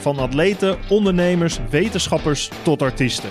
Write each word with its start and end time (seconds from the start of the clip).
Van 0.00 0.18
atleten, 0.18 0.78
ondernemers, 0.88 1.58
wetenschappers 1.70 2.50
tot 2.62 2.82
artiesten. 2.82 3.30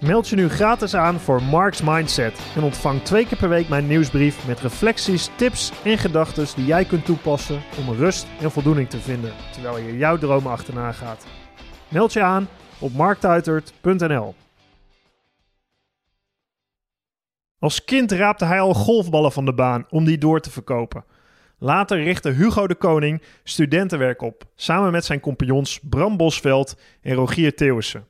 Meld 0.00 0.28
je 0.28 0.36
nu 0.36 0.48
gratis 0.48 0.94
aan 0.94 1.20
voor 1.20 1.42
Mark's 1.42 1.82
Mindset 1.82 2.38
en 2.56 2.62
ontvang 2.62 3.02
twee 3.02 3.26
keer 3.26 3.38
per 3.38 3.48
week 3.48 3.68
mijn 3.68 3.86
nieuwsbrief 3.86 4.46
met 4.46 4.60
reflecties, 4.60 5.30
tips 5.36 5.72
en 5.84 5.98
gedachten 5.98 6.46
die 6.56 6.66
jij 6.66 6.84
kunt 6.84 7.04
toepassen 7.04 7.62
om 7.78 7.94
rust 7.94 8.26
en 8.40 8.50
voldoening 8.50 8.90
te 8.90 8.98
vinden 8.98 9.32
terwijl 9.52 9.78
je 9.78 9.96
jouw 9.96 10.18
dromen 10.18 10.52
achterna 10.52 10.92
gaat. 10.92 11.26
Meld 11.88 12.12
je 12.12 12.22
aan 12.22 12.48
op 12.78 12.92
marktuitert.nl. 12.92 14.34
Als 17.58 17.84
kind 17.84 18.12
raapte 18.12 18.44
hij 18.44 18.60
al 18.60 18.74
golfballen 18.74 19.32
van 19.32 19.44
de 19.44 19.54
baan 19.54 19.86
om 19.90 20.04
die 20.04 20.18
door 20.18 20.40
te 20.40 20.50
verkopen. 20.50 21.04
Later 21.64 22.02
richtte 22.02 22.30
Hugo 22.30 22.66
de 22.66 22.74
Koning 22.74 23.22
studentenwerk 23.44 24.22
op, 24.22 24.44
samen 24.54 24.92
met 24.92 25.04
zijn 25.04 25.20
compagnons 25.20 25.80
Bram 25.80 26.16
Bosveld 26.16 26.80
en 27.02 27.14
Rogier 27.14 27.54
Theeuwissen. 27.54 28.08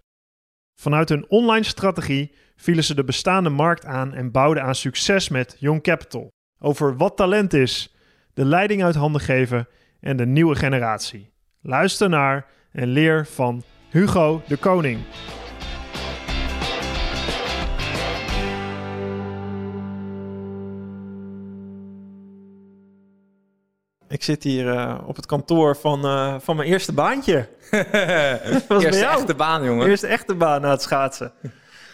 Vanuit 0.81 1.09
hun 1.09 1.25
online 1.29 1.65
strategie 1.65 2.35
vielen 2.57 2.85
ze 2.85 2.95
de 2.95 3.05
bestaande 3.05 3.51
markt 3.51 3.85
aan 3.85 4.15
en 4.15 4.31
bouwden 4.31 4.63
aan 4.63 4.75
succes 4.75 5.29
met 5.29 5.57
Young 5.59 5.83
Capital. 5.83 6.29
Over 6.61 6.97
wat 6.97 7.17
talent 7.17 7.53
is, 7.53 7.95
de 8.33 8.45
leiding 8.45 8.85
uit 8.85 8.95
handen 8.95 9.21
geven 9.21 9.69
en 10.01 10.17
de 10.17 10.27
nieuwe 10.27 10.55
generatie. 10.55 11.33
Luister 11.61 12.09
naar 12.09 12.47
en 12.73 12.89
leer 12.89 13.27
van 13.27 13.63
Hugo 13.91 14.43
de 14.47 14.57
Koning. 14.57 15.01
Ik 24.15 24.23
zit 24.23 24.43
hier 24.43 24.67
uh, 24.67 24.99
op 25.07 25.17
het 25.17 25.27
kantoor 25.27 25.77
van, 25.77 26.07
uh, 26.07 26.35
van 26.39 26.57
mijn 26.57 26.69
eerste 26.69 26.93
baantje. 26.93 27.49
was 28.69 28.85
eerste 28.85 29.05
echte 29.05 29.35
baan, 29.35 29.65
jongen. 29.65 29.89
Eerste 29.89 30.07
echte 30.07 30.35
baan 30.35 30.61
na 30.61 30.71
het 30.71 30.83
schaatsen. 30.83 31.33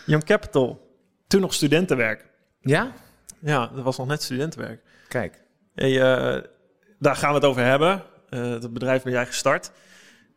Young 0.07 0.25
Capital. 0.25 0.95
Toen 1.27 1.41
nog 1.41 1.55
studentenwerk. 1.55 2.27
Ja? 2.61 2.93
Ja, 3.39 3.71
dat 3.75 3.85
was 3.85 3.97
nog 3.97 4.07
net 4.07 4.23
studentenwerk. 4.23 4.83
Kijk. 5.09 5.43
Hey, 5.75 5.91
uh, 5.91 6.43
daar 6.99 7.17
gaan 7.17 7.29
we 7.29 7.35
het 7.35 7.45
over 7.45 7.65
hebben. 7.65 8.03
het 8.29 8.73
bedrijf 8.73 9.03
ben 9.03 9.13
jij 9.13 9.27
gestart. 9.27 9.71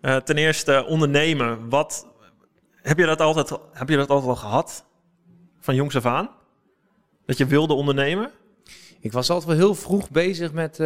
ten 0.02 0.38
eerste 0.38 0.86
ondernemen. 0.88 1.70
Wat, 1.70 2.08
heb, 2.82 2.98
je 2.98 3.06
dat 3.06 3.22
altijd, 3.22 3.60
heb 3.72 3.90
je 3.90 3.98
dat 3.98 4.10
altijd 4.10 4.30
al 4.30 4.36
gehad? 4.36 4.86
Van 5.60 5.76
jongs 5.76 5.96
af 5.96 6.06
aan? 6.06 6.30
Dat 7.26 7.38
je 7.38 7.46
wilde 7.46 7.74
ondernemen? 7.74 8.32
Ik 9.00 9.12
was 9.12 9.30
altijd 9.30 9.48
wel 9.48 9.66
heel 9.66 9.76
vroeg 9.76 10.10
bezig 10.10 10.52
met 10.54 10.80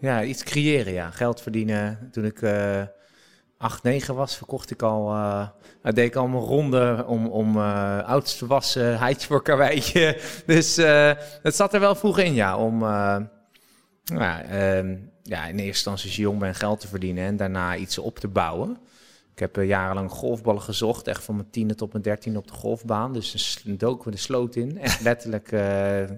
ja, 0.00 0.22
iets 0.22 0.42
creëren, 0.42 0.92
ja. 0.92 1.10
Geld 1.10 1.40
verdienen. 1.40 2.08
Toen 2.12 2.24
ik 2.24 2.40
uh, 2.40 2.82
8, 3.56 3.82
9 3.82 4.14
was, 4.14 4.36
verkocht 4.36 4.70
ik 4.70 4.82
al... 4.82 5.14
Uh, 5.14 5.48
deed 5.82 5.98
ik 5.98 6.16
al 6.16 6.28
mijn 6.28 6.42
ronde 6.42 7.04
om, 7.06 7.26
om 7.26 7.56
uh, 7.56 8.02
ouders 8.04 8.38
te 8.38 8.46
wassen, 8.46 8.98
heidje 8.98 9.26
voor 9.26 9.42
karweitje. 9.42 10.20
Dus 10.46 10.76
het 11.42 11.56
zat 11.56 11.74
er 11.74 11.80
wel 11.80 11.94
vroeg 11.94 12.18
in, 12.18 12.34
ja. 12.34 12.56
Om 12.56 12.80
ja, 14.04 14.42
ja, 15.22 15.46
in 15.46 15.58
eerste 15.58 15.62
instantie 15.62 16.06
als 16.06 16.16
je 16.16 16.22
jong 16.22 16.38
bent 16.38 16.56
geld 16.56 16.80
te 16.80 16.88
verdienen 16.88 17.24
en 17.24 17.36
daarna 17.36 17.76
iets 17.76 17.98
op 17.98 18.18
te 18.18 18.28
bouwen. 18.28 18.78
Ik 19.32 19.38
heb 19.38 19.56
jarenlang 19.56 20.10
golfballen 20.10 20.62
gezocht, 20.62 21.06
echt 21.06 21.24
van 21.24 21.36
mijn 21.36 21.50
tiende 21.50 21.74
tot 21.74 21.92
mijn 21.92 22.04
dertiende 22.04 22.38
op 22.38 22.46
de 22.46 22.52
golfbaan. 22.52 23.12
Dus 23.12 23.62
een 23.64 23.78
dook 23.78 24.04
we 24.04 24.10
de 24.10 24.16
sloot 24.16 24.56
in, 24.56 24.78
echt 24.78 25.00
letterlijk 25.00 25.50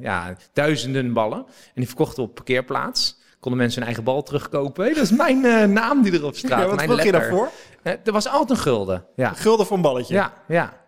ja, 0.00 0.36
duizenden 0.52 1.12
ballen. 1.12 1.38
En 1.38 1.72
die 1.74 1.86
verkochten 1.86 2.22
op 2.22 2.34
parkeerplaats 2.34 3.20
konden 3.42 3.60
mensen 3.60 3.78
hun 3.78 3.86
eigen 3.86 4.04
bal 4.04 4.22
terugkopen. 4.22 4.84
Hey, 4.84 4.94
dat 4.94 5.03
is 5.03 5.10
mijn 5.10 5.44
uh, 5.44 5.64
naam 5.64 6.03
die 6.03 6.12
erop 6.12 6.36
staat. 6.36 6.60
Ja, 6.60 6.66
wat 6.66 6.86
mijn 6.86 7.04
je 7.04 7.12
daarvoor? 7.12 7.48
Uh, 7.82 7.92
er 8.04 8.12
was 8.12 8.28
altijd 8.28 8.50
een 8.50 8.64
gulden. 8.64 9.04
Ja. 9.16 9.28
Een 9.28 9.36
gulden 9.36 9.66
voor 9.66 9.76
een 9.76 9.82
balletje? 9.82 10.14
Ja, 10.14 10.32
ja. 10.48 10.80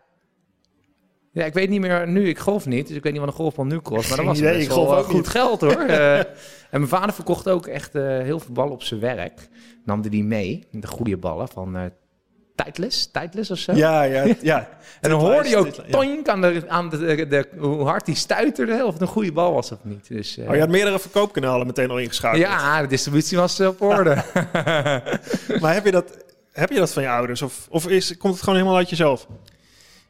Ja, 1.33 1.45
ik 1.45 1.55
weet 1.55 1.69
niet 1.69 1.81
meer 1.81 2.09
nu. 2.09 2.29
Ik 2.29 2.39
golf 2.39 2.67
niet, 2.67 2.87
dus 2.87 2.97
ik 2.97 3.03
weet 3.03 3.13
niet 3.13 3.21
wat 3.21 3.31
een 3.31 3.37
golfbal 3.37 3.65
nu 3.65 3.79
kost. 3.79 4.09
Maar 4.09 4.17
dat 4.17 4.27
was 4.27 4.39
idee, 4.39 4.57
best 4.57 4.69
wel 4.69 5.03
goed 5.03 5.29
geld 5.29 5.61
hoor. 5.61 5.81
uh, 5.81 6.19
en 6.19 6.27
mijn 6.71 6.89
vader 6.89 7.15
verkocht 7.15 7.49
ook 7.49 7.67
echt 7.67 7.93
heel 7.93 8.39
veel 8.41 8.53
ballen 8.53 8.73
op 8.73 8.83
zijn 8.83 9.01
werk. 9.01 9.49
Namde 9.85 10.09
die 10.09 10.25
mee, 10.25 10.67
de 10.71 10.87
goede 10.87 11.17
ballen 11.17 11.49
van 11.49 11.93
tijdless, 12.55 13.11
tijdless 13.11 13.51
of 13.51 13.59
zo. 13.59 13.73
Ja, 13.73 14.03
ja, 14.03 14.35
ja. 14.41 14.69
en 15.01 15.11
dan 15.11 15.21
hoorde 15.21 15.49
je 15.49 15.57
ook 15.57 15.69
toink 15.69 16.29
aan, 16.29 16.41
de, 16.41 16.65
aan 16.69 16.89
de, 16.89 17.27
de, 17.29 17.49
hoe 17.59 17.85
hard 17.85 18.07
die 18.07 18.15
stuiterde, 18.15 18.85
of 18.85 18.93
het 18.93 19.03
een 19.03 19.09
goede 19.09 19.33
bal 19.33 19.53
was 19.53 19.73
of 19.73 19.79
niet. 19.83 20.09
Dus, 20.09 20.39
uh, 20.39 20.49
oh, 20.49 20.55
je 20.55 20.61
had 20.61 20.69
meerdere 20.69 20.99
verkoopkanalen 20.99 21.67
meteen 21.67 21.91
al 21.91 21.99
ingeschakeld. 21.99 22.43
Ja, 22.43 22.81
de 22.81 22.87
distributie 22.87 23.39
was 23.39 23.61
op 23.61 23.81
orde. 23.81 24.25
maar 25.61 25.75
heb 25.75 25.85
je, 25.85 25.91
dat, 25.91 26.25
heb 26.53 26.71
je 26.71 26.79
dat 26.79 26.93
van 26.93 27.03
je 27.03 27.09
ouders? 27.09 27.43
Of, 27.43 27.67
of 27.71 27.89
is, 27.89 28.17
komt 28.17 28.33
het 28.33 28.43
gewoon 28.43 28.59
helemaal 28.59 28.79
uit 28.79 28.91
jezelf? 28.91 29.27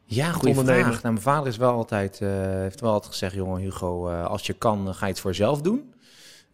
Ja, 0.05 0.33
goede 0.33 0.55
vraag. 0.55 0.87
Nou, 0.87 1.01
mijn 1.03 1.21
vader 1.21 1.47
is 1.47 1.57
wel 1.57 1.73
altijd, 1.73 2.21
uh, 2.23 2.29
heeft 2.41 2.81
wel 2.81 2.93
altijd 2.93 3.13
gezegd, 3.13 3.35
jongen 3.35 3.61
Hugo, 3.61 4.11
uh, 4.11 4.27
als 4.27 4.47
je 4.47 4.53
kan, 4.53 4.95
ga 4.95 5.07
je 5.07 5.13
het 5.13 5.21
voor 5.21 5.31
jezelf 5.31 5.61
doen. 5.61 5.93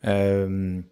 Um, 0.02 0.89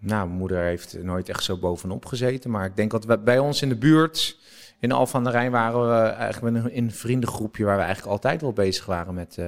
nou, 0.00 0.26
mijn 0.26 0.38
moeder 0.38 0.62
heeft 0.62 1.02
nooit 1.02 1.28
echt 1.28 1.44
zo 1.44 1.56
bovenop 1.56 2.04
gezeten. 2.04 2.50
Maar 2.50 2.64
ik 2.64 2.76
denk 2.76 2.90
dat 2.90 3.04
we 3.04 3.18
bij 3.18 3.38
ons 3.38 3.62
in 3.62 3.68
de 3.68 3.76
buurt, 3.76 4.38
in 4.80 4.92
Al 4.92 5.06
van 5.06 5.24
de 5.24 5.30
Rijn, 5.30 5.50
waren 5.50 5.88
we 5.88 6.08
eigenlijk 6.08 6.56
in 6.56 6.84
een 6.84 6.92
vriendengroepje 6.92 7.64
waar 7.64 7.76
we 7.76 7.82
eigenlijk 7.82 8.12
altijd 8.12 8.40
wel 8.40 8.52
bezig 8.52 8.86
waren 8.86 9.14
met 9.14 9.36
uh, 9.40 9.46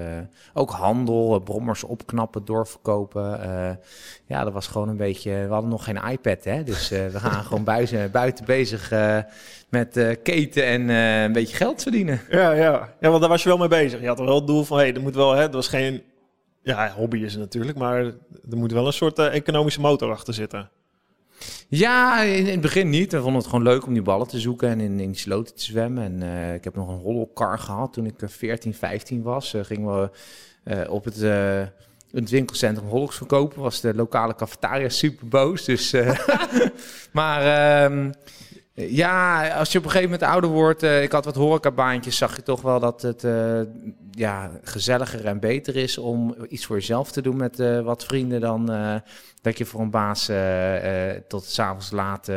ook 0.54 0.70
handel, 0.70 1.34
uh, 1.34 1.44
brommers 1.44 1.84
opknappen, 1.84 2.44
doorverkopen. 2.44 3.40
Uh, 3.44 3.70
ja, 4.26 4.44
dat 4.44 4.52
was 4.52 4.66
gewoon 4.66 4.88
een 4.88 4.96
beetje. 4.96 5.30
We 5.30 5.52
hadden 5.52 5.70
nog 5.70 5.84
geen 5.84 6.00
iPad, 6.10 6.44
hè? 6.44 6.62
Dus 6.62 6.88
we 6.88 7.18
gaan 7.18 7.44
gewoon 7.44 7.64
buiten, 7.64 8.10
buiten 8.20 8.44
bezig 8.44 8.92
met 9.68 10.18
keten 10.22 10.64
en 10.64 10.88
een 10.88 11.32
beetje 11.32 11.56
geld 11.56 11.82
verdienen. 11.82 12.20
Ja, 12.30 12.52
ja. 12.52 12.94
ja, 13.00 13.08
want 13.08 13.20
daar 13.20 13.30
was 13.30 13.42
je 13.42 13.48
wel 13.48 13.58
mee 13.58 13.68
bezig. 13.68 14.00
Je 14.00 14.06
had 14.06 14.18
er 14.18 14.24
wel 14.24 14.34
het 14.34 14.46
doel 14.46 14.64
van, 14.64 14.78
hé, 14.78 14.90
hey, 14.90 15.00
moet 15.00 15.14
wel, 15.14 15.32
hè, 15.32 15.50
was 15.50 15.68
geen 15.68 16.02
ja, 16.62 16.90
hobby 16.90 17.18
is 17.18 17.32
het 17.32 17.40
natuurlijk, 17.40 17.78
maar 17.78 18.04
er 18.50 18.56
moet 18.56 18.72
wel 18.72 18.86
een 18.86 18.92
soort 18.92 19.18
uh, 19.18 19.34
economische 19.34 19.80
motor 19.80 20.10
achter 20.10 20.34
zitten. 20.34 20.70
Ja, 21.68 22.22
in, 22.22 22.46
het 22.46 22.60
begin 22.60 22.90
niet. 22.90 23.12
We 23.12 23.20
vonden 23.20 23.40
het 23.40 23.50
gewoon 23.50 23.64
leuk 23.64 23.86
om 23.86 23.92
die 23.92 24.02
ballen 24.02 24.28
te 24.28 24.40
zoeken 24.40 24.68
en 24.68 24.80
in, 24.80 25.00
in 25.00 25.10
die 25.10 25.20
sloten 25.20 25.54
te 25.54 25.62
zwemmen. 25.62 26.04
En 26.04 26.22
uh, 26.22 26.54
ik 26.54 26.64
heb 26.64 26.74
nog 26.74 26.88
een 26.88 26.98
hollow 26.98 27.28
gehad 27.34 27.92
toen 27.92 28.06
ik 28.06 28.14
14, 28.24 28.72
eh, 28.72 28.78
15 28.78 29.22
was. 29.22 29.54
Uh, 29.54 29.64
gingen 29.64 30.00
we 30.00 30.10
op 30.88 31.04
het, 31.04 31.20
het 32.10 32.30
winkelcentrum 32.30 32.88
Hollocks 32.88 33.16
verkopen. 33.16 33.62
Was 33.62 33.80
de 33.80 33.94
lokale 33.94 34.34
cafetaria 34.34 34.88
super 34.88 35.28
boos. 35.28 35.64
Dus, 35.64 35.94
maar 37.12 37.42
ehm, 37.42 38.10
ja, 38.74 39.48
als 39.48 39.72
je 39.72 39.78
op 39.78 39.84
een 39.84 39.90
gegeven 39.90 40.12
moment 40.12 40.30
ouder 40.30 40.50
wordt, 40.50 40.82
uh, 40.82 41.02
ik 41.02 41.12
had 41.12 41.24
wat 41.24 41.34
horecabaantjes, 41.34 42.16
zag 42.16 42.36
je 42.36 42.42
toch 42.42 42.62
wel 42.62 42.80
dat 42.80 43.02
het 43.02 43.24
uh, 43.24 43.60
ja, 44.10 44.50
gezelliger 44.62 45.26
en 45.26 45.40
beter 45.40 45.76
is 45.76 45.98
om 45.98 46.34
iets 46.48 46.66
voor 46.66 46.76
jezelf 46.76 47.12
te 47.12 47.22
doen 47.22 47.36
met 47.36 47.60
uh, 47.60 47.80
wat 47.80 48.04
vrienden 48.04 48.40
dan 48.40 48.66
dat 49.42 49.58
je 49.58 49.64
voor 49.64 49.80
een 49.80 49.90
baas 49.90 50.30
tot 51.28 51.44
s'avonds 51.44 51.90
laat 51.90 52.30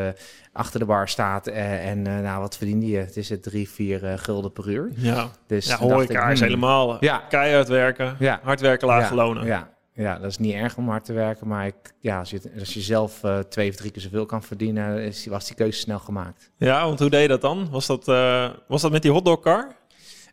achter 0.54 0.80
de 0.80 0.86
bar 0.86 1.10
staat 1.10 1.48
en 1.48 2.02
nou, 2.02 2.40
wat 2.40 2.58
verdien 2.58 2.88
je? 2.88 2.98
Het 2.98 3.18
is 3.18 3.30
het 3.30 3.44
drie, 3.44 3.70
vier 3.70 4.20
gulden 4.20 4.52
per 4.52 4.70
uur. 4.70 4.92
Ja, 4.96 5.28
dus 5.48 5.68
ja 5.68 5.78
horeca 5.78 6.26
ik, 6.26 6.32
is 6.32 6.40
hmm, 6.40 6.48
helemaal 6.48 6.98
ja. 7.04 7.18
keihard 7.30 7.68
werken, 7.68 8.16
ja. 8.20 8.40
hard 8.44 8.62
werken, 8.62 8.88
laag 8.88 9.10
ja. 9.10 9.16
lonen. 9.16 9.46
Ja, 9.46 9.73
ja, 9.96 10.20
dat 10.20 10.30
is 10.30 10.38
niet 10.38 10.54
erg 10.54 10.78
om 10.78 10.90
hard 10.90 11.06
te 11.06 11.14
werken, 11.14 11.48
maar 11.48 11.66
ik, 11.66 11.94
ja, 12.00 12.20
als, 12.20 12.30
je, 12.30 12.42
als 12.60 12.74
je 12.74 12.82
zelf 12.82 13.24
uh, 13.24 13.40
twee 13.40 13.70
of 13.70 13.76
drie 13.76 13.92
keer 13.92 14.02
zoveel 14.02 14.26
kan 14.26 14.44
verdienen, 14.44 15.04
is, 15.04 15.26
was 15.26 15.48
die 15.48 15.56
keuze 15.56 15.80
snel 15.80 16.00
gemaakt. 16.00 16.52
Ja, 16.58 16.86
want 16.86 17.00
hoe 17.00 17.10
deed 17.10 17.22
je 17.22 17.28
dat 17.28 17.42
dan? 17.42 17.70
Was 17.70 17.86
dat, 17.86 18.08
uh, 18.08 18.50
was 18.68 18.82
dat 18.82 18.92
met 18.92 19.02
die 19.02 19.12
hotdogcar? 19.12 19.76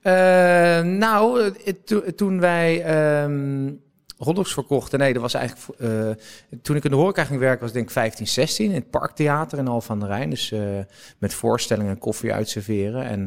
Uh, 0.03 0.13
nou, 0.81 1.53
to, 1.85 2.03
toen 2.15 2.41
wij 2.41 3.23
um, 3.23 3.83
hotdogs 4.17 4.53
verkochten, 4.53 4.99
nee, 4.99 5.13
dat 5.13 5.23
was 5.23 5.35
eigenlijk 5.35 6.21
toen 6.63 6.77
ik 6.77 6.85
in 6.85 6.91
de 6.91 6.97
horeca 6.97 7.25
ging 7.25 7.41
werken, 7.41 7.63
was 7.63 7.73
denk 7.73 7.87
ik 7.87 7.91
15, 7.91 8.27
16 8.27 8.69
in 8.69 8.75
het 8.75 8.91
Parktheater 8.91 9.59
in 9.59 9.69
Al 9.69 9.81
van 9.81 10.01
der 10.01 10.09
Rijn, 10.09 10.31
dus 10.31 10.55
met 11.19 11.35
voorstellingen 11.35 11.91
en 11.91 11.99
koffie 11.99 12.33
uitserveren 12.33 13.05
en 13.05 13.19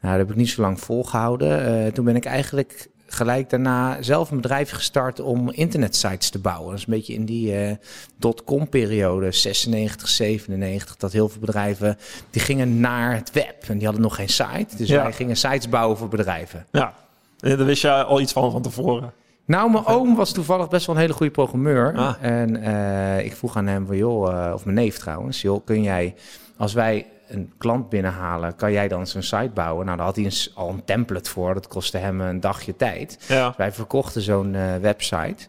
nou, 0.00 0.18
dat 0.18 0.26
heb 0.26 0.30
ik 0.30 0.36
niet 0.36 0.48
zo 0.48 0.60
lang 0.60 0.80
volgehouden. 0.80 1.92
toen 1.92 2.04
ben 2.04 2.16
ik 2.16 2.24
eigenlijk 2.24 2.88
gelijk 3.08 3.50
daarna 3.50 4.02
zelf 4.02 4.30
een 4.30 4.36
bedrijf 4.40 4.70
gestart 4.70 5.20
om 5.20 5.50
internetsites 5.50 6.30
te 6.30 6.38
bouwen. 6.38 6.70
Dat 6.70 6.78
is 6.78 6.86
een 6.86 6.92
beetje 6.94 7.14
in 7.14 7.24
die 7.24 7.68
uh, 7.68 7.70
dotcom-periode, 8.16 9.32
96, 9.32 10.08
97, 10.08 10.96
dat 10.96 11.12
heel 11.12 11.28
veel 11.28 11.40
bedrijven 11.40 11.98
die 12.30 12.42
gingen 12.42 12.80
naar 12.80 13.14
het 13.14 13.32
web 13.32 13.54
en 13.68 13.74
die 13.76 13.84
hadden 13.84 14.02
nog 14.02 14.14
geen 14.14 14.28
site. 14.28 14.76
Dus 14.76 14.88
Ja. 14.88 15.02
wij 15.02 15.12
gingen 15.12 15.36
sites 15.36 15.68
bouwen 15.68 15.96
voor 15.98 16.08
bedrijven. 16.08 16.66
Ja, 16.72 16.94
daar 17.38 17.64
wist 17.64 17.82
je 17.82 18.04
al 18.04 18.20
iets 18.20 18.32
van 18.32 18.50
van 18.50 18.62
tevoren. 18.62 19.12
Nou, 19.44 19.70
mijn 19.70 19.86
oom 19.86 20.14
was 20.16 20.32
toevallig 20.32 20.68
best 20.68 20.86
wel 20.86 20.94
een 20.94 21.00
hele 21.00 21.12
goede 21.12 21.32
programmeur. 21.32 21.94
Ah. 21.96 22.14
En 22.20 22.62
eh, 22.62 23.24
ik 23.24 23.34
vroeg 23.36 23.56
aan 23.56 23.66
hem 23.66 23.86
van, 23.86 23.96
joh, 23.96 24.46
eh, 24.46 24.52
of 24.54 24.64
mijn 24.64 24.76
neef 24.76 24.98
trouwens, 24.98 25.40
joh, 25.40 25.64
kun 25.64 25.82
jij, 25.82 26.14
als 26.56 26.72
wij 26.72 27.06
een 27.28 27.52
klant 27.58 27.88
binnenhalen, 27.88 28.56
kan 28.56 28.72
jij 28.72 28.88
dan 28.88 29.06
zo'n 29.06 29.22
site 29.22 29.50
bouwen? 29.54 29.84
Nou, 29.84 29.96
daar 29.96 30.06
had 30.06 30.16
hij 30.16 30.24
een 30.24 30.32
al 30.54 30.68
een 30.68 30.84
template 30.84 31.30
voor, 31.30 31.54
dat 31.54 31.68
kostte 31.68 31.98
hem 31.98 32.20
een 32.20 32.40
dagje 32.40 32.76
tijd. 32.76 33.24
Ja. 33.28 33.54
Wij 33.56 33.72
verkochten 33.72 34.22
zo'n 34.22 34.54
eh, 34.54 34.76
website. 34.76 35.46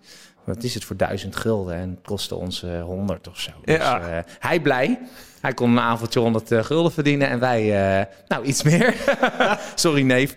Wat 0.54 0.63
is 0.63 0.74
het 0.74 0.84
voor 0.84 0.98
duizend 0.98 1.36
gulden? 1.36 1.75
En 1.75 1.90
het 1.90 2.00
kostte 2.07 2.36
ons 2.36 2.63
eh 2.63 2.81
100 2.84 3.28
of 3.28 3.40
zo. 3.40 3.51
Ja. 3.63 4.00
Dus, 4.00 4.07
eh, 4.07 4.18
hij 4.40 4.60
blij. 4.60 5.00
Hij 5.42 5.54
kon 5.54 5.72
een 5.72 5.80
avondje 5.80 6.19
100 6.19 6.51
eh, 6.51 6.63
gulden 6.63 6.92
verdienen 6.92 7.30
en 7.30 7.40
wij, 7.40 8.07
nou, 8.28 8.46
iets 8.46 8.63
meer. 8.63 8.94
Sorry, 9.75 10.01
neef. 10.01 10.34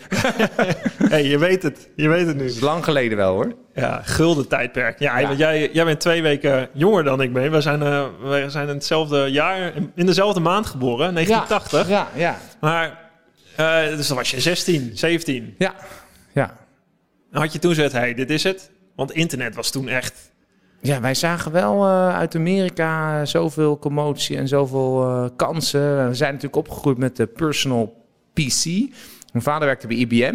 hey, 1.08 1.24
je 1.24 1.38
weet 1.38 1.62
het. 1.62 1.88
Je 1.96 2.08
weet 2.08 2.26
het 2.26 2.36
nu. 2.36 2.42
Dat 2.46 2.54
is 2.54 2.60
lang 2.60 2.84
geleden 2.84 3.16
wel, 3.18 3.32
hoor. 3.34 3.54
Ja, 3.74 4.00
gulden 4.04 4.48
tijdperk. 4.48 4.98
Ja, 4.98 5.18
Ja. 5.18 5.26
want 5.26 5.38
jij, 5.38 5.70
jij 5.72 5.84
bent 5.84 6.00
twee 6.00 6.22
weken 6.22 6.68
jonger 6.72 7.04
dan 7.04 7.20
ik 7.20 7.32
ben. 7.32 7.50
We 7.50 7.60
zijn, 7.60 7.78
we 8.20 8.44
zijn 8.48 8.68
in 8.68 8.74
hetzelfde 8.74 9.26
jaar, 9.30 9.72
in 9.94 10.06
dezelfde 10.06 10.40
maand 10.40 10.66
geboren, 10.66 11.14
1980. 11.14 11.88
Ja, 11.88 12.08
ja, 12.14 12.36
Maar, 12.60 12.98
eh, 13.56 13.96
dus 13.96 14.06
dan 14.08 14.16
was 14.16 14.30
je 14.30 14.40
16, 14.40 14.90
17. 14.94 15.54
ja. 15.58 15.74
ja. 16.32 16.56
Dan 17.30 17.42
had 17.42 17.52
je 17.52 17.58
toen 17.58 17.74
gezegd, 17.74 17.92
hey, 17.92 18.14
dit 18.14 18.30
is 18.30 18.42
het. 18.42 18.70
Want 19.02 19.14
internet 19.14 19.54
was 19.54 19.70
toen 19.70 19.88
echt... 19.88 20.32
Ja, 20.80 21.00
wij 21.00 21.14
zagen 21.14 21.52
wel 21.52 21.84
eh, 21.84 22.16
uit 22.16 22.34
Amerika 22.34 23.24
zoveel 23.24 23.78
commotie 23.78 24.36
en 24.36 24.48
zoveel 24.48 25.02
eh, 25.02 25.28
kansen. 25.36 26.08
We 26.08 26.14
zijn 26.14 26.32
natuurlijk 26.32 26.66
opgegroeid 26.68 26.98
met 26.98 27.16
de 27.16 27.26
personal 27.26 28.06
PC. 28.32 28.64
Mijn 29.32 29.44
vader 29.44 29.66
werkte 29.66 29.86
bij 29.86 29.96
IBM. 29.96 30.34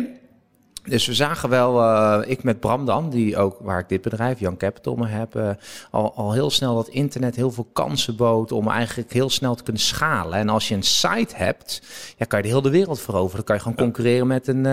Dus 0.84 1.06
we 1.06 1.14
zagen 1.14 1.50
wel, 1.50 1.81
eh, 1.81 2.30
ik 2.31 2.44
met 2.44 2.60
Bram 2.60 2.86
dan, 2.86 3.10
die 3.10 3.38
ook, 3.38 3.58
waar 3.62 3.80
ik 3.80 3.90
dit 3.90 4.02
bedrijf, 4.02 4.40
Young 4.40 4.58
Capital, 4.58 4.96
me 4.96 5.08
heb, 5.08 5.58
al, 5.92 6.14
al 6.16 6.34
heel 6.34 6.50
snel 6.50 6.75
dat 6.75 6.88
internet 6.88 7.36
heel 7.36 7.52
veel 7.52 7.69
kansen 7.74 8.16
bood 8.16 8.52
om 8.52 8.69
eigenlijk 8.69 9.14
heel 9.14 9.30
snel 9.30 9.56
te 9.56 9.64
kunnen 9.64 9.81
schalen. 9.81 10.40
En 10.40 10.50
als 10.50 10.68
je 10.68 10.75
een 10.75 10.84
site 10.84 11.36
hebt, 11.36 11.81
ja, 12.18 12.25
kan 12.25 12.42
je 12.42 12.48
de 12.48 12.54
hele 12.54 12.69
wereld 12.69 13.00
veroveren. 13.00 13.36
Dan 13.36 13.46
kan 13.46 13.56
je 13.56 13.62
gewoon 13.62 13.78
concurreren 13.78 14.28
met 14.28 14.48
een, 14.48 14.66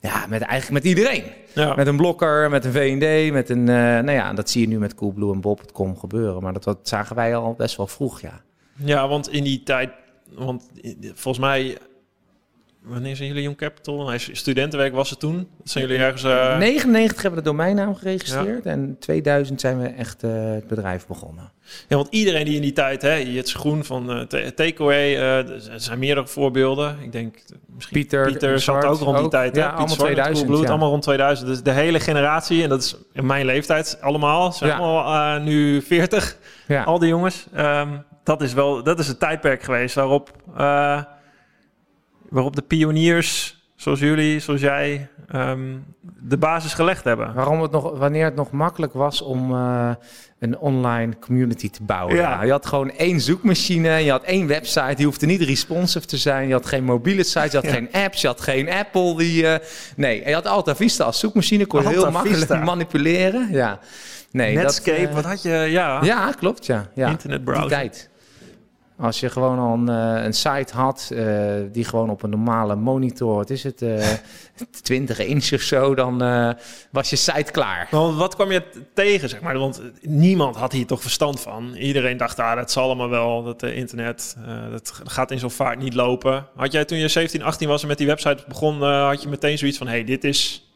ja, 0.00 0.26
met 0.28 0.42
eigenlijk 0.42 0.84
met 0.84 0.92
iedereen. 0.92 1.24
Ja, 1.54 1.74
Met 1.74 1.86
een 1.86 1.96
blokker, 1.96 2.50
met 2.50 2.64
een 2.64 2.72
V&D, 2.72 3.32
met 3.32 3.48
een... 3.48 3.68
eh, 3.68 3.74
nou 3.74 4.10
ja, 4.10 4.32
dat 4.32 4.50
zie 4.50 4.60
je 4.60 4.68
nu 4.68 4.78
met 4.78 4.94
Coolblue 4.94 5.32
en 5.32 5.40
Bob.com 5.40 5.98
gebeuren. 5.98 6.42
Maar 6.42 6.52
dat, 6.52 6.64
dat 6.64 6.78
zagen 6.82 7.16
wij 7.16 7.36
al 7.36 7.54
best 7.54 7.76
wel 7.76 7.86
vroeg, 7.86 8.20
ja. 8.20 8.40
ja 8.74 9.08
want 9.08 9.28
in 9.28 9.44
die 9.44 9.62
tijd... 9.62 9.90
Want 10.34 10.70
volgens 11.14 11.38
mij... 11.38 11.78
Wanneer 12.82 13.16
zijn 13.16 13.28
jullie 13.28 13.42
Young 13.42 13.56
Capital? 13.56 14.08
Nee, 14.08 14.18
studentenwerk 14.32 14.94
was 14.94 15.10
het 15.10 15.18
toen. 15.20 15.48
Zijn 15.64 15.86
jullie 15.86 16.02
ergens... 16.02 16.22
eh, 16.24 16.58
99 16.58 17.22
hebben 17.22 17.38
we 17.40 17.44
de 17.44 17.50
domeinnaam 17.56 17.94
geregistreerd. 17.94 18.66
En 18.66 18.96
2000 19.00 19.60
zijn 19.60 19.80
we 19.80 19.86
echt 19.88 20.22
eh, 20.22 20.30
het 20.34 20.66
bedrijf 20.66 21.06
begonnen. 21.06 21.52
Ja, 21.88 21.96
want 21.96 22.08
iedereen 22.10 22.44
die 22.44 22.54
in 22.54 22.62
die 22.62 22.72
tijd, 22.72 23.02
hè, 23.02 23.14
je 23.14 23.36
het 23.36 23.48
schoen 23.48 23.84
van 23.84 24.10
eh, 24.10 24.20
ta- 24.20 24.50
Takeaway, 24.54 25.14
eh, 25.16 25.36
er 25.50 25.60
zijn 25.76 25.98
meerdere 25.98 26.26
voorbeelden. 26.26 26.96
Ik 27.02 27.12
denk 27.12 27.36
eh, 27.36 27.42
misschien 27.74 27.96
Pieter, 28.00 28.26
Pieter 28.26 28.60
zat 28.60 28.84
ook 28.84 28.98
rond 29.00 29.16
die 29.16 29.24
ook. 29.24 29.30
tijd. 29.30 29.54
hè? 29.56 29.60
Ja, 29.60 29.66
Piet 29.68 29.76
allemaal 29.78 29.94
Zwart 29.94 30.08
met 30.08 30.16
2000, 30.16 30.38
Coolblue, 30.46 30.62
ja. 30.66 30.70
allemaal 30.70 30.90
rond 30.90 31.02
2000. 31.02 31.48
Dus 31.48 31.62
de 31.62 31.70
hele 31.70 32.00
generatie, 32.00 32.62
en 32.62 32.68
dat 32.68 32.82
is 32.82 32.96
in 33.12 33.26
mijn 33.26 33.44
leeftijd 33.46 33.98
allemaal, 34.00 34.52
zijn 34.52 34.70
Ja. 34.70 34.76
allemaal 34.76 35.36
eh, 35.36 35.44
nu 35.44 35.82
40, 35.82 36.36
Ja. 36.68 36.82
al 36.82 36.98
die 36.98 37.08
jongens. 37.08 37.46
Ehm, 37.54 37.88
dat 38.24 38.42
is 38.42 38.52
wel, 38.52 38.82
dat 38.82 38.98
is 38.98 39.08
het 39.08 39.18
tijdperk 39.20 39.62
geweest 39.62 39.94
waarop, 39.94 40.30
eh, 40.56 41.02
waarop 42.30 42.56
de 42.56 42.62
pioniers, 42.62 43.58
zoals 43.76 43.98
jullie, 44.00 44.40
zoals 44.40 44.60
jij, 44.60 45.08
ehm, 45.28 45.76
de 46.20 46.36
basis 46.36 46.74
gelegd 46.74 47.04
hebben. 47.04 47.34
Waarom 47.34 47.62
het 47.62 47.70
nog, 47.70 47.98
wanneer 47.98 48.24
het 48.24 48.34
nog 48.34 48.50
makkelijk 48.50 48.92
was 48.92 49.22
om 49.22 49.54
eh, 49.54 49.90
een 50.38 50.58
online 50.58 51.18
community 51.18 51.70
te 51.70 51.82
bouwen. 51.82 52.16
Ja. 52.16 52.22
Ja, 52.30 52.42
je 52.42 52.50
had 52.50 52.66
gewoon 52.66 52.90
één 52.90 53.20
zoekmachine, 53.20 53.90
je 53.90 54.10
had 54.10 54.22
één 54.22 54.46
website, 54.46 54.94
die 54.96 55.04
hoefde 55.06 55.26
niet 55.26 55.40
responsive 55.42 56.06
te 56.06 56.16
zijn. 56.16 56.46
Je 56.46 56.52
had 56.52 56.66
geen 56.66 56.84
mobiele 56.84 57.22
sites, 57.24 57.50
je 57.50 57.56
had 57.56 57.66
Ja. 57.70 57.72
geen 57.72 57.88
apps, 57.92 58.20
je 58.20 58.26
had 58.26 58.40
geen 58.40 58.70
Apple. 58.70 59.16
Die, 59.16 59.46
eh, 59.46 59.66
nee, 59.96 60.22
en 60.22 60.28
je 60.28 60.34
had 60.34 60.46
Alta 60.46 60.76
Vista 60.76 61.04
als 61.04 61.18
zoekmachine, 61.18 61.66
kon 61.66 61.82
je 61.82 61.88
heel 61.88 62.10
makkelijk 62.10 62.38
Vista. 62.38 62.64
manipuleren. 62.64 63.48
Ja. 63.52 63.78
Nee, 64.32 64.54
dat, 64.54 64.62
Netscape, 64.62 65.06
eh, 65.08 65.14
wat 65.14 65.24
had 65.24 65.42
je? 65.42 65.50
Ja, 65.50 65.98
Ja, 66.02 66.32
klopt, 66.32 66.66
ja. 66.66 66.88
ja. 66.94 67.08
internetbrowser. 67.08 67.68
Die 67.68 67.76
tijd. 67.76 68.09
Als 69.00 69.20
je 69.20 69.30
gewoon 69.30 69.58
al 69.58 69.74
een, 69.74 70.24
eh, 70.24 70.32
site 70.32 70.74
had 70.74 71.10
eh, 71.14 71.24
die 71.72 71.84
gewoon 71.84 72.10
op 72.10 72.22
een 72.22 72.30
normale 72.30 72.76
monitor, 72.76 73.34
wat 73.34 73.50
is 73.50 73.62
het, 73.62 73.82
eh 73.82 74.08
20 74.82 75.18
inch 75.18 75.52
of 75.52 75.60
zo, 75.60 75.94
dan 75.94 76.18
was 76.90 77.10
je 77.10 77.16
site 77.16 77.52
klaar. 77.52 77.88
Want 77.90 78.16
wat 78.16 78.34
kwam 78.34 78.50
je 78.52 78.62
tegen, 78.94 79.28
zeg 79.28 79.40
maar? 79.40 79.58
Want 79.58 79.82
niemand 80.00 80.56
had 80.56 80.72
hier 80.72 80.86
toch 80.86 81.00
verstand 81.00 81.40
van. 81.40 81.74
Iedereen 81.74 82.16
dacht, 82.16 82.38
ah, 82.38 82.56
dat 82.56 82.70
zal 82.70 82.84
allemaal 82.84 83.08
wel, 83.08 83.42
dat 83.42 83.62
internet, 83.62 84.36
dat 84.70 85.00
gaat 85.04 85.30
in 85.30 85.38
zo'n 85.38 85.50
vaart 85.50 85.78
niet 85.78 85.94
lopen. 85.94 86.46
Had 86.56 86.72
jij 86.72 86.84
toen 86.84 86.98
je 86.98 87.08
17, 87.08 87.42
18 87.42 87.68
was 87.68 87.82
en 87.82 87.88
met 87.88 87.98
die 87.98 88.06
website 88.06 88.44
begon, 88.48 88.82
had 88.82 89.22
je 89.22 89.28
meteen 89.28 89.58
zoiets 89.58 89.78
van, 89.78 89.86
hey, 89.86 90.04
dit 90.04 90.24
is, 90.24 90.69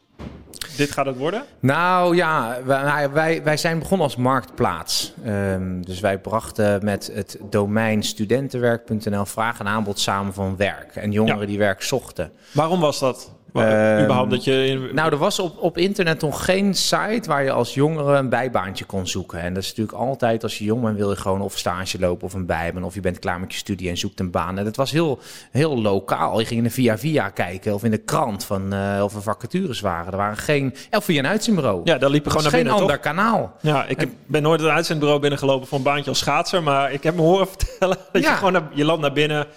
dit 0.77 0.91
gaat 0.91 1.05
het 1.05 1.17
worden? 1.17 1.43
Nou 1.59 2.15
ja, 2.15 2.57
wij, 2.65 2.83
nou, 2.83 3.11
wij, 3.13 3.43
wij 3.43 3.57
zijn 3.57 3.79
begonnen 3.79 4.05
als 4.07 4.15
marktplaats. 4.15 5.13
Ehm, 5.25 5.81
dus 5.81 5.99
wij 5.99 6.17
brachten 6.19 6.85
met 6.85 7.11
het 7.13 7.37
domein 7.49 8.03
studentenwerk.nl 8.03 9.25
vraag 9.25 9.59
en 9.59 9.67
aanbod 9.67 9.99
samen 9.99 10.33
van 10.33 10.57
werk. 10.57 10.95
En 10.95 11.11
jongeren 11.11 11.39
Ja. 11.39 11.45
die 11.45 11.57
werk 11.57 11.81
zochten. 11.81 12.31
Waarom 12.51 12.79
was 12.79 12.99
dat? 12.99 13.34
Ehm, 13.63 14.03
überhaupt 14.03 14.29
dat 14.29 14.43
je... 14.43 14.65
In, 14.67 14.89
Nou, 14.93 15.11
er 15.11 15.17
was 15.17 15.39
op, 15.39 15.57
op 15.61 15.77
internet 15.77 16.21
nog 16.21 16.45
geen 16.45 16.73
site 16.73 17.21
waar 17.27 17.43
je 17.43 17.51
als 17.51 17.73
jongere 17.73 18.17
een 18.17 18.29
bijbaantje 18.29 18.85
kon 18.85 19.07
zoeken. 19.07 19.39
En 19.39 19.53
dat 19.53 19.63
is 19.63 19.69
natuurlijk 19.69 19.97
altijd, 19.97 20.43
als 20.43 20.57
je 20.57 20.63
jong 20.63 20.81
bent, 20.83 20.97
wil 20.97 21.09
je 21.09 21.15
gewoon 21.15 21.41
of 21.41 21.57
stage 21.57 21.99
lopen 21.99 22.25
of 22.27 22.33
een 22.33 22.45
bijbaan. 22.45 22.83
Of 22.83 22.93
je 22.93 22.99
bent 23.01 23.19
klaar 23.19 23.39
met 23.39 23.51
je 23.51 23.57
studie 23.57 23.89
en 23.89 23.97
zoekt 23.97 24.19
een 24.19 24.31
baan. 24.31 24.57
En 24.57 24.63
dat 24.63 24.75
was 24.75 24.91
heel, 24.91 25.19
heel 25.51 25.81
lokaal. 25.81 26.39
Je 26.39 26.45
ging 26.45 26.57
in 26.59 26.63
de 26.65 26.71
Via 26.73 26.97
Via 26.97 27.29
kijken 27.29 27.73
of 27.73 27.83
in 27.83 27.91
de 27.91 27.97
krant 27.97 28.43
van, 28.43 28.73
eh, 28.73 28.99
of 29.03 29.15
er 29.15 29.21
vacatures 29.21 29.79
waren. 29.79 30.11
Er 30.11 30.17
waren 30.17 30.37
geen, 30.37 30.73
of 30.91 31.03
via 31.05 31.19
een 31.19 31.27
uitzendbureau. 31.27 31.81
ja, 31.83 31.97
daar 31.97 32.09
liep 32.09 32.25
je 32.25 32.31
dat 32.31 32.41
gewoon 32.41 32.43
naar 32.43 32.51
geen 32.51 32.63
binnen, 32.63 32.81
ander 32.81 32.95
toch? 32.95 33.05
kanaal. 33.05 33.55
Ja, 33.61 33.85
ik 33.85 34.07
ben 34.27 34.41
nooit 34.41 34.61
een 34.61 34.69
uitzendbureau 34.69 35.19
binnengelopen 35.21 35.67
voor 35.67 35.77
een 35.77 35.83
baantje 35.83 36.09
als 36.09 36.19
schaatser, 36.19 36.63
maar 36.63 36.91
ik 36.91 37.03
heb 37.03 37.15
me 37.15 37.21
horen 37.21 37.47
vertellen 37.57 37.97
dat 38.11 38.21
Ja. 38.23 38.29
je 38.29 38.35
gewoon 38.37 38.53
naar, 38.53 38.63
je 38.73 38.85
landt 38.85 39.01
naar 39.01 39.13
binnen, 39.13 39.47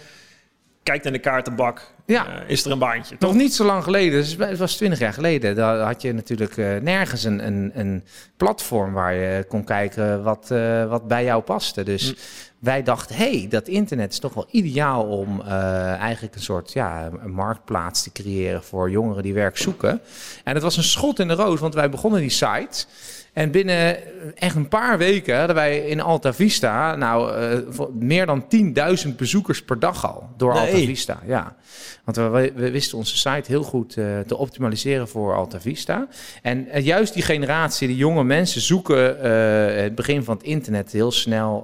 kijkt 0.88 1.06
in 1.06 1.12
de 1.12 1.18
kaartenbak, 1.18 1.92
Ja. 2.06 2.26
eh, 2.26 2.50
is 2.50 2.64
er 2.64 2.70
een 2.70 2.78
baantje, 2.78 3.16
toch? 3.16 3.30
Nog 3.30 3.38
niet 3.40 3.54
zo 3.54 3.64
lang 3.64 3.82
geleden, 3.84 4.20
dus 4.20 4.36
het 4.38 4.58
was 4.58 4.76
twintig 4.76 4.98
jaar 4.98 5.12
geleden, 5.12 5.54
daar 5.56 5.78
had 5.78 6.02
je 6.02 6.12
natuurlijk 6.12 6.56
eh, 6.56 6.76
nergens 6.76 7.24
een, 7.24 7.46
een, 7.46 7.70
een 7.74 8.04
platform 8.36 8.92
waar 8.92 9.14
je 9.14 9.44
kon 9.48 9.64
kijken 9.64 10.22
wat, 10.22 10.50
eh, 10.50 10.88
wat 10.88 11.08
bij 11.08 11.24
jou 11.24 11.42
paste. 11.42 11.82
Dus 11.82 12.08
Hm. 12.08 12.14
wij 12.58 12.82
dachten, 12.82 13.16
hey, 13.16 13.46
dat 13.50 13.68
internet 13.68 14.12
is 14.12 14.18
toch 14.18 14.34
wel 14.34 14.46
ideaal 14.50 15.04
om 15.04 15.42
eigenlijk 15.98 16.34
een 16.34 16.40
soort 16.42 16.72
ja, 16.72 17.10
een 17.22 17.30
marktplaats 17.30 18.02
te 18.02 18.12
creëren 18.12 18.62
voor 18.64 18.90
jongeren 18.90 19.22
die 19.22 19.34
werk 19.34 19.56
zoeken. 19.58 20.00
En 20.44 20.54
het 20.54 20.62
was 20.62 20.76
een 20.76 20.82
schot 20.82 21.18
in 21.18 21.28
de 21.28 21.34
roos, 21.34 21.60
want 21.60 21.74
wij 21.74 21.90
begonnen 21.90 22.20
die 22.20 22.30
site. 22.30 22.84
En 23.38 23.50
binnen 23.50 23.96
echt 24.34 24.56
een 24.56 24.68
paar 24.68 24.98
weken 24.98 25.38
hadden 25.38 25.56
wij 25.56 25.78
in 25.78 26.00
Alta 26.00 26.34
Vista 26.34 26.96
nou, 26.96 27.34
eh, 27.34 27.86
meer 27.92 28.26
dan 28.26 28.48
10.000 28.48 29.16
bezoekers 29.16 29.64
per 29.64 29.78
dag 29.78 30.06
al 30.06 30.28
door 30.36 30.52
Nee. 30.52 30.62
Alta 30.62 30.76
Vista. 30.76 31.20
Ja. 31.26 31.56
Want 32.04 32.16
we, 32.16 32.52
we 32.54 32.70
wisten 32.70 32.98
onze 32.98 33.16
site 33.16 33.42
heel 33.46 33.62
goed 33.62 33.96
eh, 33.96 34.18
te 34.26 34.36
optimaliseren 34.36 35.08
voor 35.08 35.34
Alta 35.34 35.60
Vista. 35.60 36.08
En 36.42 36.68
eh, 36.68 36.84
juist 36.84 37.14
die 37.14 37.22
generatie, 37.22 37.88
die 37.88 37.96
jonge 37.96 38.24
mensen, 38.24 38.60
zoeken 38.60 39.28
het 39.82 39.94
begin 39.94 40.24
van 40.24 40.36
het 40.36 40.44
internet 40.44 40.92
heel 40.92 41.12
snel 41.12 41.56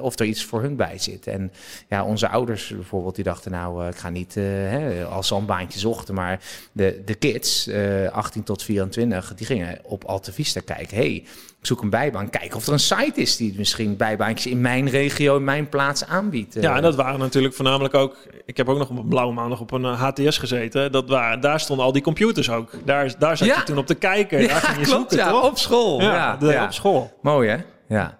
of 0.00 0.18
er 0.18 0.26
iets 0.26 0.44
voor 0.44 0.62
hun 0.62 0.76
bij 0.76 0.98
zit. 0.98 1.26
En 1.26 1.52
ja, 1.88 2.04
onze 2.04 2.28
ouders 2.28 2.68
bijvoorbeeld, 2.74 3.14
die 3.14 3.24
dachten 3.24 3.50
nou, 3.50 3.88
ik 3.88 3.96
ga 3.96 4.10
niet, 4.10 4.34
hè, 4.34 5.04
als 5.04 5.26
ze 5.26 5.34
al 5.34 5.40
een 5.40 5.46
baantje 5.46 5.78
zochten, 5.78 6.14
maar 6.14 6.40
de, 6.72 7.02
de 7.04 7.14
kids, 7.14 7.66
eh 7.66 8.08
18 8.12 8.42
tot 8.42 8.62
24, 8.62 9.34
die 9.34 9.46
gingen 9.46 9.78
op 9.82 10.04
Alta 10.04 10.32
Vista 10.32 10.60
kijken. 10.64 10.96
hey, 10.96 11.17
ik 11.60 11.66
zoek 11.66 11.82
een 11.82 11.90
bijbaan. 11.90 12.30
Kijken 12.30 12.56
of 12.56 12.66
er 12.66 12.72
een 12.72 12.78
site 12.78 13.20
is 13.20 13.36
die 13.36 13.54
misschien 13.56 13.96
bijbaantjes 13.96 14.52
in 14.52 14.60
mijn 14.60 14.88
regio, 14.88 15.36
in 15.36 15.44
mijn 15.44 15.68
plaats 15.68 16.04
aanbiedt. 16.04 16.54
Ja, 16.54 16.70
Eh, 16.70 16.76
en 16.76 16.82
dat 16.82 16.94
waren 16.94 17.18
natuurlijk 17.18 17.54
voornamelijk 17.54 17.94
ook. 17.94 18.16
Ik 18.46 18.56
heb 18.56 18.68
ook 18.68 18.78
nog 18.78 18.90
op 18.90 18.98
een 18.98 19.08
blauwe 19.08 19.32
maandag 19.34 19.60
op 19.60 19.70
een 19.70 19.84
eh, 19.84 20.02
HTS 20.02 20.38
gezeten. 20.38 20.92
Dat 20.92 21.08
waren, 21.08 21.40
daar 21.40 21.60
stonden 21.60 21.84
al 21.86 21.92
die 21.92 22.02
computers 22.02 22.50
ook. 22.50 22.70
Daar, 22.84 23.14
daar 23.18 23.36
zat 23.36 23.48
Ja. 23.48 23.56
je 23.56 23.62
toen 23.62 23.78
op 23.78 23.86
te 23.86 23.94
kijken. 23.94 24.48
daar 24.48 24.56
ging 24.60 24.78
je 24.78 24.84
klopt, 24.84 25.10
zoeken, 25.10 25.16
ja, 25.16 25.30
toch? 25.30 25.44
op 25.50 25.58
school. 25.58 26.00
Ja, 26.00 26.14
Ja, 26.14 26.36
de- 26.36 26.46
ja. 26.46 26.64
op 26.64 26.72
school. 26.72 27.18
Mooi, 27.22 27.48
hè? 27.48 27.56
Ja. 27.88 28.18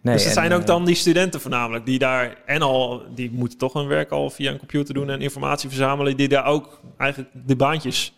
Nee, 0.00 0.14
dus 0.14 0.24
het 0.24 0.36
en, 0.36 0.40
zijn 0.42 0.52
ook 0.54 0.60
eh, 0.60 0.66
dan 0.66 0.84
die 0.84 0.94
studenten 0.94 1.40
voornamelijk 1.40 1.86
die 1.86 1.98
daar 1.98 2.36
en 2.46 2.62
al 2.62 3.02
die 3.14 3.30
moeten 3.32 3.58
toch 3.58 3.72
hun 3.72 3.86
werk 3.86 4.10
al 4.10 4.30
via 4.30 4.50
een 4.50 4.58
computer 4.58 4.94
doen 4.94 5.10
en 5.10 5.20
informatie 5.20 5.68
verzamelen, 5.68 6.16
die 6.16 6.28
daar 6.28 6.44
ook 6.44 6.80
eigenlijk 6.98 7.30
de 7.46 7.56
baantjes 7.56 8.12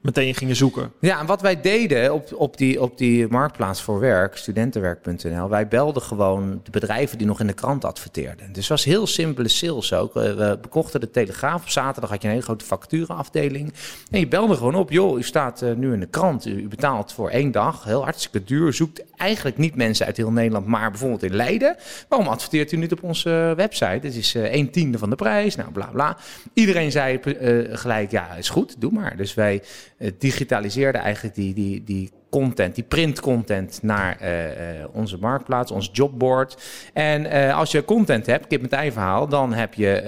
meteen 0.00 0.34
gingen 0.34 0.56
zoeken. 0.56 0.92
Ja, 1.00 1.20
en 1.20 1.26
wat 1.26 1.40
wij 1.40 1.60
deden 1.60 2.12
op, 2.12 2.34
op, 2.34 2.56
die, 2.56 2.82
op 2.82 2.98
die 2.98 3.28
marktplaats 3.28 3.82
voor 3.82 4.00
werk, 4.00 4.36
studentenwerk.nl, 4.36 5.48
wij 5.48 5.68
belden 5.68 6.02
gewoon 6.02 6.60
de 6.64 6.70
bedrijven 6.70 7.18
die 7.18 7.26
nog 7.26 7.40
in 7.40 7.46
de 7.46 7.52
krant 7.52 7.84
adverteerden. 7.84 8.46
Dus 8.46 8.56
het 8.56 8.68
was 8.68 8.84
heel 8.84 9.06
simpele 9.06 9.48
sales 9.48 9.92
ook. 9.92 10.14
We, 10.14 10.58
bekochten 10.60 11.00
de 11.00 11.10
Telegraaf. 11.10 11.62
Op 11.62 11.68
zaterdag 11.68 12.10
had 12.10 12.22
je 12.22 12.28
een 12.28 12.34
hele 12.34 12.46
grote 12.46 12.64
facturenafdeling. 12.64 13.72
En 14.10 14.20
je 14.20 14.28
belde 14.28 14.54
gewoon 14.54 14.74
op, 14.74 14.90
joh, 14.90 15.18
u 15.18 15.22
staat 15.22 15.62
eh, 15.62 15.72
nu 15.72 15.92
in 15.92 16.00
de 16.00 16.06
krant. 16.06 16.46
U, 16.46 16.68
betaalt 16.68 17.12
voor 17.12 17.30
één 17.30 17.50
dag, 17.50 17.84
heel 17.84 18.04
hartstikke 18.04 18.44
duur. 18.44 18.72
Zoekt 18.72 19.04
eigenlijk 19.16 19.58
niet 19.58 19.74
mensen 19.74 20.06
uit 20.06 20.16
heel 20.16 20.32
Nederland, 20.32 20.66
maar 20.66 20.90
bijvoorbeeld 20.90 21.22
in 21.22 21.34
Leiden. 21.34 21.76
Waarom 22.08 22.28
adverteert 22.28 22.72
u 22.72 22.76
niet 22.76 22.92
op 22.92 23.02
onze 23.02 23.52
website? 23.56 23.98
Dit 24.00 24.14
is 24.14 24.34
eh 24.34 24.54
een 24.54 24.70
tiende 24.70 24.98
van 24.98 25.10
de 25.10 25.16
prijs, 25.16 25.56
nou 25.56 25.70
bla 25.70 25.86
bla. 25.86 26.16
Iedereen 26.52 26.90
zei 26.90 27.16
eh, 27.16 27.76
gelijk, 27.78 28.10
ja, 28.10 28.34
is 28.34 28.48
goed, 28.48 28.80
doe 28.80 28.92
maar. 28.92 29.16
Dus 29.16 29.34
wij 29.34 29.62
eh, 30.00 30.10
digitaliseerden 30.18 31.00
eigenlijk 31.00 31.34
die, 31.34 31.54
die, 31.54 31.84
die 31.84 32.10
content, 32.30 32.74
die 32.74 32.84
printcontent 32.84 33.82
naar 33.82 34.16
eh, 34.20 34.80
eh, 34.80 34.88
onze 34.92 35.18
marktplaats, 35.18 35.70
ons 35.70 35.90
jobboard. 35.92 36.62
En 36.92 37.52
als 37.52 37.70
je 37.70 37.84
content 37.84 38.26
hebt, 38.26 38.46
kip 38.46 38.60
met 38.62 38.72
ei 38.72 38.92
verhaal, 38.92 39.28
dan 39.28 39.52
heb 39.52 39.74
je, 39.74 40.02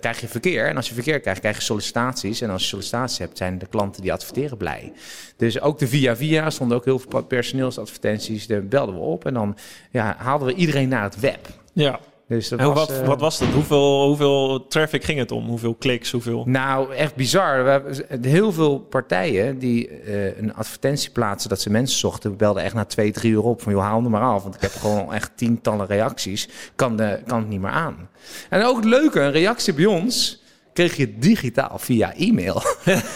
krijg 0.00 0.20
je 0.20 0.28
verkeer. 0.28 0.66
En 0.66 0.76
als 0.76 0.88
je 0.88 0.94
verkeer 0.94 1.20
krijgt, 1.20 1.40
krijg 1.40 1.56
je 1.56 1.62
sollicitaties. 1.62 2.40
En 2.40 2.50
als 2.50 2.62
je 2.62 2.68
sollicitaties 2.68 3.18
hebt, 3.18 3.36
zijn 3.36 3.58
de 3.58 3.66
klanten 3.66 4.02
die 4.02 4.12
adverteren 4.12 4.56
blij. 4.56 4.92
Dus 5.36 5.60
ook 5.60 5.78
de 5.78 5.88
via 5.88 6.16
via 6.16 6.50
stonden 6.50 6.76
ook 6.76 6.84
heel 6.84 6.98
veel 6.98 7.22
personeelsadvertenties. 7.22 8.46
Daar 8.46 8.64
belden 8.64 8.94
we 8.94 9.00
op 9.00 9.26
en 9.26 9.34
dan 9.34 9.56
ja, 9.90 10.16
haalden 10.18 10.46
we 10.46 10.54
iedereen 10.54 10.88
naar 10.88 11.02
het 11.02 11.20
web. 11.20 11.48
Ja. 11.72 12.00
Dus 12.28 12.48
dat 12.48 12.58
En 12.58 12.66
was, 12.66 12.74
wat, 12.74 12.90
eh, 12.90 13.06
wat 13.06 13.20
was 13.20 13.38
dat? 13.38 13.48
Hoeveel, 13.48 14.06
hoeveel 14.06 14.66
traffic 14.66 15.04
ging 15.04 15.18
het 15.18 15.32
om? 15.32 15.46
Hoeveel 15.46 15.74
kliks? 15.74 16.10
Hoeveel? 16.10 16.44
Nou, 16.46 16.94
echt 16.94 17.14
bizar. 17.14 17.64
We 17.64 17.70
hebben 17.70 18.30
heel 18.30 18.52
veel 18.52 18.78
partijen 18.78 19.58
die 19.58 19.88
eh, 19.88 20.38
een 20.38 20.54
advertentie 20.54 21.10
plaatsen 21.10 21.48
dat 21.48 21.60
ze 21.60 21.70
mensen 21.70 21.98
zochten, 21.98 22.30
we 22.30 22.36
belden 22.36 22.62
echt 22.62 22.74
na 22.74 22.84
twee, 22.84 23.12
drie 23.12 23.32
uur 23.32 23.42
op 23.42 23.62
van 23.62 23.72
joh, 23.72 23.82
haal 23.82 24.02
hem 24.02 24.10
maar 24.10 24.22
af. 24.22 24.42
Want 24.42 24.54
ik 24.54 24.60
heb 24.60 24.72
gewoon 24.80 25.12
echt 25.12 25.30
tientallen 25.34 25.86
reacties. 25.86 26.48
Kan, 26.74 26.96
de, 26.96 27.20
kan 27.26 27.38
het 27.38 27.48
niet 27.48 27.60
meer 27.60 27.70
aan. 27.70 28.08
En 28.50 28.64
ook 28.64 28.76
het 28.76 28.84
leuke, 28.84 29.20
een 29.20 29.32
reactie 29.32 29.74
bij 29.74 29.86
ons 29.86 30.44
kreeg 30.72 30.96
je 30.96 31.18
digitaal 31.18 31.78
via 31.78 32.14
e-mail. 32.14 32.62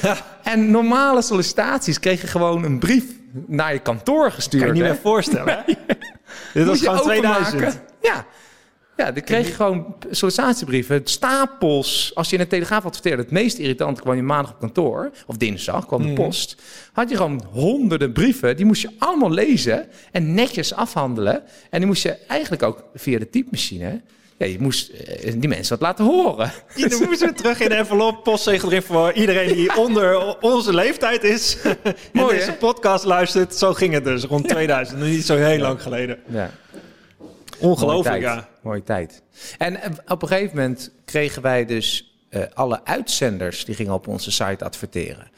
en 0.42 0.70
normale 0.70 1.22
sollicitaties 1.22 2.00
kreeg 2.00 2.20
je 2.20 2.26
gewoon 2.26 2.64
een 2.64 2.78
brief 2.78 3.04
naar 3.46 3.72
je 3.72 3.78
kantoor 3.78 4.30
gestuurd. 4.30 4.64
Kan 4.64 4.74
je 4.74 4.80
niet 4.82 4.90
meer 4.90 5.00
voorstellen. 5.00 5.64
Dit 6.54 6.66
was 6.66 6.80
gewoon 6.80 7.00
openmaken. 7.00 7.46
2000. 7.46 7.82
Ja. 8.00 8.26
Ja, 8.96 9.12
dan 9.12 9.22
kreeg 9.22 9.46
je 9.46 9.52
gewoon 9.52 9.94
sollicitatiebrieven, 10.10 11.00
stapels. 11.04 12.10
Als 12.14 12.30
je 12.30 12.36
in 12.36 12.42
de 12.42 12.48
Telegraaf 12.48 12.84
adverteerde, 12.84 13.22
het 13.22 13.30
meest 13.30 13.58
irritant 13.58 14.00
kwam 14.00 14.16
je 14.16 14.22
maandag 14.22 14.52
op 14.52 14.58
kantoor, 14.60 15.10
of 15.26 15.36
dinsdag 15.36 15.86
kwam 15.86 16.02
de 16.02 16.06
Mhm. 16.08 16.14
post. 16.14 16.56
Had 16.92 17.10
je 17.10 17.16
gewoon 17.16 17.42
honderden 17.52 18.12
brieven, 18.12 18.56
die 18.56 18.64
moest 18.64 18.82
je 18.82 18.90
allemaal 18.98 19.30
lezen 19.30 19.86
en 20.12 20.34
netjes 20.34 20.74
afhandelen. 20.74 21.42
En 21.70 21.78
die 21.78 21.86
moest 21.86 22.02
je 22.02 22.16
eigenlijk 22.26 22.62
ook 22.62 22.84
via 22.94 23.18
de 23.18 23.30
typemachine, 23.30 24.00
ja, 24.36 24.46
je 24.46 24.60
moest 24.60 24.88
eh, 24.90 25.32
die 25.36 25.48
mensen 25.48 25.78
wat 25.78 25.80
laten 25.88 26.04
horen. 26.04 26.52
Iedereen 26.74 27.08
moest 27.08 27.20
weer 27.20 27.34
terug 27.34 27.60
in 27.60 27.68
de 27.68 27.74
envelop, 27.74 28.22
postzegel 28.24 28.68
erin 28.68 28.82
voor 28.82 29.12
iedereen 29.12 29.54
die 29.54 29.76
onder 29.76 30.36
onze 30.40 30.74
leeftijd 30.74 31.24
is. 31.24 31.56
en 31.62 31.76
Mooi, 32.12 32.36
deze 32.36 32.50
hè? 32.50 32.56
podcast 32.56 33.04
luistert. 33.04 33.54
Zo 33.54 33.72
ging 33.72 33.94
het 33.94 34.04
dus, 34.04 34.24
rond 34.24 34.48
2000. 34.48 34.98
Nog 34.98 35.08
Niet 35.08 35.24
zo 35.26 35.36
heel 35.36 35.58
lang 35.58 35.82
geleden. 35.82 36.18
Ja. 36.28 36.50
Ongelooflijk, 37.60 38.20
Mooie 38.20 38.34
tijd. 38.34 38.44
ja. 38.44 38.48
Mooie 38.62 38.82
tijd. 38.82 39.22
En 39.58 39.82
eh, 39.82 39.90
op 40.06 40.22
een 40.22 40.28
gegeven 40.28 40.56
moment 40.56 40.90
kregen 41.04 41.42
wij 41.42 41.66
dus 41.66 42.14
eh, 42.28 42.42
alle 42.54 42.84
uitzenders 42.84 43.64
die 43.64 43.74
gingen 43.74 43.92
op 43.92 44.06
onze 44.06 44.30
site 44.30 44.64
adverteren. 44.64 45.30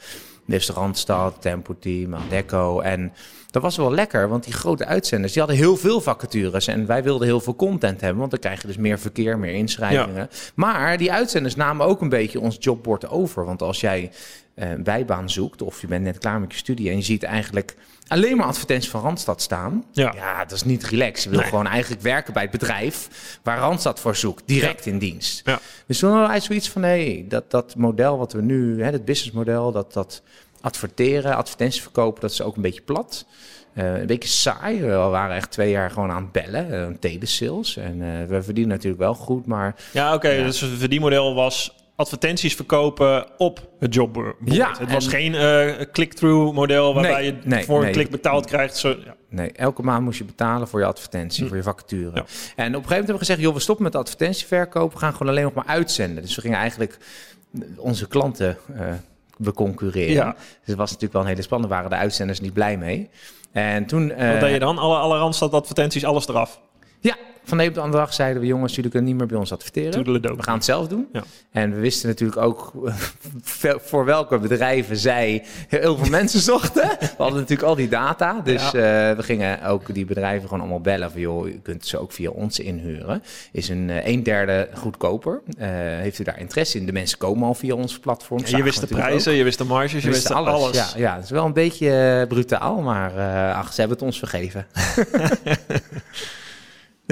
Dus 0.45 0.65
de 0.65 0.73
Randstad, 0.73 1.41
Tempo 1.41 1.75
Team, 1.79 2.15
Adecco. 2.15 2.79
En 2.79 3.13
dat 3.51 3.61
was 3.61 3.77
wel 3.77 3.91
lekker, 3.93 4.29
want 4.29 4.43
die 4.43 4.53
grote 4.53 4.85
uitzenders 4.85 5.33
die 5.33 5.41
hadden 5.41 5.59
heel 5.61 5.77
veel 5.77 6.01
vacatures. 6.01 6.67
En 6.67 6.85
wij 6.85 7.03
wilden 7.03 7.27
heel 7.27 7.39
veel 7.39 7.55
content 7.55 8.01
hebben, 8.01 8.19
want 8.19 8.31
dan 8.31 8.39
krijg 8.39 8.61
je 8.61 8.67
dus 8.67 8.77
meer 8.77 8.99
verkeer, 8.99 9.39
meer 9.39 9.53
inschrijvingen. 9.53 10.29
Maar 10.55 10.97
die 10.97 11.11
uitzenders 11.11 11.55
namen 11.55 11.85
ook 11.85 12.01
een 12.01 12.09
beetje 12.09 12.39
ons 12.39 12.57
jobbord 12.59 13.09
over. 13.09 13.45
Want 13.45 13.61
als 13.61 13.79
jij 13.79 14.11
een 14.55 14.83
bijbaan 14.83 15.29
zoekt 15.29 15.61
of 15.61 15.81
je 15.81 15.87
bent 15.87 16.03
net 16.03 16.17
klaar 16.17 16.39
met 16.39 16.51
je 16.51 16.57
studie 16.57 16.89
en 16.89 16.95
je 16.95 17.01
ziet 17.03 17.23
eigenlijk 17.23 17.75
alleen 18.07 18.37
maar 18.37 18.45
advertenties 18.45 18.89
van 18.89 19.01
Randstad 19.01 19.41
staan. 19.41 19.83
Ja. 19.91 20.13
Ja, 20.15 20.39
dat 20.45 20.51
is 20.51 20.63
niet 20.63 20.83
relaxed. 20.83 21.23
Je 21.23 21.29
wil 21.29 21.39
Nee. 21.39 21.49
gewoon 21.49 21.67
eigenlijk 21.67 22.01
werken 22.01 22.33
bij 22.33 22.41
het 22.41 22.51
bedrijf 22.51 23.07
waar 23.43 23.57
Randstad 23.59 23.99
voor 23.99 24.15
zoekt, 24.15 24.43
direct 24.45 24.85
in 24.85 24.97
dienst. 24.99 25.41
Ja. 25.45 25.59
Dus 25.87 25.99
toen 25.99 26.09
hadden 26.09 26.27
wij 26.27 26.39
zoiets 26.39 26.69
van, 26.69 26.83
hé, 26.83 27.25
dat, 27.27 27.51
dat 27.51 27.75
model 27.75 28.17
wat 28.17 28.33
we 28.33 28.41
nu, 28.41 28.83
hè, 28.83 28.91
het 28.91 29.05
businessmodel, 29.05 29.71
dat, 29.71 29.93
dat 29.93 30.21
adverteren, 30.61 31.35
advertenties 31.35 31.81
verkopen, 31.81 32.21
dat 32.21 32.31
is 32.31 32.41
ook 32.41 32.55
een 32.55 32.61
beetje 32.61 32.81
plat. 32.81 33.25
Eh, 33.73 33.99
een 33.99 34.05
beetje 34.05 34.29
saai. 34.29 34.81
We 34.81 34.87
waren 34.95 35.35
echt 35.35 35.51
twee 35.51 35.69
jaar 35.69 35.91
gewoon 35.91 36.11
aan 36.11 36.23
het 36.23 36.31
bellen, 36.31 36.71
eh, 36.71 36.79
een 36.81 36.99
telesales. 36.99 37.77
En 37.77 38.01
eh, 38.01 38.27
we 38.27 38.43
verdienen 38.43 38.71
natuurlijk 38.75 39.01
wel 39.01 39.13
goed, 39.13 39.45
maar 39.45 39.75
Ja, 39.91 40.13
oké. 40.13 40.29
Ja. 40.29 40.43
Dus 40.45 40.59
het 40.59 40.71
verdienmodel 40.77 41.35
was 41.35 41.75
advertenties 42.03 42.55
verkopen 42.55 43.25
op 43.37 43.69
het 43.79 43.93
jobboard. 43.93 44.35
Ja, 44.45 44.75
het 44.79 44.91
was 44.91 45.05
en- 45.05 45.11
geen 45.11 45.35
eh, 45.35 45.85
click-through 45.91 46.53
model 46.55 46.93
waarbij 46.93 47.13
Nee, 47.13 47.25
je 47.25 47.35
nee, 47.43 47.63
voor 47.65 47.85
een 47.85 47.91
klik 47.91 48.09
betaald 48.09 48.45
krijgt. 48.45 48.77
Zo, 48.77 48.89
ja. 48.89 49.15
Nee, 49.29 49.51
elke 49.51 49.81
maand 49.81 50.03
moest 50.03 50.17
je 50.17 50.23
betalen 50.23 50.67
voor 50.67 50.79
je 50.79 50.85
advertentie, 50.85 51.41
Hm. 51.43 51.47
voor 51.47 51.57
je 51.57 51.63
vacature. 51.63 52.01
Ja. 52.03 52.09
En 52.11 52.15
op 52.15 52.25
een 52.25 52.27
gegeven 52.65 52.73
moment 52.73 52.87
hebben 52.89 53.13
we 53.13 53.17
gezegd, 53.19 53.39
joh, 53.41 53.53
we 53.53 53.59
stoppen 53.59 53.83
met 53.85 53.95
advertentieverkoop. 53.95 54.93
We 54.93 54.99
gaan 54.99 55.11
gewoon 55.11 55.29
alleen 55.29 55.43
nog 55.43 55.53
maar 55.53 55.65
uitzenden. 55.67 56.23
Dus 56.23 56.35
we 56.35 56.41
gingen 56.41 56.57
eigenlijk 56.57 56.97
onze 57.77 58.07
klanten 58.07 58.57
eh 58.75 58.85
beconcurreren. 59.37 60.13
Ja. 60.13 60.31
Dus 60.33 60.45
het 60.65 60.75
was 60.75 60.85
natuurlijk 60.87 61.13
wel 61.13 61.21
een 61.21 61.27
hele 61.27 61.41
spannende, 61.41 61.75
waren 61.75 61.89
de 61.89 61.95
uitzenders 61.95 62.39
niet 62.39 62.53
blij 62.53 62.77
mee. 62.77 63.09
En 63.51 63.85
toen... 63.85 64.11
eh, 64.11 64.31
Wat 64.31 64.39
deed 64.39 64.51
je 64.53 64.59
dan? 64.59 64.77
Alle, 64.77 64.95
alle 64.97 65.17
Randstad 65.17 65.53
advertenties, 65.53 66.05
alles 66.05 66.27
eraf. 66.27 66.59
Ja, 66.99 67.15
van 67.43 67.57
de 67.57 67.63
een 67.63 67.69
op 67.69 67.75
de 67.75 67.81
andere 67.81 68.03
dag 68.03 68.13
zeiden 68.13 68.41
we, 68.41 68.47
jongens, 68.47 68.75
jullie 68.75 68.91
kunnen 68.91 69.09
niet 69.09 69.19
meer 69.19 69.27
bij 69.27 69.37
ons 69.37 69.51
adverteren. 69.51 70.21
We 70.21 70.43
gaan 70.43 70.55
het 70.55 70.65
zelf 70.65 70.87
doen. 70.87 71.07
Ja. 71.11 71.23
En 71.51 71.73
we 71.73 71.79
wisten 71.79 72.07
natuurlijk 72.07 72.41
ook 72.41 72.73
voor 73.89 74.05
welke 74.05 74.37
bedrijven 74.39 74.97
zij 74.97 75.43
heel 75.67 75.97
veel 75.97 76.09
mensen 76.09 76.39
zochten. 76.53 76.89
We 76.99 77.09
hadden 77.17 77.39
natuurlijk 77.39 77.67
al 77.67 77.75
die 77.75 77.89
data. 77.89 78.41
Dus 78.43 78.65
eh, 78.65 78.71
we 78.71 79.23
gingen 79.23 79.63
ook 79.63 79.93
die 79.93 80.05
bedrijven 80.05 80.43
gewoon 80.43 80.59
allemaal 80.59 80.81
bellen 80.81 81.11
van... 81.11 81.21
joh, 81.21 81.47
u 81.47 81.59
kunt 81.63 81.87
ze 81.87 81.97
ook 81.97 82.11
via 82.11 82.29
ons 82.29 82.59
inhuren. 82.59 83.23
Is 83.51 83.69
een, 83.69 83.89
eh, 83.89 84.07
een 84.07 84.23
derde 84.23 84.69
goedkoper. 84.73 85.41
Eh, 85.57 85.67
heeft 85.69 86.19
u 86.19 86.23
daar 86.23 86.39
interesse 86.39 86.77
in? 86.77 86.85
De 86.85 86.91
mensen 86.91 87.17
komen 87.17 87.47
al 87.47 87.53
via 87.53 87.75
ons 87.75 87.99
platform. 87.99 88.41
Ja, 88.45 88.57
je 88.57 88.63
wist 88.63 88.79
de 88.79 88.87
prijzen, 88.87 89.31
ook. 89.31 89.37
je 89.37 89.43
wist 89.43 89.57
de 89.57 89.63
marges, 89.63 90.03
je 90.03 90.09
wist 90.09 90.31
alles. 90.31 90.75
Ja, 90.75 90.87
ja, 90.95 91.15
het 91.15 91.23
is 91.23 91.29
wel 91.29 91.45
een 91.45 91.53
beetje 91.53 92.25
brutaal, 92.27 92.81
maar 92.81 93.17
eh, 93.17 93.57
ach, 93.57 93.73
ze 93.73 93.79
hebben 93.79 93.97
het 93.97 94.05
ons 94.05 94.19
vergeven. 94.19 94.65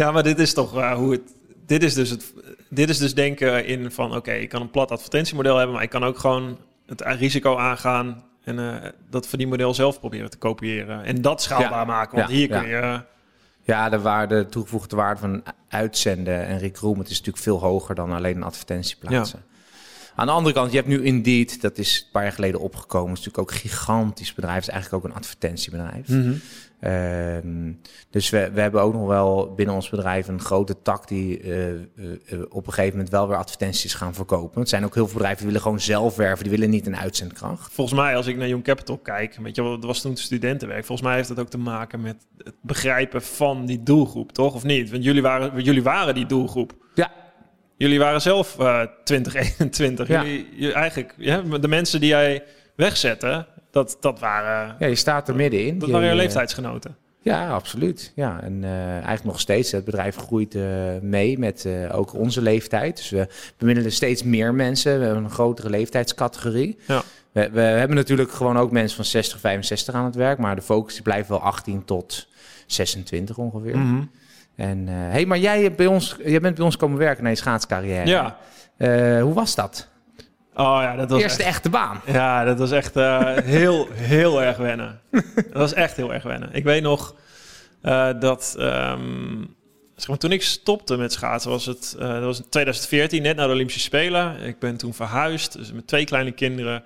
Ja, 0.01 0.11
maar 0.11 0.23
dit 0.23 0.39
is 0.39 0.53
toch 0.53 0.77
eh, 0.77 0.93
hoe 0.93 1.11
het. 1.11 1.21
Dit 1.65 1.83
is 1.83 1.93
dus 1.93 2.09
het. 2.09 2.33
Dit 2.69 2.89
is 2.89 2.97
dus 2.97 3.13
denken 3.15 3.65
in 3.65 3.91
van 3.91 4.15
oké, 4.15 4.31
ik 4.31 4.49
kan 4.49 4.61
een 4.61 4.69
plat 4.69 4.91
advertentiemodel 4.91 5.55
hebben, 5.57 5.75
maar 5.75 5.83
ik 5.83 5.89
kan 5.89 6.03
ook 6.03 6.17
gewoon 6.17 6.57
het 6.85 7.01
risico 7.01 7.57
aangaan 7.57 8.23
en 8.43 8.59
eh, 8.59 8.89
dat 9.09 9.27
verdienmodel 9.27 9.73
zelf 9.73 9.99
proberen 9.99 10.29
te 10.29 10.37
kopiëren 10.37 11.03
en 11.03 11.21
dat 11.21 11.41
schaalbaar 11.41 11.71
Ja. 11.79 11.85
maken. 11.85 12.17
Want 12.17 12.29
Ja, 12.29 12.35
hier 12.35 12.47
kun 12.47 12.67
je. 12.67 13.01
Ja, 13.63 13.89
de 13.89 13.99
waarde, 13.99 14.45
toegevoegde 14.45 14.95
waarde 14.95 15.19
van 15.19 15.43
uitzenden 15.69 16.45
en 16.45 16.57
recruitment 16.59 17.09
is 17.09 17.17
natuurlijk 17.17 17.43
veel 17.43 17.59
hoger 17.59 17.95
dan 17.95 18.11
alleen 18.11 18.35
een 18.35 18.43
advertentie 18.43 18.97
plaatsen. 18.99 19.43
Aan 20.15 20.25
de 20.25 20.31
andere 20.33 20.55
kant, 20.55 20.71
je 20.71 20.77
hebt 20.77 20.89
nu 20.89 21.03
Indeed, 21.03 21.61
dat 21.61 21.77
is 21.77 22.01
een 22.05 22.11
paar 22.11 22.23
jaar 22.23 22.31
geleden 22.31 22.59
opgekomen. 22.59 23.11
is 23.13 23.17
natuurlijk 23.17 23.37
ook 23.37 23.51
een 23.51 23.69
gigantisch 23.69 24.33
bedrijf, 24.33 24.59
is 24.59 24.67
eigenlijk 24.69 25.03
ook 25.05 25.11
een 25.11 25.17
advertentiebedrijf. 25.17 26.07
Mhm. 26.07 26.33
Ehm, 26.81 27.71
dus 28.09 28.29
we, 28.29 28.51
we 28.53 28.61
hebben 28.61 28.81
ook 28.81 28.93
nog 28.93 29.07
wel 29.07 29.53
binnen 29.55 29.75
ons 29.75 29.89
bedrijf 29.89 30.27
een 30.27 30.39
grote 30.39 30.81
tak 30.81 31.07
die 31.07 31.39
eh, 31.39 31.69
eh, 31.69 31.77
eh, 32.25 32.39
op 32.49 32.67
een 32.67 32.73
gegeven 32.73 32.95
moment 32.95 33.09
wel 33.09 33.27
weer 33.27 33.37
advertenties 33.37 33.93
gaan 33.93 34.13
verkopen. 34.13 34.59
Het 34.59 34.69
zijn 34.69 34.85
ook 34.85 34.93
heel 34.93 35.05
veel 35.05 35.13
bedrijven 35.13 35.37
die 35.37 35.47
willen 35.47 35.61
gewoon 35.61 35.79
zelf 35.79 36.15
werven, 36.15 36.43
die 36.43 36.53
willen 36.53 36.69
niet 36.69 36.87
een 36.87 36.97
uitzendkracht. 36.97 37.73
Volgens 37.73 37.99
mij, 37.99 38.15
als 38.15 38.27
ik 38.27 38.37
naar 38.37 38.47
Young 38.47 38.63
Capital 38.63 38.97
kijk, 38.97 39.35
weet 39.35 39.55
je 39.55 39.61
wel, 39.61 39.71
dat 39.71 39.83
was 39.83 40.01
toen 40.01 40.17
studentenwerk. 40.17 40.85
Volgens 40.85 41.07
mij 41.07 41.17
heeft 41.17 41.27
dat 41.27 41.39
ook 41.39 41.49
te 41.49 41.57
maken 41.57 42.01
met 42.01 42.25
het 42.37 42.55
begrijpen 42.61 43.21
van 43.21 43.65
die 43.65 43.83
doelgroep, 43.83 44.31
toch? 44.31 44.53
Of 44.53 44.63
niet? 44.63 44.91
Want 44.91 45.03
jullie 45.03 45.21
waren, 45.21 45.63
jullie 45.63 45.83
waren 45.83 46.13
die 46.13 46.25
doelgroep. 46.25 46.73
Ja, 46.93 47.11
Jullie 47.81 47.99
waren 47.99 48.21
zelf 48.21 48.59
eh 48.59 48.81
2021. 49.03 50.07
Ja. 50.07 50.23
Jullie, 50.23 50.73
eigenlijk, 50.73 51.13
ja, 51.17 51.41
de 51.41 51.67
mensen 51.67 51.99
die 51.99 52.09
jij 52.09 52.43
wegzette, 52.75 53.47
dat, 53.71 53.97
dat 53.99 54.19
waren, 54.19 54.75
ja 54.79 54.87
je 54.87 54.95
staat 54.95 55.27
er 55.27 55.35
middenin. 55.35 55.79
dat 55.79 55.87
Je- 55.87 55.93
waren 55.93 56.09
je 56.09 56.15
leeftijdsgenoten. 56.15 56.95
Ja, 57.23 57.49
absoluut. 57.49 58.11
Ja, 58.15 58.39
en 58.41 58.63
eh, 58.63 58.89
eigenlijk 58.91 59.23
nog 59.23 59.39
steeds. 59.39 59.71
Het 59.71 59.85
bedrijf 59.85 60.15
groeit 60.15 60.55
eh, 60.55 60.63
mee 61.01 61.39
met 61.39 61.65
eh, 61.65 61.97
ook 61.97 62.13
onze 62.13 62.41
leeftijd. 62.41 62.95
Dus 62.97 63.09
we 63.09 63.27
bemiddelen 63.57 63.91
steeds 63.91 64.23
meer 64.23 64.53
mensen. 64.53 64.99
We 64.99 65.05
hebben 65.05 65.23
een 65.23 65.29
grotere 65.29 65.69
leeftijdscategorie. 65.69 66.77
Ja. 66.87 67.01
We, 67.31 67.49
we 67.49 67.61
hebben 67.61 67.97
natuurlijk 67.97 68.31
gewoon 68.31 68.57
ook 68.57 68.71
mensen 68.71 68.95
van 68.95 69.05
60, 69.05 69.39
65 69.39 69.93
aan 69.93 70.05
het 70.05 70.15
werk. 70.15 70.37
Maar 70.37 70.55
de 70.55 70.61
focus 70.61 71.01
blijft 71.01 71.29
wel 71.29 71.41
18 71.41 71.85
tot 71.85 72.27
26 72.67 73.37
ongeveer. 73.37 73.77
Mhm. 73.77 74.03
En 74.55 74.87
hey, 74.87 75.25
maar 75.25 75.37
jij, 75.37 75.75
bij 75.75 75.85
ons, 75.87 76.15
jij 76.23 76.39
bent 76.39 76.55
bij 76.55 76.65
ons 76.65 76.77
komen 76.77 76.97
werken 76.97 77.23
naar 77.23 77.31
je 77.31 77.37
schaatscarrière. 77.37 78.07
Ja. 78.07 78.37
Hoe 79.21 79.33
was 79.33 79.55
dat? 79.55 79.87
Oh 80.55 80.79
ja, 80.81 80.95
dat 80.95 81.09
was 81.09 81.21
Eerste 81.21 81.43
echt, 81.43 81.49
echte 81.55 81.69
baan. 81.69 82.01
ja, 82.05 82.43
dat 82.43 82.59
was 82.59 82.71
echt 82.71 82.95
eh, 82.95 83.37
heel, 83.43 83.87
heel 83.91 84.41
erg 84.41 84.57
wennen. 84.57 85.01
dat 85.35 85.53
was 85.53 85.73
echt 85.73 85.95
heel 85.95 86.13
erg 86.13 86.23
wennen. 86.23 86.49
Ik 86.53 86.63
weet 86.63 86.81
nog 86.81 87.15
eh, 87.81 88.09
dat... 88.19 88.55
ehm, 88.59 89.37
zeg 89.95 90.07
maar, 90.07 90.17
toen 90.17 90.31
ik 90.31 90.41
stopte 90.43 90.97
met 90.97 91.13
schaatsen 91.13 91.51
was 91.51 91.65
het... 91.65 91.95
eh, 91.99 92.09
dat 92.09 92.23
was 92.23 92.37
in 92.37 92.49
2014, 92.49 93.21
net 93.21 93.35
na 93.35 93.45
de 93.45 93.53
Olympische 93.53 93.81
Spelen. 93.81 94.41
Ik 94.41 94.59
ben 94.59 94.77
toen 94.77 94.93
verhuisd, 94.93 95.57
dus 95.57 95.71
met 95.71 95.87
twee 95.87 96.05
kleine 96.05 96.31
kinderen. 96.31 96.83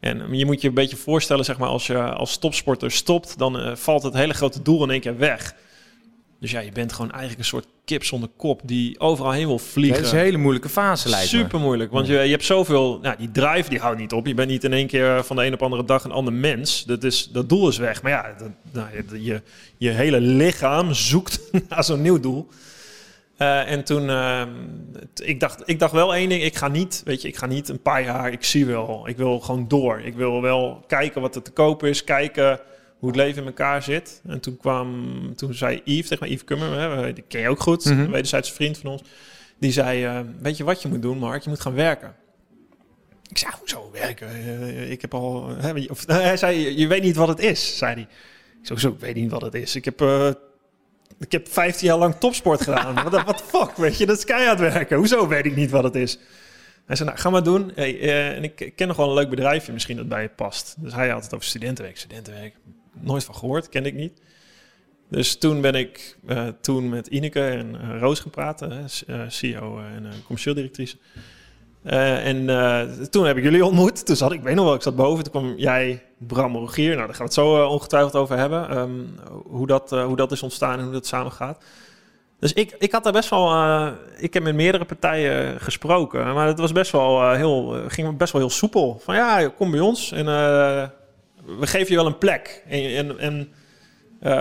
En 0.00 0.34
je 0.36 0.46
moet 0.46 0.60
je 0.60 0.68
een 0.68 0.74
beetje 0.74 0.96
voorstellen, 0.96 1.44
zeg 1.44 1.58
maar, 1.58 1.68
als 1.68 1.86
je 1.86 1.98
als 1.98 2.38
topsporter 2.38 2.90
stopt... 2.90 3.38
dan 3.38 3.76
valt 3.76 4.02
het 4.02 4.14
hele 4.14 4.34
grote 4.34 4.62
doel 4.62 4.82
in 4.82 4.90
één 4.90 5.00
keer 5.00 5.18
weg. 5.18 5.54
Dus 6.42 6.50
ja, 6.50 6.60
je 6.60 6.72
bent 6.72 6.92
gewoon 6.92 7.10
eigenlijk 7.10 7.40
een 7.40 7.46
soort 7.46 7.66
kip 7.84 8.04
zonder 8.04 8.28
kop... 8.36 8.60
die 8.64 9.00
overal 9.00 9.32
heen 9.32 9.46
wil 9.46 9.58
vliegen. 9.58 9.96
Dat 9.96 10.06
is 10.06 10.12
een 10.12 10.24
hele 10.24 10.36
moeilijke 10.38 10.68
fase, 10.68 11.08
lijkt. 11.08 11.28
Super 11.28 11.60
moeilijk, 11.60 11.90
want 11.90 12.06
je, 12.06 12.12
je 12.12 12.30
hebt 12.30 12.44
zoveel... 12.44 12.98
Nou, 13.02 13.16
die 13.18 13.30
drive 13.30 13.68
die 13.68 13.78
houdt 13.78 13.98
niet 13.98 14.12
op. 14.12 14.26
Je 14.26 14.34
bent 14.34 14.48
niet 14.48 14.64
in 14.64 14.72
één 14.72 14.86
keer 14.86 15.24
van 15.24 15.36
de 15.36 15.46
een 15.46 15.52
op 15.52 15.62
andere 15.62 15.84
dag 15.84 16.04
een 16.04 16.10
ander 16.10 16.32
mens. 16.32 16.84
Dat, 16.84 17.04
is, 17.04 17.28
dat 17.32 17.48
doel 17.48 17.68
is 17.68 17.76
weg. 17.76 18.02
Maar 18.02 18.12
ja, 18.12 18.34
dat, 18.38 18.50
nou, 18.72 18.88
je, 19.18 19.42
je, 19.76 19.90
hele 19.90 20.20
lichaam 20.20 20.94
zoekt 20.94 21.40
naar 21.68 21.84
zo'n 21.84 22.02
nieuw 22.02 22.20
doel. 22.20 22.48
Eh, 23.36 23.70
en 23.70 23.84
toen, 23.84 24.06
t- 25.14 25.26
ik, 25.28 25.40
dacht, 25.40 25.62
ik 25.64 25.78
dacht 25.78 25.92
wel 25.92 26.14
één 26.14 26.28
ding. 26.28 26.42
Ik 26.42 26.56
ga 26.56 26.68
niet, 26.68 27.02
weet 27.04 27.22
je, 27.22 27.28
ik 27.28 27.36
ga 27.36 27.46
niet 27.46 27.68
een 27.68 27.82
paar 27.82 28.02
jaar. 28.02 28.32
Ik 28.32 28.44
zie 28.44 28.66
wel. 28.66 29.08
Ik 29.08 29.16
wil 29.16 29.40
gewoon 29.40 29.68
door. 29.68 30.00
Ik 30.00 30.14
wil 30.14 30.42
wel 30.42 30.84
kijken 30.86 31.20
wat 31.20 31.34
er 31.34 31.42
te 31.42 31.50
koop 31.50 31.84
is. 31.84 32.04
Kijken 32.04 32.60
hoe 33.02 33.10
het 33.10 33.20
leven 33.20 33.40
in 33.42 33.48
elkaar 33.48 33.82
zit. 33.82 34.20
En 34.26 34.40
toen 34.40 34.56
kwam, 34.56 35.12
toen 35.36 35.54
zei 35.54 35.80
Yves 35.84 36.08
tegen 36.08 36.18
mij, 36.20 36.28
Yves 36.34 36.44
Kummer, 36.44 36.80
hè, 36.80 37.12
die 37.12 37.24
ken 37.28 37.40
je 37.40 37.48
ook 37.48 37.60
goed, 37.60 37.84
Mhm. 37.84 37.98
een 38.00 38.10
wederzijdse 38.10 38.52
vriend 38.54 38.78
van 38.78 38.90
ons. 38.90 39.02
Die 39.58 39.72
zei, 39.72 40.04
eh, 40.04 40.20
weet 40.40 40.56
je 40.56 40.64
wat 40.64 40.82
je 40.82 40.88
moet 40.88 41.02
doen, 41.02 41.18
Mark? 41.18 41.42
Je 41.42 41.48
moet 41.48 41.60
gaan 41.60 41.74
werken. 41.74 42.14
Ik 43.28 43.38
zei, 43.38 43.52
hoezo 43.58 43.90
werken? 43.92 44.28
Eh, 44.28 44.90
ik 44.90 45.00
heb 45.00 45.14
al... 45.14 45.48
Hè, 45.56 45.84
of, 45.90 46.06
hij 46.06 46.36
zei, 46.36 46.78
je- 46.78 46.86
weet 46.86 47.02
niet 47.02 47.16
wat 47.16 47.28
het 47.28 47.38
is, 47.40 47.78
zei 47.78 47.92
hij. 47.94 48.02
Ik 48.02 48.66
zei, 48.66 48.78
zo, 48.78 48.88
ik 48.88 48.98
weet 49.00 49.14
niet 49.14 49.30
wat 49.30 49.42
het 49.42 49.54
is. 49.54 49.74
Ik 49.76 49.84
heb, 49.84 50.00
eh, 50.00 50.30
ik 51.18 51.32
heb 51.32 51.48
15 51.48 51.86
jaar 51.88 51.98
lang 51.98 52.14
topsport 52.14 52.60
gedaan. 52.62 52.94
Wat 53.10 53.24
wat 53.24 53.42
fuck, 53.42 53.76
weet 53.76 53.98
je? 53.98 54.06
Dat 54.06 54.16
is 54.18 54.24
keihard 54.24 54.58
werken. 54.58 54.96
Hoezo 54.96 55.28
weet 55.28 55.44
ik 55.44 55.56
niet 55.56 55.70
wat 55.70 55.84
het 55.84 55.94
is? 55.94 56.18
Hij 56.86 56.96
zei, 56.96 57.08
nou, 57.08 57.20
ga 57.20 57.30
maar 57.30 57.42
doen. 57.42 57.72
Hey, 57.74 58.00
eh, 58.00 58.36
en 58.36 58.44
ik, 58.44 58.60
ik 58.60 58.76
ken 58.76 58.88
nog 58.88 58.96
wel 58.96 59.08
een 59.08 59.14
leuk 59.14 59.28
bedrijfje 59.30 59.72
misschien 59.72 59.96
dat 59.96 60.08
bij 60.08 60.22
je 60.22 60.28
past. 60.28 60.74
Dus 60.78 60.94
hij 60.94 61.08
had 61.08 61.24
het 61.24 61.34
over 61.34 61.46
studentenwerk. 61.46 61.96
Studentenwerk, 61.98 62.54
nooit 63.00 63.24
van 63.24 63.34
gehoord, 63.34 63.68
kende 63.68 63.88
ik 63.88 63.94
niet. 63.94 64.20
Dus 65.08 65.38
toen 65.38 65.60
ben 65.60 65.74
ik 65.74 66.16
eh, 66.26 66.46
toen 66.60 66.88
met 66.88 67.06
Ineke 67.06 67.44
en 67.44 67.76
eh, 67.80 67.98
Roos 68.00 68.24
hè, 68.58 68.88
s- 68.88 69.04
eh, 69.04 69.20
CEO 69.28 69.78
en 69.78 70.12
commercieel 70.24 70.54
directrice. 70.54 70.96
En 71.82 72.46
toen 73.10 73.26
heb 73.26 73.36
ik 73.36 73.42
jullie 73.42 73.64
ontmoet. 73.64 74.06
Toen 74.06 74.16
zat 74.16 74.32
ik, 74.32 74.42
weet 74.42 74.54
nog 74.54 74.64
wel, 74.64 74.74
ik 74.74 74.82
zat 74.82 74.96
boven. 74.96 75.24
Toen 75.24 75.32
kwam 75.32 75.54
jij, 75.56 76.02
Bram 76.18 76.56
Rogier. 76.56 76.94
Nou, 76.94 77.06
daar 77.06 77.08
gaan 77.08 77.16
we 77.16 77.22
het 77.24 77.32
zo 77.34 77.64
ongetwijfeld 77.66 78.14
over 78.16 78.38
hebben. 78.38 78.68
Ehm, 78.68 78.90
hoe, 79.44 79.66
dat, 79.66 79.90
hoe 79.90 80.16
dat 80.16 80.32
is 80.32 80.42
ontstaan 80.42 80.78
en 80.78 80.84
hoe 80.84 80.92
dat 80.92 81.06
samen 81.06 81.32
gaat. 81.32 81.64
Dus 82.38 82.52
ik, 82.52 82.74
ik 82.78 82.92
had 82.92 83.04
daar 83.04 83.12
best 83.12 83.30
wel... 83.30 83.52
ik 84.16 84.34
heb 84.34 84.42
met 84.42 84.54
meerdere 84.54 84.84
partijen 84.84 85.60
gesproken. 85.60 86.34
Maar 86.34 86.46
het 86.46 86.58
was 86.58 86.72
best 86.72 86.92
wel 86.92 87.30
heel... 87.32 87.82
ging 87.88 88.16
best 88.16 88.32
wel 88.32 88.40
heel 88.42 88.50
soepel. 88.50 89.00
Van 89.04 89.14
ja, 89.14 89.48
kom 89.48 89.70
bij 89.70 89.80
ons 89.80 90.12
en 90.12 90.26
we 91.44 91.66
geven 91.66 91.88
je 91.88 91.96
wel 91.96 92.06
een 92.06 92.18
plek. 92.18 92.62
En, 92.68 92.96
en, 92.96 93.18
en 93.18 93.48
eh, 94.20 94.32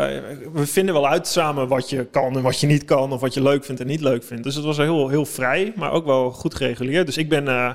we 0.54 0.66
vinden 0.66 0.94
wel 0.94 1.08
uit 1.08 1.28
samen 1.28 1.68
wat 1.68 1.90
je 1.90 2.06
kan 2.06 2.36
en 2.36 2.42
wat 2.42 2.60
je 2.60 2.68
niet 2.68 2.86
kan. 2.86 3.12
Of 3.12 3.22
wat 3.22 3.34
je 3.34 3.42
leuk 3.42 3.66
vindt 3.66 3.82
en 3.82 3.88
niet 3.88 4.02
leuk 4.02 4.24
vindt. 4.24 4.44
Dus 4.44 4.56
het 4.56 4.66
was 4.66 4.78
heel, 4.78 5.10
heel 5.10 5.26
vrij, 5.26 5.74
maar 5.76 5.92
ook 5.92 6.06
wel 6.06 6.32
goed 6.32 6.56
gereguleerd. 6.56 7.06
Dus 7.06 7.18
ik 7.18 7.30
ben 7.30 7.48
eh, 7.48 7.72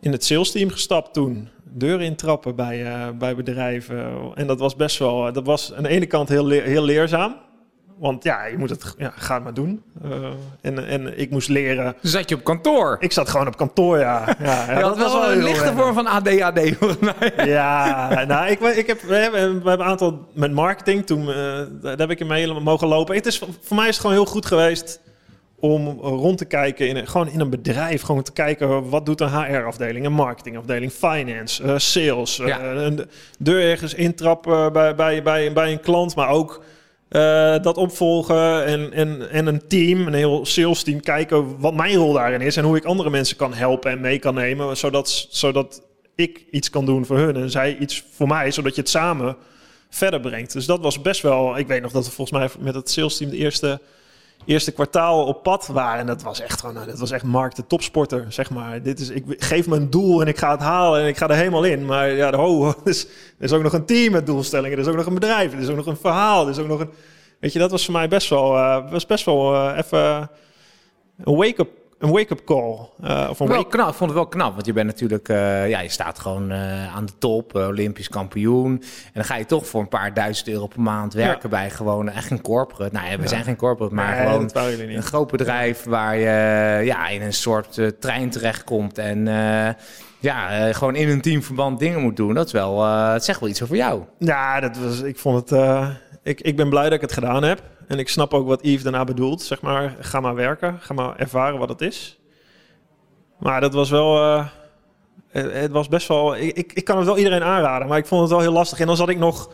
in 0.00 0.12
het 0.12 0.24
sales 0.24 0.50
team 0.50 0.70
gestapt 0.70 1.12
toen. 1.12 1.48
Deuren 1.64 2.06
intrappen 2.06 2.56
bij, 2.56 2.86
eh, 2.86 3.08
bij 3.18 3.34
bedrijven. 3.36 4.32
En 4.34 4.46
dat 4.46 4.58
was 4.58 4.76
best 4.76 4.98
wel... 4.98 5.32
dat 5.32 5.46
was 5.46 5.74
aan 5.74 5.82
de 5.82 5.88
ene 5.88 6.06
kant 6.06 6.28
heel, 6.28 6.48
heel 6.48 6.84
leerzaam. 6.84 7.36
Want 7.98 8.24
ja, 8.24 8.44
je 8.44 8.58
moet 8.58 8.70
het... 8.70 8.94
Ja, 8.98 9.12
ga 9.16 9.34
het 9.34 9.44
maar 9.44 9.54
doen. 9.54 9.82
Eh, 10.02 10.10
en, 10.60 10.88
en 10.88 11.18
ik 11.18 11.30
moest 11.30 11.48
leren... 11.48 11.94
Zat 12.02 12.28
je 12.28 12.34
op 12.34 12.44
kantoor. 12.44 12.96
Ik 13.00 13.12
zat 13.12 13.28
gewoon 13.28 13.46
op 13.46 13.56
kantoor, 13.56 13.98
ja. 13.98 14.36
ja, 14.38 14.64
ja 14.70 14.78
Je 14.78 14.84
had 14.84 14.96
wel 14.96 15.30
een 15.30 15.42
lichte 15.42 15.72
vorm 15.76 15.94
van 15.94 16.06
ADHD, 16.06 16.76
volgens 16.76 16.98
mij. 16.98 17.46
Ja, 17.46 18.24
nou, 18.24 18.50
ik, 18.50 18.60
ik 18.60 18.86
heb, 18.86 19.00
we, 19.00 19.14
hebben, 19.14 19.62
we 19.62 19.68
hebben 19.68 19.86
een 19.86 19.92
aantal 19.92 20.26
met 20.32 20.52
marketing 20.52 21.06
toen, 21.06 21.28
eh, 21.28 21.34
daar 21.82 21.96
heb 21.96 22.10
ik 22.10 22.20
in 22.20 22.26
mee 22.26 22.60
mogen 22.60 22.88
lopen. 22.88 23.14
Het 23.14 23.26
is, 23.26 23.38
voor 23.38 23.76
mij 23.76 23.88
is 23.88 23.92
het 23.92 24.00
gewoon 24.00 24.16
heel 24.16 24.26
goed 24.26 24.46
geweest 24.46 25.00
om 25.60 26.00
rond 26.00 26.38
te 26.38 26.44
kijken 26.44 26.88
in, 26.88 27.06
gewoon 27.06 27.28
in 27.28 27.40
een 27.40 27.50
bedrijf. 27.50 28.02
Gewoon 28.02 28.22
te 28.22 28.32
kijken 28.32 28.88
wat 28.88 29.06
doet 29.06 29.20
een 29.20 29.44
HR-afdeling, 29.44 30.06
een 30.06 30.12
marketingafdeling, 30.12 30.92
finance, 30.92 31.62
eh, 31.62 31.74
sales. 31.76 32.36
Ja. 32.36 32.62
een 32.62 33.08
deur 33.38 33.70
ergens 33.70 33.94
intrappen 33.94 34.72
bij, 34.72 34.94
bij, 34.94 35.22
bij, 35.22 35.52
bij 35.52 35.72
een 35.72 35.80
klant, 35.80 36.14
maar 36.14 36.28
ook 36.28 36.62
eh, 37.08 37.62
dat 37.62 37.76
opvolgen 37.76 38.64
en, 38.64 38.92
en, 38.92 39.30
en 39.30 39.46
een 39.46 39.66
team, 39.68 40.06
een 40.06 40.14
heel 40.14 40.46
sales 40.46 40.82
team, 40.82 41.00
kijken 41.00 41.58
wat 41.60 41.74
mijn 41.74 41.94
rol 41.94 42.12
daarin 42.12 42.40
is 42.40 42.56
en 42.56 42.64
hoe 42.64 42.76
ik 42.76 42.84
andere 42.84 43.10
mensen 43.10 43.36
kan 43.36 43.54
helpen 43.54 43.90
en 43.90 44.00
mee 44.00 44.18
kan 44.18 44.34
nemen, 44.34 44.76
zodat, 44.76 45.26
zodat 45.30 45.82
ik 46.14 46.44
iets 46.50 46.70
kan 46.70 46.84
doen 46.84 47.06
voor 47.06 47.18
hun 47.18 47.36
en 47.36 47.50
zij 47.50 47.76
iets 47.76 48.04
voor 48.10 48.28
mij, 48.28 48.50
zodat 48.50 48.74
je 48.74 48.80
het 48.80 48.90
samen 48.90 49.36
verder 49.90 50.20
brengt. 50.20 50.52
Dus 50.52 50.66
dat 50.66 50.80
was 50.80 51.02
best 51.02 51.22
wel, 51.22 51.58
ik 51.58 51.66
weet 51.66 51.82
nog 51.82 51.92
dat 51.92 52.04
we 52.04 52.10
volgens 52.10 52.38
mij 52.38 52.64
met 52.64 52.74
het 52.74 52.90
sales 52.90 53.16
team 53.16 53.30
de 53.30 53.36
eerste, 53.36 53.80
eerste 54.44 54.72
kwartaal 54.72 55.24
op 55.24 55.42
pad 55.42 55.66
waren 55.66 56.00
en 56.00 56.06
dat 56.06 56.22
was 56.22 56.40
echt 56.40 56.60
gewoon, 56.60 56.74
nou, 56.74 56.86
dat 56.86 56.98
was 56.98 57.10
echt 57.10 57.24
Mark 57.24 57.54
de 57.54 57.66
topsporter, 57.66 58.26
zeg 58.28 58.50
maar. 58.50 58.82
Dit 58.82 59.00
is, 59.00 59.08
ik 59.08 59.24
geef 59.26 59.66
me 59.66 59.76
een 59.76 59.90
doel 59.90 60.20
en 60.20 60.26
ik 60.26 60.38
ga 60.38 60.50
het 60.50 60.60
halen 60.60 61.00
en 61.00 61.06
ik 61.06 61.16
ga 61.16 61.28
er 61.28 61.36
helemaal 61.36 61.64
in. 61.64 61.84
Maar 61.84 62.10
ja, 62.10 62.34
ho, 62.34 62.66
er 62.66 62.74
is, 62.84 63.04
er 63.38 63.44
is 63.44 63.52
ook 63.52 63.62
nog 63.62 63.72
een 63.72 63.84
team 63.84 64.12
met 64.12 64.26
doelstellingen, 64.26 64.72
er 64.72 64.82
is 64.82 64.90
ook 64.90 64.96
nog 64.96 65.06
een 65.06 65.14
bedrijf, 65.14 65.52
er 65.52 65.58
is 65.58 65.68
ook 65.68 65.76
nog 65.76 65.86
een 65.86 65.96
verhaal, 65.96 66.44
er 66.44 66.50
is 66.50 66.58
ook 66.58 66.68
nog 66.68 66.80
een, 66.80 66.90
weet 67.40 67.52
je, 67.52 67.58
dat 67.58 67.70
was 67.70 67.84
voor 67.84 67.94
mij 67.94 68.08
best 68.08 68.28
wel, 68.28 68.56
eh, 68.56 68.90
was 68.90 69.06
best 69.06 69.24
wel 69.24 69.54
eh, 69.54 69.78
even 69.78 70.30
een 71.24 71.36
wake-up 71.36 71.68
een 71.98 72.10
wake-up 72.10 72.44
call. 72.44 72.76
eh, 73.02 73.26
of 73.30 73.40
een 73.40 73.46
Wel 73.48 73.56
wake 73.56 73.68
knap, 73.68 73.88
ik 73.88 73.94
vond 73.94 74.10
het 74.10 74.18
wel 74.18 74.28
knap, 74.28 74.54
want 74.54 74.66
je 74.66 74.72
bent 74.72 74.86
natuurlijk, 74.86 75.28
eh, 75.28 75.68
ja, 75.68 75.80
je 75.80 75.88
staat 75.88 76.18
gewoon 76.18 76.50
eh, 76.50 76.94
aan 76.96 77.06
de 77.06 77.12
top, 77.18 77.56
eh, 77.56 77.66
Olympisch 77.66 78.08
kampioen. 78.08 78.72
En 79.04 79.10
dan 79.12 79.24
ga 79.24 79.36
je 79.36 79.44
toch 79.44 79.66
voor 79.66 79.80
een 79.80 79.88
paar 79.88 80.14
duizend 80.14 80.48
euro 80.48 80.66
per 80.66 80.80
maand 80.80 81.14
werken 81.14 81.50
bij 81.50 81.70
gewoon 81.70 82.08
echt 82.08 82.30
een 82.30 82.40
corporate. 82.40 82.94
Nou 82.94 83.06
ja, 83.10 83.16
we 83.16 83.22
Ja. 83.22 83.28
zijn 83.28 83.44
geen 83.44 83.56
corporate, 83.56 83.94
maar 83.94 84.16
Nee, 84.16 84.26
gewoon 84.26 84.50
een 84.96 85.02
groot 85.02 85.30
bedrijf 85.30 85.84
waar 85.84 86.16
je 86.16 86.84
ja, 86.84 87.08
in 87.08 87.22
een 87.22 87.32
soort 87.32 87.78
eh, 87.78 87.86
trein 87.86 88.30
terechtkomt 88.30 88.98
en 88.98 89.28
eh, 89.28 89.68
ja, 90.20 90.50
eh, 90.68 90.74
gewoon 90.74 90.94
in 90.94 91.08
een 91.08 91.20
teamverband 91.20 91.78
dingen 91.78 92.00
moet 92.00 92.16
doen. 92.16 92.34
Dat 92.34 92.46
is 92.46 92.52
wel, 92.52 92.84
eh, 92.84 93.12
het 93.12 93.24
zegt 93.24 93.40
wel 93.40 93.48
iets 93.48 93.62
over 93.62 93.76
jou. 93.76 94.02
Ja, 94.18 94.60
dat 94.60 94.76
was, 94.76 95.00
ik 95.00 95.18
vond 95.18 95.40
het. 95.50 95.52
eh, 95.60 95.88
ik, 96.22 96.40
ik 96.40 96.56
ben 96.56 96.68
blij 96.68 96.84
dat 96.84 96.92
ik 96.92 97.00
het 97.00 97.12
gedaan 97.12 97.42
heb. 97.42 97.62
En 97.88 97.98
ik 97.98 98.08
snap 98.08 98.34
ook 98.34 98.46
wat 98.46 98.62
Yves 98.62 98.82
daarna 98.82 99.04
bedoelt. 99.04 99.42
Zeg 99.42 99.60
maar, 99.60 99.96
ga 100.00 100.20
maar 100.20 100.34
werken. 100.34 100.76
Ga 100.80 100.94
maar 100.94 101.16
ervaren 101.16 101.58
wat 101.58 101.68
het 101.68 101.80
is. 101.80 102.18
Maar 103.38 103.60
dat 103.60 103.74
was 103.74 103.90
wel. 103.90 104.16
eh, 104.22 104.46
het, 105.28 105.52
het 105.52 105.70
was 105.70 105.88
best 105.88 106.08
wel. 106.08 106.36
Ik, 106.36 106.56
ik, 106.56 106.72
ik 106.72 106.84
kan 106.84 106.96
het 106.96 107.06
wel 107.06 107.18
iedereen 107.18 107.42
aanraden. 107.42 107.88
Maar 107.88 107.98
ik 107.98 108.06
vond 108.06 108.20
het 108.20 108.30
wel 108.30 108.40
heel 108.40 108.52
lastig. 108.52 108.80
En 108.80 108.86
dan 108.86 108.96
zat 108.96 109.08
ik 109.08 109.18
nog 109.18 109.50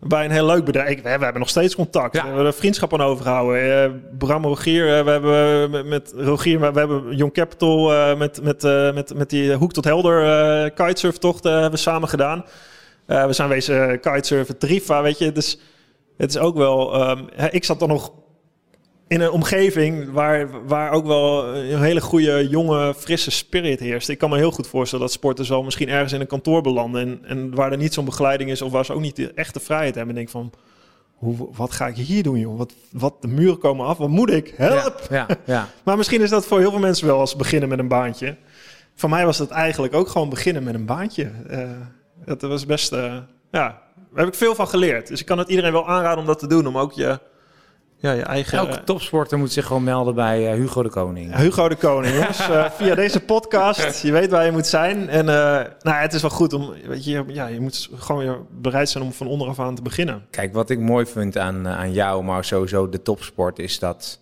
bij 0.00 0.24
een 0.24 0.30
heel 0.30 0.46
leuk 0.46 0.64
bedrijf. 0.64 0.96
We, 0.96 1.02
we 1.02 1.08
hebben 1.08 1.38
nog 1.38 1.48
steeds 1.48 1.74
contact. 1.74 2.14
Ja. 2.14 2.20
We 2.20 2.26
hebben 2.26 2.46
er 2.46 2.52
vriendschap 2.52 2.92
aan 2.92 3.00
overgehouden. 3.00 3.82
Eh, 3.84 3.90
Bram 4.18 4.44
Rogier. 4.44 4.98
eh, 4.98 5.04
we 5.04 5.10
hebben 5.10 5.70
met, 5.70 5.86
met 5.86 6.12
Rogier. 6.16 6.60
We, 6.72 6.78
hebben 6.78 7.16
Young 7.16 7.32
Capital. 7.32 8.16
met, 8.16 8.42
met, 8.42 8.62
met, 8.94 9.14
met 9.14 9.30
die 9.30 9.52
Hoek 9.52 9.72
tot 9.72 9.84
Helder 9.84 10.70
kitesurftocht 10.70 11.44
eh, 11.44 11.52
hebben 11.52 11.70
we 11.70 11.76
samen 11.76 12.08
gedaan. 12.08 12.44
We 13.06 13.32
zijn 13.32 13.48
wezen 13.48 14.00
kitesurfen, 14.00 14.58
Trifa, 14.58 15.02
weet 15.02 15.18
je. 15.18 15.32
Dus 15.32 15.58
het 16.18 16.30
is 16.30 16.38
ook 16.38 16.56
wel... 16.56 16.94
ehm, 16.94 17.48
ik 17.50 17.64
zat 17.64 17.78
dan 17.78 17.88
nog 17.88 18.12
in 19.08 19.20
een 19.20 19.30
omgeving 19.30 20.12
waar, 20.12 20.66
waar 20.66 20.90
ook 20.90 21.06
wel 21.06 21.56
een 21.56 21.82
hele 21.82 22.00
goede, 22.00 22.48
jonge, 22.48 22.94
frisse 22.94 23.30
spirit 23.30 23.80
heerst. 23.80 24.08
Ik 24.08 24.18
kan 24.18 24.30
me 24.30 24.36
heel 24.36 24.50
goed 24.50 24.66
voorstellen 24.66 25.04
dat 25.04 25.14
sporters 25.14 25.48
wel 25.48 25.62
misschien 25.62 25.88
ergens 25.88 26.12
in 26.12 26.20
een 26.20 26.26
kantoor 26.26 26.62
belanden... 26.62 27.00
en, 27.00 27.24
en 27.24 27.54
waar 27.54 27.72
er 27.72 27.78
niet 27.78 27.94
zo'n 27.94 28.04
begeleiding 28.04 28.50
is 28.50 28.62
of 28.62 28.72
waar 28.72 28.84
ze 28.84 28.92
ook 28.92 29.00
niet 29.00 29.16
de 29.16 29.32
echte 29.34 29.60
vrijheid 29.60 29.94
hebben. 29.94 30.14
En 30.14 30.20
denk 30.20 30.30
van, 30.30 30.52
hoe, 31.14 31.48
wat 31.52 31.72
ga 31.72 31.86
ik 31.86 31.96
hier 31.96 32.22
doen, 32.22 32.38
joh? 32.38 32.58
Wat, 32.58 32.74
wat, 32.92 33.22
de 33.22 33.28
muren 33.28 33.58
komen 33.58 33.86
af, 33.86 33.98
wat 33.98 34.08
moet 34.08 34.30
ik? 34.30 34.54
Help! 34.56 35.06
Ja, 35.10 35.26
ja, 35.28 35.36
ja. 35.44 35.68
Maar 35.84 35.96
misschien 35.96 36.20
is 36.20 36.30
dat 36.30 36.46
voor 36.46 36.58
heel 36.58 36.70
veel 36.70 36.80
mensen 36.80 37.06
wel 37.06 37.18
als 37.18 37.36
beginnen 37.36 37.68
met 37.68 37.78
een 37.78 37.88
baantje. 37.88 38.36
Voor 38.94 39.08
mij 39.08 39.24
was 39.24 39.38
het 39.38 39.50
eigenlijk 39.50 39.94
ook 39.94 40.08
gewoon 40.08 40.28
beginnen 40.28 40.62
met 40.62 40.74
een 40.74 40.86
baantje. 40.86 41.30
Eh 41.48 41.70
dat 42.24 42.42
was 42.42 42.66
best, 42.66 42.92
eh, 42.92 43.16
ja, 43.50 43.82
daar 44.10 44.24
heb 44.24 44.32
ik 44.34 44.38
veel 44.38 44.54
van 44.54 44.68
geleerd. 44.68 45.08
Dus 45.08 45.20
ik 45.20 45.26
kan 45.26 45.38
het 45.38 45.48
iedereen 45.48 45.72
wel 45.72 45.88
aanraden 45.88 46.18
om 46.18 46.26
dat 46.26 46.38
te 46.38 46.46
doen, 46.46 46.66
om 46.66 46.78
ook 46.78 46.92
je, 46.92 47.18
ja, 47.96 48.12
je 48.12 48.22
eigen... 48.22 48.58
Elke 48.58 48.84
topsporter 48.84 49.38
moet 49.38 49.52
zich 49.52 49.66
gewoon 49.66 49.84
melden 49.84 50.14
bij 50.14 50.50
eh, 50.50 50.54
Hugo 50.54 50.82
de 50.82 50.88
Koning. 50.88 51.36
Hugo 51.36 51.68
de 51.68 51.76
Koning, 51.76 52.14
jongens. 52.14 52.38
Eh, 52.48 52.70
via 52.70 52.94
deze 52.94 53.20
podcast, 53.20 54.02
je 54.02 54.12
weet 54.12 54.30
waar 54.30 54.44
je 54.44 54.50
moet 54.50 54.66
zijn. 54.66 55.08
En 55.08 55.28
eh, 55.28 55.34
nou, 55.34 55.70
ja, 55.82 56.00
het 56.00 56.12
is 56.12 56.20
wel 56.20 56.30
goed 56.30 56.52
om, 56.52 56.74
weet 56.86 57.04
je, 57.04 57.24
ja, 57.26 57.46
je 57.46 57.60
moet 57.60 57.88
gewoon 57.94 58.22
weer 58.22 58.38
bereid 58.50 58.88
zijn 58.88 59.04
om 59.04 59.12
van 59.12 59.26
onderaf 59.26 59.60
aan 59.60 59.74
te 59.74 59.82
beginnen. 59.82 60.26
Kijk, 60.30 60.52
wat 60.52 60.70
ik 60.70 60.78
mooi 60.78 61.06
vind 61.06 61.38
aan, 61.38 61.68
aan 61.68 61.92
jou, 61.92 62.24
maar 62.24 62.44
sowieso 62.44 62.88
de 62.88 63.02
topsport, 63.02 63.58
is 63.58 63.78
dat 63.78 64.18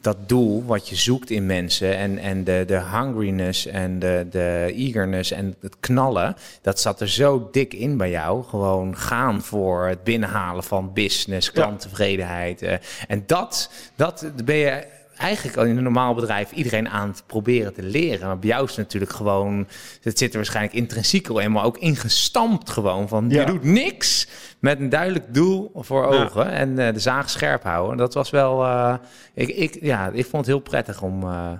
dat 0.00 0.28
doel 0.28 0.64
wat 0.64 0.88
je 0.88 0.96
zoekt 0.96 1.30
in 1.30 1.46
mensen 1.46 1.96
en, 1.96 2.18
en 2.18 2.44
de, 2.44 2.64
de 2.66 2.80
hungriness 2.80 3.66
en 3.66 3.98
de, 3.98 4.26
de 4.30 4.72
eagerness 4.74 5.30
en 5.30 5.54
het 5.60 5.76
knallen, 5.80 6.36
dat 6.62 6.80
zat 6.80 7.00
er 7.00 7.08
zo 7.08 7.48
dik 7.52 7.74
in 7.74 7.96
bij 7.96 8.10
jou. 8.10 8.44
Gewoon 8.44 8.96
gaan 8.96 9.42
voor 9.42 9.86
het 9.86 10.04
binnenhalen 10.04 10.64
van 10.64 10.92
business, 10.92 11.52
klanttevredenheid. 11.52 12.62
eh. 12.62 12.74
en 13.08 13.22
dat, 13.26 13.70
dat 13.96 14.32
ben 14.44 14.56
je 14.56 14.98
eigenlijk 15.20 15.56
al 15.56 15.64
in 15.64 15.76
een 15.76 15.82
normaal 15.82 16.14
bedrijf 16.14 16.52
iedereen 16.52 16.88
aan 16.88 17.08
het 17.08 17.22
proberen 17.26 17.74
te 17.74 17.82
leren. 17.82 18.26
Maar 18.26 18.38
bij 18.38 18.48
jou 18.48 18.64
is 18.64 18.68
het 18.70 18.78
natuurlijk 18.78 19.12
gewoon, 19.12 19.66
het 20.02 20.18
zit 20.18 20.30
er 20.30 20.36
waarschijnlijk 20.36 20.74
intrinsiek 20.74 21.28
al 21.28 21.40
eenmaal 21.40 21.64
ook 21.64 21.78
ingestampt 21.78 22.70
gewoon 22.70 23.08
van 23.08 23.30
Ja. 23.30 23.40
je 23.40 23.46
doet 23.46 23.64
niks 23.64 24.28
met 24.58 24.80
een 24.80 24.88
duidelijk 24.88 25.34
doel 25.34 25.70
voor 25.74 26.12
Ja. 26.14 26.22
ogen 26.24 26.50
en 26.50 26.78
eh, 26.78 26.92
de 26.94 27.00
zaag 27.00 27.30
scherp 27.30 27.62
houden. 27.62 27.96
Dat 27.96 28.14
was 28.14 28.30
wel, 28.30 28.64
eh, 28.64 28.94
ik, 29.34 29.48
ik, 29.48 29.78
ja, 29.80 30.06
ik 30.12 30.22
vond 30.26 30.36
het 30.36 30.46
heel 30.46 30.58
prettig 30.60 31.02
om 31.02 31.22
eh, 31.22 31.50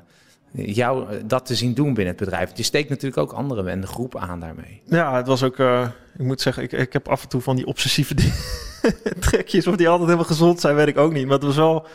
jou 0.53 1.07
dat 1.27 1.47
te 1.47 1.55
zien 1.55 1.75
doen 1.75 1.95
binnen 1.95 2.15
het 2.15 2.25
bedrijf. 2.25 2.51
Je 2.55 2.63
steekt 2.63 2.89
natuurlijk 2.89 3.23
ook 3.23 3.33
anderen 3.33 3.69
en 3.69 3.81
de 3.81 3.87
groep 3.87 4.17
aan 4.17 4.41
daarmee. 4.41 4.83
Ja, 4.85 5.17
het 5.17 5.27
was 5.27 5.43
ook, 5.43 5.59
ik 6.19 6.25
moet 6.25 6.41
zeggen, 6.41 6.63
ik, 6.63 6.73
ik 6.73 6.93
heb 6.93 7.09
af 7.09 7.23
en 7.23 7.29
toe 7.29 7.41
van 7.41 7.57
die 7.57 7.67
obsessieve 7.67 8.15
trekjes. 9.21 9.67
Of 9.67 9.77
die 9.77 9.89
altijd 9.89 10.07
helemaal 10.09 10.29
gezond 10.31 10.61
zijn, 10.61 10.75
weet 10.75 10.87
ik 10.89 10.99
ook 10.99 11.13
niet. 11.13 11.25
Maar 11.25 11.35
het 11.35 11.43
was 11.45 11.57
wel, 11.57 11.87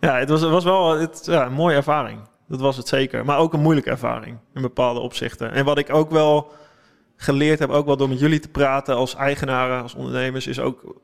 ja, 0.00 0.18
het 0.18 0.28
was, 0.28 0.40
het 0.40 0.50
was 0.50 0.64
wel 0.64 0.98
het, 0.98 1.22
ja, 1.24 1.46
een 1.46 1.52
mooie 1.52 1.76
ervaring. 1.76 2.20
Dat 2.48 2.60
was 2.60 2.76
het 2.76 2.88
zeker. 2.88 3.24
Maar 3.24 3.38
ook 3.38 3.52
een 3.52 3.60
moeilijke 3.60 3.90
ervaring 3.90 4.38
in 4.54 4.62
bepaalde 4.62 5.00
opzichten. 5.00 5.52
En 5.52 5.64
wat 5.64 5.78
ik 5.78 5.94
ook 5.94 6.10
wel 6.10 6.52
geleerd 7.16 7.58
heb, 7.58 7.70
ook 7.70 7.86
wel 7.86 7.96
door 7.96 8.08
met 8.08 8.20
jullie 8.20 8.40
te 8.40 8.48
praten 8.48 8.94
als 8.94 9.14
eigenaren, 9.14 9.82
als 9.82 9.94
ondernemers, 9.94 10.46
is 10.46 10.60
ook 10.60 10.94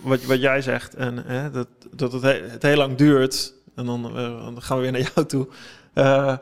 wat, 0.00 0.24
wat 0.24 0.40
jij 0.40 0.62
zegt. 0.62 0.94
En 0.94 1.24
hè, 1.26 1.50
dat, 1.50 1.68
dat 1.90 2.12
het, 2.12 2.22
he- 2.22 2.42
het 2.48 2.62
heel 2.62 2.76
lang 2.76 2.96
duurt. 2.96 3.54
En 3.74 3.86
dan, 3.86 4.04
eh, 4.16 4.44
dan 4.44 4.62
gaan 4.62 4.76
we 4.76 4.82
weer 4.82 4.92
naar 4.92 5.10
jou 5.14 5.26
toe. 5.26 5.48
Eh, 5.94 6.36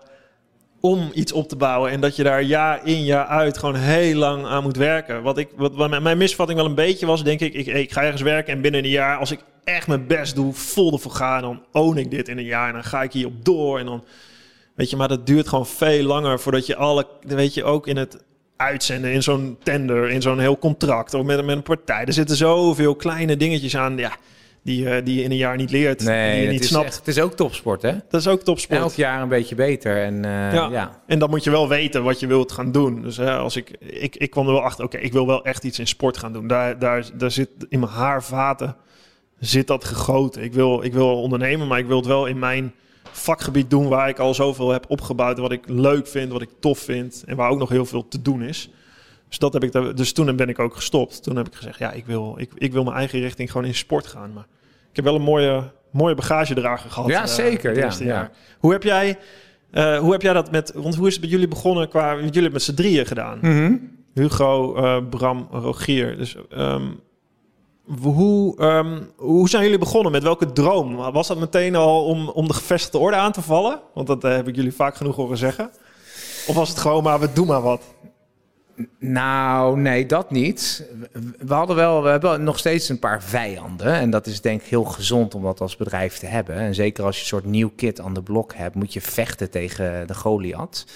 om 0.81 1.11
iets 1.15 1.33
op 1.33 1.49
te 1.49 1.57
bouwen. 1.57 1.91
En 1.91 2.01
dat 2.01 2.17
je 2.17 2.23
daar 2.23 2.43
jaar 2.43 2.87
in, 2.87 3.05
jaar 3.05 3.27
uit 3.27 3.59
gewoon 3.59 3.75
heel 3.75 4.17
lang 4.19 4.47
aan 4.47 4.63
moet 4.63 4.77
werken. 4.77 5.23
Wat, 5.23 5.39
ik, 5.39 5.49
wat, 5.57 5.75
wat 5.75 6.01
mijn 6.01 6.19
misvatting 6.19 6.59
wel 6.59 6.69
een 6.69 6.75
beetje 6.75 7.07
was, 7.07 7.25
denk 7.25 7.41
ik, 7.41 7.55
ik, 7.55 7.67
ik 7.67 7.93
ga 7.93 8.03
ergens 8.03 8.23
werken 8.23 8.53
en 8.53 8.61
binnen 8.61 8.85
een 8.85 8.91
jaar, 8.91 9.17
als 9.19 9.31
ik 9.31 9.41
echt 9.69 9.87
mijn 9.87 10.07
best 10.07 10.35
doe, 10.35 10.53
vol 10.55 10.93
ervoor 10.93 11.13
ga, 11.13 11.41
dan 11.41 11.63
own 11.73 11.97
ik 11.97 12.11
dit 12.11 12.29
in 12.29 12.39
een 12.39 12.45
jaar. 12.45 12.67
En 12.69 12.73
dan 12.75 12.85
ga 12.85 13.03
ik 13.03 13.13
hierop 13.13 13.45
door. 13.45 13.79
En 13.79 13.87
dan, 13.87 14.05
weet 14.75 14.91
je, 14.91 14.97
maar 14.97 15.09
dat 15.09 15.27
duurt 15.27 15.49
gewoon 15.49 15.67
veel 15.67 16.03
langer 16.05 16.41
voordat 16.41 16.67
je 16.67 16.77
alle, 16.77 17.07
weet 17.27 17.55
je, 17.55 17.65
ook 17.65 17.87
in 17.87 17.97
het 17.97 18.25
uitzenden, 18.57 19.13
in 19.13 19.23
zo'n 19.23 19.57
tender, 19.63 20.11
in 20.11 20.23
zo'n 20.23 20.39
heel 20.39 20.59
contract, 20.59 21.15
of 21.15 21.25
met, 21.25 21.45
met 21.45 21.57
een 21.57 21.63
partij. 21.63 22.05
Er 22.05 22.13
zitten 22.13 22.37
zoveel 22.37 22.95
kleine 22.97 23.37
dingetjes 23.37 23.77
aan, 23.77 23.97
ja, 23.97 24.13
die, 24.63 24.91
eh, 24.91 25.05
die 25.05 25.17
je 25.17 25.23
in 25.23 25.31
een 25.31 25.37
jaar 25.37 25.57
niet 25.57 25.71
leert, 25.71 25.99
die 25.99 26.11
je 26.43 26.49
niet 26.51 26.61
is, 26.61 26.69
snapt. 26.69 26.85
echt- 26.87 26.97
het 26.97 27.09
is 27.09 27.21
ook 27.21 27.33
topsport, 27.33 27.83
hè? 27.83 27.93
Dat 28.09 28.21
is 28.21 28.27
ook 28.29 28.43
topsport. 28.43 28.81
Elk 28.81 28.93
jaar 28.93 29.23
een 29.23 29.29
beetje 29.29 29.55
beter. 29.55 30.03
En 30.03 30.25
eh, 30.25 30.31
Ja. 30.55 30.69
ja. 30.71 31.03
En 31.07 31.19
dan 31.19 31.31
moet 31.31 31.45
je 31.45 31.51
wel 31.51 31.69
weten 31.69 32.03
wat 32.03 32.21
je 32.21 32.27
wilt 32.27 32.53
gaan 32.53 32.73
doen. 32.73 33.03
Dus 33.03 33.17
hè, 33.17 33.37
als 33.37 33.57
ik, 33.57 33.71
ik, 33.81 34.17
ik 34.17 34.31
kwam 34.31 34.47
er 34.47 34.53
wel 34.53 34.63
achter, 34.63 34.85
oké, 34.85 34.97
ik 34.99 35.13
wil 35.13 35.27
wel 35.27 35.45
echt 35.45 35.65
iets 35.65 35.79
in 35.79 35.87
sport 35.87 36.17
gaan 36.17 36.33
doen. 36.33 36.47
Daar, 36.47 36.79
daar, 36.79 37.05
daar 37.15 37.31
zit 37.31 37.49
in 37.69 37.79
mijn 37.81 37.93
haarvaten 37.93 38.77
zit 39.41 39.67
dat 39.67 39.85
gegoten. 39.85 40.43
Ik 40.43 40.53
wil, 40.53 40.83
ik 40.83 40.93
wil 40.93 41.23
ondernemen, 41.23 41.67
maar 41.67 41.79
ik 41.79 41.87
wil 41.87 41.97
het 41.97 42.07
wel 42.07 42.27
in 42.27 42.39
mijn 42.39 42.75
vakgebied 43.11 43.71
doen 43.71 43.89
waar 43.89 44.09
ik 44.09 44.19
al 44.19 44.35
zoveel 44.35 44.71
heb 44.71 44.85
opgebouwd. 44.89 45.39
Wat 45.39 45.53
ik 45.53 45.69
leuk 45.69 46.07
vind, 46.07 46.33
wat 46.33 46.43
ik 46.43 46.51
tof 46.61 46.79
vind 46.79 47.23
en 47.27 47.37
waar 47.37 47.51
ook 47.51 47.59
nog 47.59 47.69
heel 47.69 47.87
veel 47.87 48.09
te 48.09 48.23
doen 48.23 48.43
is. 48.43 48.71
Dus, 49.29 49.39
dat 49.39 49.53
heb 49.53 49.65
ik, 49.65 49.97
dus 49.97 50.13
toen 50.13 50.37
ben 50.37 50.49
ik 50.49 50.59
ook 50.59 50.75
gestopt. 50.75 51.23
Toen 51.23 51.37
heb 51.37 51.47
ik 51.47 51.55
gezegd, 51.55 51.79
ja, 51.79 51.93
ik 51.93 52.07
wil, 52.07 52.35
ik, 52.39 52.51
ik 52.55 52.73
wil 52.73 52.85
mijn 52.85 52.97
eigen 52.97 53.21
richting 53.21 53.51
gewoon 53.51 53.67
in 53.67 53.75
sport 53.75 54.07
gaan. 54.07 54.33
Maar 54.33 54.47
ik 54.91 54.97
heb 54.97 55.05
wel 55.05 55.15
een 55.15 55.23
mooie, 55.23 55.63
mooie 55.93 56.15
bagagedrager 56.15 56.91
gehad. 56.91 57.09
Ja, 57.11 57.23
eh, 57.23 57.29
zeker, 57.29 57.77
ja, 57.77 57.93
ja. 57.99 58.31
Hoe 58.59 58.73
heb 58.73 58.83
jij... 58.83 59.19
eh, 59.71 59.99
hoe 59.99 60.13
heb 60.13 60.23
jij 60.23 60.33
dat 60.33 60.51
met... 60.51 60.73
Want 60.75 60.95
hoe 60.95 61.07
is 61.07 61.13
het 61.13 61.23
bij 61.23 61.31
jullie 61.31 61.49
begonnen 61.49 61.89
qua... 61.89 62.15
Jullie 62.15 62.33
hebben 62.33 62.53
met 62.53 62.63
z'n 62.63 62.75
drieën 62.75 63.07
gedaan. 63.07 63.39
Mhm. 63.43 63.77
Hugo, 64.15 64.77
eh, 64.77 65.09
Bram, 65.11 65.49
Rogier. 65.51 66.17
Dus 66.17 66.37
ehm, 66.51 66.87
hoe, 68.03 68.57
ehm, 68.57 69.03
hoe 69.17 69.49
zijn 69.49 69.63
jullie 69.63 69.79
begonnen? 69.79 70.13
Met 70.13 70.23
welke 70.23 70.53
droom? 70.53 70.97
Was 70.97 71.27
dat 71.27 71.39
meteen 71.39 71.77
al 71.77 72.05
om, 72.05 72.29
om 72.29 72.49
de 72.49 72.55
gevestigde 72.55 72.99
orde 72.99 73.17
aan 73.17 73.33
te 73.33 73.43
vallen? 73.43 73.81
Want 73.95 74.07
dat 74.07 74.25
eh, 74.25 74.35
heb 74.35 74.49
ik 74.49 74.57
jullie 74.57 74.75
vaak 74.75 74.97
genoeg 74.97 75.17
horen 75.17 75.37
zeggen. 75.37 75.71
Of 76.47 76.55
was 76.55 76.69
het 76.69 76.79
gewoon 76.79 77.03
maar, 77.03 77.21
we 77.21 77.33
doen 77.33 77.47
maar 77.47 77.63
wat? 77.63 77.83
Nou, 78.99 79.79
nee, 79.81 80.07
dat 80.07 80.31
niet. 80.31 80.85
We- 81.39 81.55
hadden 81.55 81.77
wel, 81.77 82.03
we 82.03 82.09
hebben 82.09 82.43
nog 82.43 82.59
steeds 82.59 82.89
een 82.89 82.99
paar 82.99 83.23
vijanden. 83.23 83.93
En 83.95 84.11
dat 84.11 84.27
is 84.27 84.41
denk 84.41 84.61
ik 84.63 84.67
heel 84.67 84.85
gezond 84.85 85.35
om 85.35 85.43
dat 85.43 85.61
als 85.61 85.77
bedrijf 85.77 86.19
te 86.19 86.27
hebben. 86.27 86.55
En 86.55 86.75
zeker 86.75 87.05
als 87.05 87.17
je 87.17 87.21
een 87.23 87.29
soort 87.29 87.45
nieuw 87.45 87.71
kit 87.77 88.01
aan 88.01 88.15
de 88.15 88.23
blok 88.23 88.55
hebt, 88.55 88.75
moet 88.75 88.93
je 88.93 89.01
vechten 89.01 89.51
tegen 89.51 90.07
de 90.07 90.15
Goliath. 90.15 90.87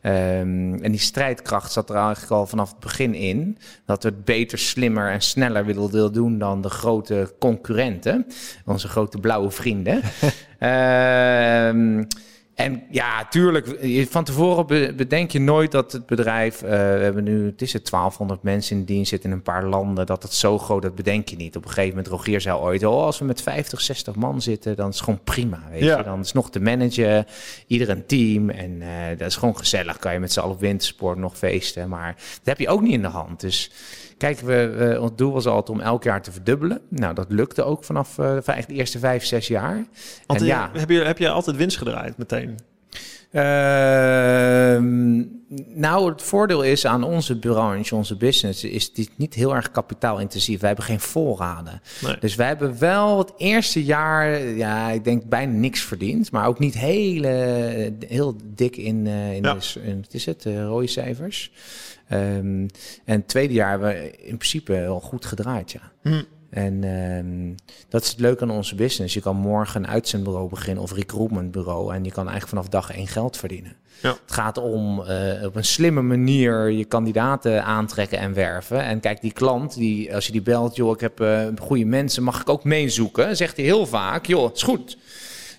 Ehm, 0.00 0.74
en 0.74 0.90
die 0.90 1.00
strijdkracht 1.00 1.72
zat 1.72 1.90
er 1.90 1.96
eigenlijk 1.96 2.32
al 2.32 2.46
vanaf 2.46 2.70
het 2.70 2.80
begin 2.80 3.14
in. 3.14 3.58
Dat 3.86 4.02
we 4.02 4.08
het 4.08 4.24
beter, 4.24 4.58
slimmer 4.58 5.10
en 5.10 5.22
sneller 5.22 5.64
wilden 5.64 6.12
doen 6.12 6.38
dan 6.38 6.60
de 6.60 6.70
grote 6.70 7.34
concurrenten. 7.38 8.26
Onze 8.64 8.88
grote 8.88 9.18
blauwe 9.18 9.50
vrienden. 9.50 10.00
Ehm 10.58 12.02
en 12.54 12.82
ja, 12.90 13.26
tuurlijk, 13.28 13.78
van 14.10 14.24
tevoren 14.24 14.66
be- 14.66 14.92
bedenk 14.96 15.30
je 15.30 15.40
nooit 15.40 15.70
dat 15.72 15.92
het 15.92 16.06
bedrijf, 16.06 16.62
eh, 16.62 16.68
we 16.70 16.76
hebben 16.76 17.24
nu, 17.24 17.46
het 17.46 17.62
is 17.62 17.72
het 17.72 17.86
1200 17.90 18.42
mensen 18.42 18.76
in 18.76 18.84
dienst, 18.84 19.08
zitten 19.10 19.30
in 19.30 19.36
een 19.36 19.42
paar 19.42 19.64
landen, 19.64 20.06
dat 20.06 20.22
het 20.22 20.32
zo 20.34 20.58
groot, 20.58 20.82
dat 20.82 20.94
bedenk 20.94 21.28
je 21.28 21.36
niet. 21.36 21.56
Op 21.56 21.62
een 21.64 21.68
gegeven 21.68 21.88
moment, 21.90 22.08
Rogier 22.08 22.40
zei 22.40 22.58
ooit, 22.58 22.84
oh, 22.84 23.02
als 23.04 23.18
we 23.18 23.24
met 23.24 23.42
50, 23.42 23.80
60 23.80 24.14
man 24.14 24.42
zitten, 24.42 24.76
dan 24.76 24.88
is 24.88 24.94
het 24.94 25.04
gewoon 25.04 25.20
prima, 25.24 25.62
weet 25.70 25.82
Ja. 25.82 25.98
je. 25.98 26.04
Dan 26.04 26.20
is 26.20 26.32
nog 26.32 26.50
te 26.50 26.60
managen, 26.60 27.26
ieder 27.66 27.88
een 27.90 28.06
team 28.06 28.50
en 28.50 28.82
eh, 28.82 29.18
dat 29.18 29.28
is 29.28 29.36
gewoon 29.36 29.56
gezellig. 29.56 29.98
Kan 29.98 30.12
je 30.12 30.18
met 30.18 30.32
z'n 30.32 30.40
allen 30.40 30.54
op 30.54 30.60
wintersport 30.60 31.18
nog 31.18 31.38
feesten, 31.38 31.88
maar 31.88 32.14
dat 32.16 32.44
heb 32.44 32.58
je 32.58 32.68
ook 32.68 32.80
niet 32.82 32.92
in 32.92 33.02
de 33.02 33.08
hand. 33.08 33.40
Dus 33.40 33.70
kijk, 34.22 34.40
we, 34.40 34.96
ons 35.00 35.10
doel 35.16 35.32
was 35.32 35.46
altijd 35.46 35.78
om 35.78 35.80
elk 35.84 36.02
jaar 36.02 36.22
te 36.22 36.32
verdubbelen. 36.32 36.80
Nou, 36.88 37.14
dat 37.14 37.26
lukte 37.28 37.62
ook 37.62 37.84
vanaf 37.84 38.18
eh, 38.18 38.36
de 38.66 38.66
eerste 38.66 38.98
vijf, 38.98 39.24
zes 39.24 39.48
jaar. 39.48 39.84
Want 40.26 40.40
en 40.40 40.46
eh, 40.46 40.52
ja, 40.52 40.70
heb, 40.72 40.90
je, 40.90 41.00
heb 41.00 41.18
je 41.18 41.28
altijd 41.28 41.56
winst 41.56 41.76
gedraaid 41.76 42.16
meteen? 42.16 42.58
Ehm, 43.32 45.24
nou, 45.80 46.10
het 46.10 46.22
voordeel 46.22 46.62
is 46.62 46.86
aan 46.86 47.02
onze 47.02 47.38
branche, 47.38 47.94
onze 47.94 48.16
business, 48.16 48.64
is 48.64 48.92
die 48.92 49.08
niet 49.16 49.34
heel 49.34 49.54
erg 49.54 49.70
kapitaalintensief. 49.70 50.58
Wij 50.58 50.68
hebben 50.68 50.86
geen 50.86 51.00
voorraden. 51.00 51.80
Nee. 52.02 52.16
Dus 52.20 52.34
wij 52.34 52.46
hebben 52.46 52.78
wel 52.78 53.18
het 53.18 53.32
eerste 53.36 53.84
jaar, 53.84 54.38
ja, 54.40 54.90
ik 54.90 55.04
denk 55.04 55.24
bijna 55.28 55.52
niks 55.52 55.80
verdiend. 55.80 56.30
Maar 56.32 56.46
ook 56.46 56.58
niet 56.58 56.74
hele, 56.74 57.28
heel 58.08 58.36
dik 58.54 58.76
in, 58.76 59.06
eh, 59.06 59.34
in, 59.34 59.42
Ja. 59.42 59.54
de, 59.54 59.80
in 59.82 59.96
wat 59.96 60.14
is 60.14 60.26
het, 60.26 60.46
eh, 60.46 60.64
rode 60.64 60.86
cijfers. 60.86 61.52
Ehm, 62.08 62.20
en 63.04 63.16
het 63.16 63.28
tweede 63.28 63.54
jaar 63.54 63.70
hebben 63.70 63.88
we 63.88 64.10
in 64.10 64.36
principe 64.36 64.72
wel 64.72 65.00
goed 65.00 65.24
gedraaid, 65.26 65.70
ja. 65.70 65.92
Hm. 66.02 66.22
En 66.52 66.84
ehm, 66.84 67.54
dat 67.88 68.02
is 68.02 68.08
het 68.08 68.20
leuke 68.20 68.42
aan 68.42 68.50
onze 68.50 68.74
business. 68.74 69.14
Je 69.14 69.20
kan 69.20 69.36
morgen 69.36 69.82
een 69.82 69.90
uitzendbureau 69.90 70.48
beginnen 70.48 70.82
of 70.82 70.92
recruitmentbureau. 70.92 71.94
En 71.94 72.04
je 72.04 72.10
kan 72.10 72.28
eigenlijk 72.28 72.48
vanaf 72.48 72.68
dag 72.68 72.92
één 72.96 73.06
geld 73.06 73.36
verdienen. 73.36 73.76
Ja. 74.02 74.10
Het 74.10 74.32
gaat 74.32 74.58
om 74.58 75.02
eh, 75.02 75.44
op 75.44 75.56
een 75.56 75.64
slimme 75.64 76.02
manier 76.02 76.70
je 76.70 76.84
kandidaten 76.84 77.64
aantrekken 77.64 78.18
en 78.18 78.34
werven. 78.34 78.82
En 78.82 79.00
kijk, 79.00 79.20
die 79.20 79.32
klant, 79.32 79.74
die, 79.74 80.14
als 80.14 80.26
je 80.26 80.32
die 80.32 80.42
belt, 80.42 80.76
joh, 80.76 80.90
ik 80.94 81.00
heb 81.00 81.20
eh, 81.20 81.46
goede 81.60 81.84
mensen, 81.84 82.22
mag 82.22 82.40
ik 82.40 82.48
ook 82.48 82.64
meezoeken? 82.64 83.36
Zegt 83.36 83.56
hij 83.56 83.64
heel 83.64 83.86
vaak, 83.86 84.26
joh, 84.26 84.54
is 84.54 84.62
goed. 84.62 84.96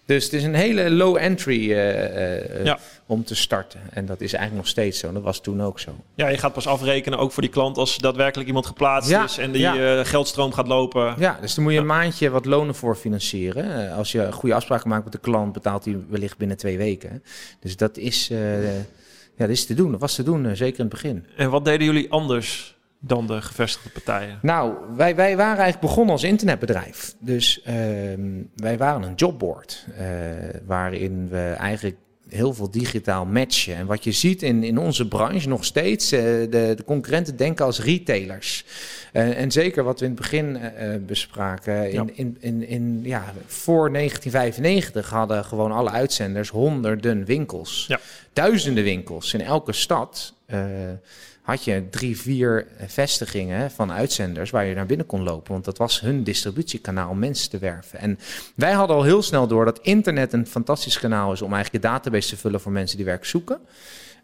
Dus 0.06 0.24
het 0.24 0.34
is 0.34 0.44
een 0.44 0.54
hele 0.54 0.92
low 0.92 1.18
entry 1.18 1.72
eh, 1.72 2.60
eh, 2.60 2.66
Ja. 2.66 2.80
om 3.06 3.24
te 3.24 3.36
starten. 3.36 3.80
En 3.92 4.06
dat 4.06 4.22
is 4.22 4.34
eigenlijk 4.34 4.64
nog 4.64 4.68
steeds 4.72 5.00
zo. 5.00 5.12
Dat 5.14 5.22
was 5.24 5.42
toen 5.42 5.62
ook 5.62 5.80
zo. 5.80 5.96
Ja, 6.16 6.28
je 6.28 6.38
gaat 6.38 6.54
pas 6.54 6.68
afrekenen, 6.68 7.20
ook 7.20 7.32
voor 7.32 7.42
die 7.44 7.52
klant, 7.52 7.78
als 7.78 7.98
daadwerkelijk 7.98 8.48
iemand 8.48 8.66
geplaatst 8.66 9.10
Ja, 9.10 9.24
is 9.24 9.38
en 9.38 9.52
die 9.52 9.62
ja. 9.62 9.98
eh, 10.00 10.06
geldstroom 10.06 10.54
gaat 10.54 10.68
lopen. 10.68 11.16
Ja, 11.18 11.38
dus 11.42 11.54
dan 11.56 11.64
moet 11.64 11.74
je 11.74 11.80
een 11.80 11.86
maandje 11.86 12.30
wat 12.30 12.46
lonen 12.46 12.76
voor 12.76 12.96
financieren. 12.96 13.90
Eh, 13.90 13.98
Als 13.98 14.12
je 14.12 14.32
goede 14.32 14.56
afspraken 14.56 14.90
maakt 14.90 15.04
met 15.04 15.14
de 15.14 15.20
klant, 15.20 15.54
betaalt 15.54 15.86
hij 15.86 15.98
wellicht 16.10 16.38
binnen 16.38 16.58
twee 16.58 16.78
weken. 16.78 17.24
Dus 17.60 17.76
dat 17.78 17.98
is, 17.98 18.30
eh, 18.30 18.64
ja, 18.76 18.82
dat 19.38 19.50
is 19.50 19.66
te 19.66 19.74
doen. 19.74 19.92
Dat 19.92 20.00
was 20.00 20.16
te 20.16 20.24
doen, 20.24 20.46
eh, 20.46 20.52
zeker 20.54 20.80
in 20.80 20.86
het 20.86 20.94
begin. 20.94 21.26
En 21.38 21.50
wat 21.50 21.66
deden 21.66 21.86
jullie 21.86 22.12
anders 22.12 22.73
dan 23.06 23.28
de 23.28 23.42
gevestigde 23.42 23.90
partijen? 23.90 24.40
Nou, 24.42 24.74
wij, 24.96 25.16
wij 25.16 25.36
waren 25.38 25.58
eigenlijk 25.64 25.80
begonnen 25.80 26.12
als 26.14 26.24
internetbedrijf. 26.24 27.16
Dus 27.20 27.62
ehm, 27.62 28.22
wij 28.56 28.78
waren 28.78 29.04
een 29.04 29.16
jobboard. 29.16 29.86
eh, 29.98 30.06
waarin 30.66 31.28
we 31.30 31.56
eigenlijk 31.58 31.96
heel 32.30 32.54
veel 32.54 32.72
digitaal 32.72 33.26
matchen. 33.26 33.76
En 33.76 33.86
wat 33.86 34.04
je 34.04 34.12
ziet 34.12 34.42
in, 34.44 34.64
in 34.64 34.78
onze 34.78 35.08
branche 35.08 35.48
nog 35.48 35.66
steeds, 35.66 36.12
eh, 36.12 36.20
de, 36.22 36.48
de 36.76 36.84
concurrenten 36.86 37.36
denken 37.36 37.66
als 37.66 37.82
retailers. 37.82 38.66
Eh, 39.12 39.40
en 39.42 39.52
zeker 39.52 39.84
wat 39.84 40.00
we 40.00 40.06
in 40.06 40.12
het 40.12 40.22
begin 40.22 40.58
bespraken, 41.06 41.92
in, 41.92 41.94
Ja. 41.94 42.06
in, 42.14 42.38
in, 42.40 42.68
in, 42.68 43.00
ja, 43.04 43.34
voor 43.46 43.92
1995 43.94 45.10
hadden 45.10 45.46
gewoon 45.46 45.72
alle 45.72 45.90
uitzenders 45.90 46.50
honderden 46.50 47.26
winkels. 47.26 47.86
Ja. 47.88 48.00
Duizenden 48.34 48.84
winkels 48.84 49.34
in 49.34 49.42
elke 49.42 49.74
stad. 49.74 50.34
Eh, 51.44 51.50
had 51.50 51.64
je 51.64 51.90
drie, 51.90 52.20
vier 52.20 52.68
vestigingen 52.88 53.72
van 53.72 53.92
uitzenders 53.92 54.50
waar 54.50 54.66
je 54.66 54.76
naar 54.76 54.86
binnen 54.86 55.06
kon 55.06 55.24
lopen. 55.24 55.52
Want 55.52 55.66
dat 55.66 55.78
was 55.78 56.00
hun 56.00 56.24
distributiekanaal 56.24 57.10
om 57.10 57.20
mensen 57.20 57.50
te 57.50 57.58
werven. 57.58 58.00
En 58.00 58.20
wij 58.56 58.72
hadden 58.72 58.96
al 58.96 59.04
heel 59.04 59.22
snel 59.22 59.48
door 59.48 59.66
dat 59.66 59.80
internet 59.82 60.34
een 60.34 60.48
fantastisch 60.48 61.00
kanaal 61.00 61.32
is 61.32 61.42
om 61.42 61.54
eigenlijk 61.54 61.84
je 61.84 61.90
database 61.90 62.30
te 62.30 62.38
vullen 62.38 62.62
voor 62.62 62.72
mensen 62.72 62.98
die 62.98 63.06
werk 63.06 63.26
zoeken. 63.26 63.60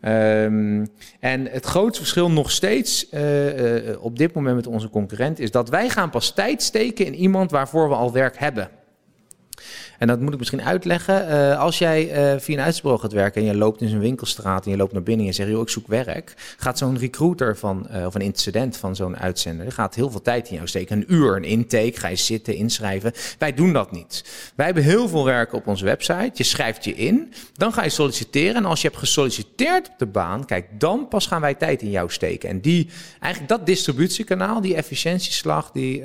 Um, 0.05 0.87
en 1.19 1.45
het 1.45 1.65
grootste 1.65 2.01
verschil 2.01 2.31
nog 2.31 2.51
steeds 2.51 3.07
uh, 3.11 3.87
uh, 3.87 4.03
op 4.03 4.17
dit 4.17 4.33
moment 4.33 4.55
met 4.55 4.67
onze 4.67 4.89
concurrent 4.89 5.39
is 5.39 5.51
dat 5.51 5.69
wij 5.69 5.89
gaan 5.89 6.09
pas 6.09 6.33
tijd 6.33 6.63
steken 6.63 7.05
in 7.05 7.15
iemand 7.15 7.51
waarvoor 7.51 7.89
we 7.89 7.95
al 7.95 8.11
werk 8.11 8.37
hebben. 8.37 8.69
En 9.99 10.07
dat 10.07 10.19
moet 10.19 10.33
ik 10.33 10.37
misschien 10.37 10.61
uitleggen. 10.61 11.29
Uh, 11.29 11.59
als 11.59 11.77
jij 11.77 12.33
uh, 12.33 12.39
via 12.39 12.57
een 12.57 12.63
uitzendbureau 12.63 13.01
gaat 13.01 13.13
werken 13.13 13.41
en 13.41 13.47
je 13.47 13.55
loopt 13.55 13.81
in 13.81 13.89
zijn 13.89 14.01
winkelstraat 14.01 14.65
en 14.65 14.71
je 14.71 14.77
loopt 14.77 14.93
naar 14.93 15.03
binnen 15.03 15.25
en 15.25 15.31
je 15.31 15.35
zegt, 15.35 15.49
joh, 15.49 15.61
ik 15.61 15.69
zoek 15.69 15.87
werk. 15.87 16.33
Gaat 16.57 16.77
zo'n 16.77 16.97
recruiter 16.97 17.57
van, 17.57 17.87
uh, 17.91 18.05
of 18.05 18.15
een 18.15 18.21
incident 18.21 18.77
van 18.77 18.95
zo'n 18.95 19.17
uitzender, 19.17 19.71
gaat 19.71 19.95
heel 19.95 20.11
veel 20.11 20.21
tijd 20.21 20.49
in 20.49 20.55
jou 20.55 20.67
steken. 20.67 20.97
Een 20.97 21.13
uur, 21.13 21.35
een 21.35 21.43
intake, 21.43 21.93
ga 21.93 22.07
je 22.07 22.15
zitten, 22.15 22.55
inschrijven. 22.55 23.11
Wij 23.37 23.53
doen 23.53 23.73
dat 23.73 23.91
niet. 23.91 24.23
Wij 24.55 24.65
hebben 24.65 24.83
heel 24.83 25.07
veel 25.07 25.25
werk 25.25 25.53
op 25.53 25.67
onze 25.67 25.85
website. 25.85 26.31
Je 26.33 26.43
schrijft 26.43 26.83
je 26.83 26.93
in, 26.93 27.33
dan 27.53 27.73
ga 27.73 27.83
je 27.83 27.89
solliciteren. 27.89 28.55
En 28.55 28.65
als 28.65 28.81
je 28.81 28.87
hebt 28.87 28.99
gesolliciteerd 28.99 29.87
op 29.89 29.95
de 29.97 30.05
baan, 30.05 30.45
kijk, 30.45 30.65
dan 30.77 31.07
pas 31.07 31.27
gaan 31.27 31.41
wij 31.41 31.53
tijd 31.53 31.81
in 31.81 31.89
jou 31.89 32.11
steken. 32.11 32.49
En 32.49 32.59
die, 32.59 32.89
eigenlijk 33.19 33.51
dat 33.51 33.65
distributiekanaal, 33.65 34.61
die 34.61 34.75
efficiëntieslag, 34.75 35.71
die 35.71 36.03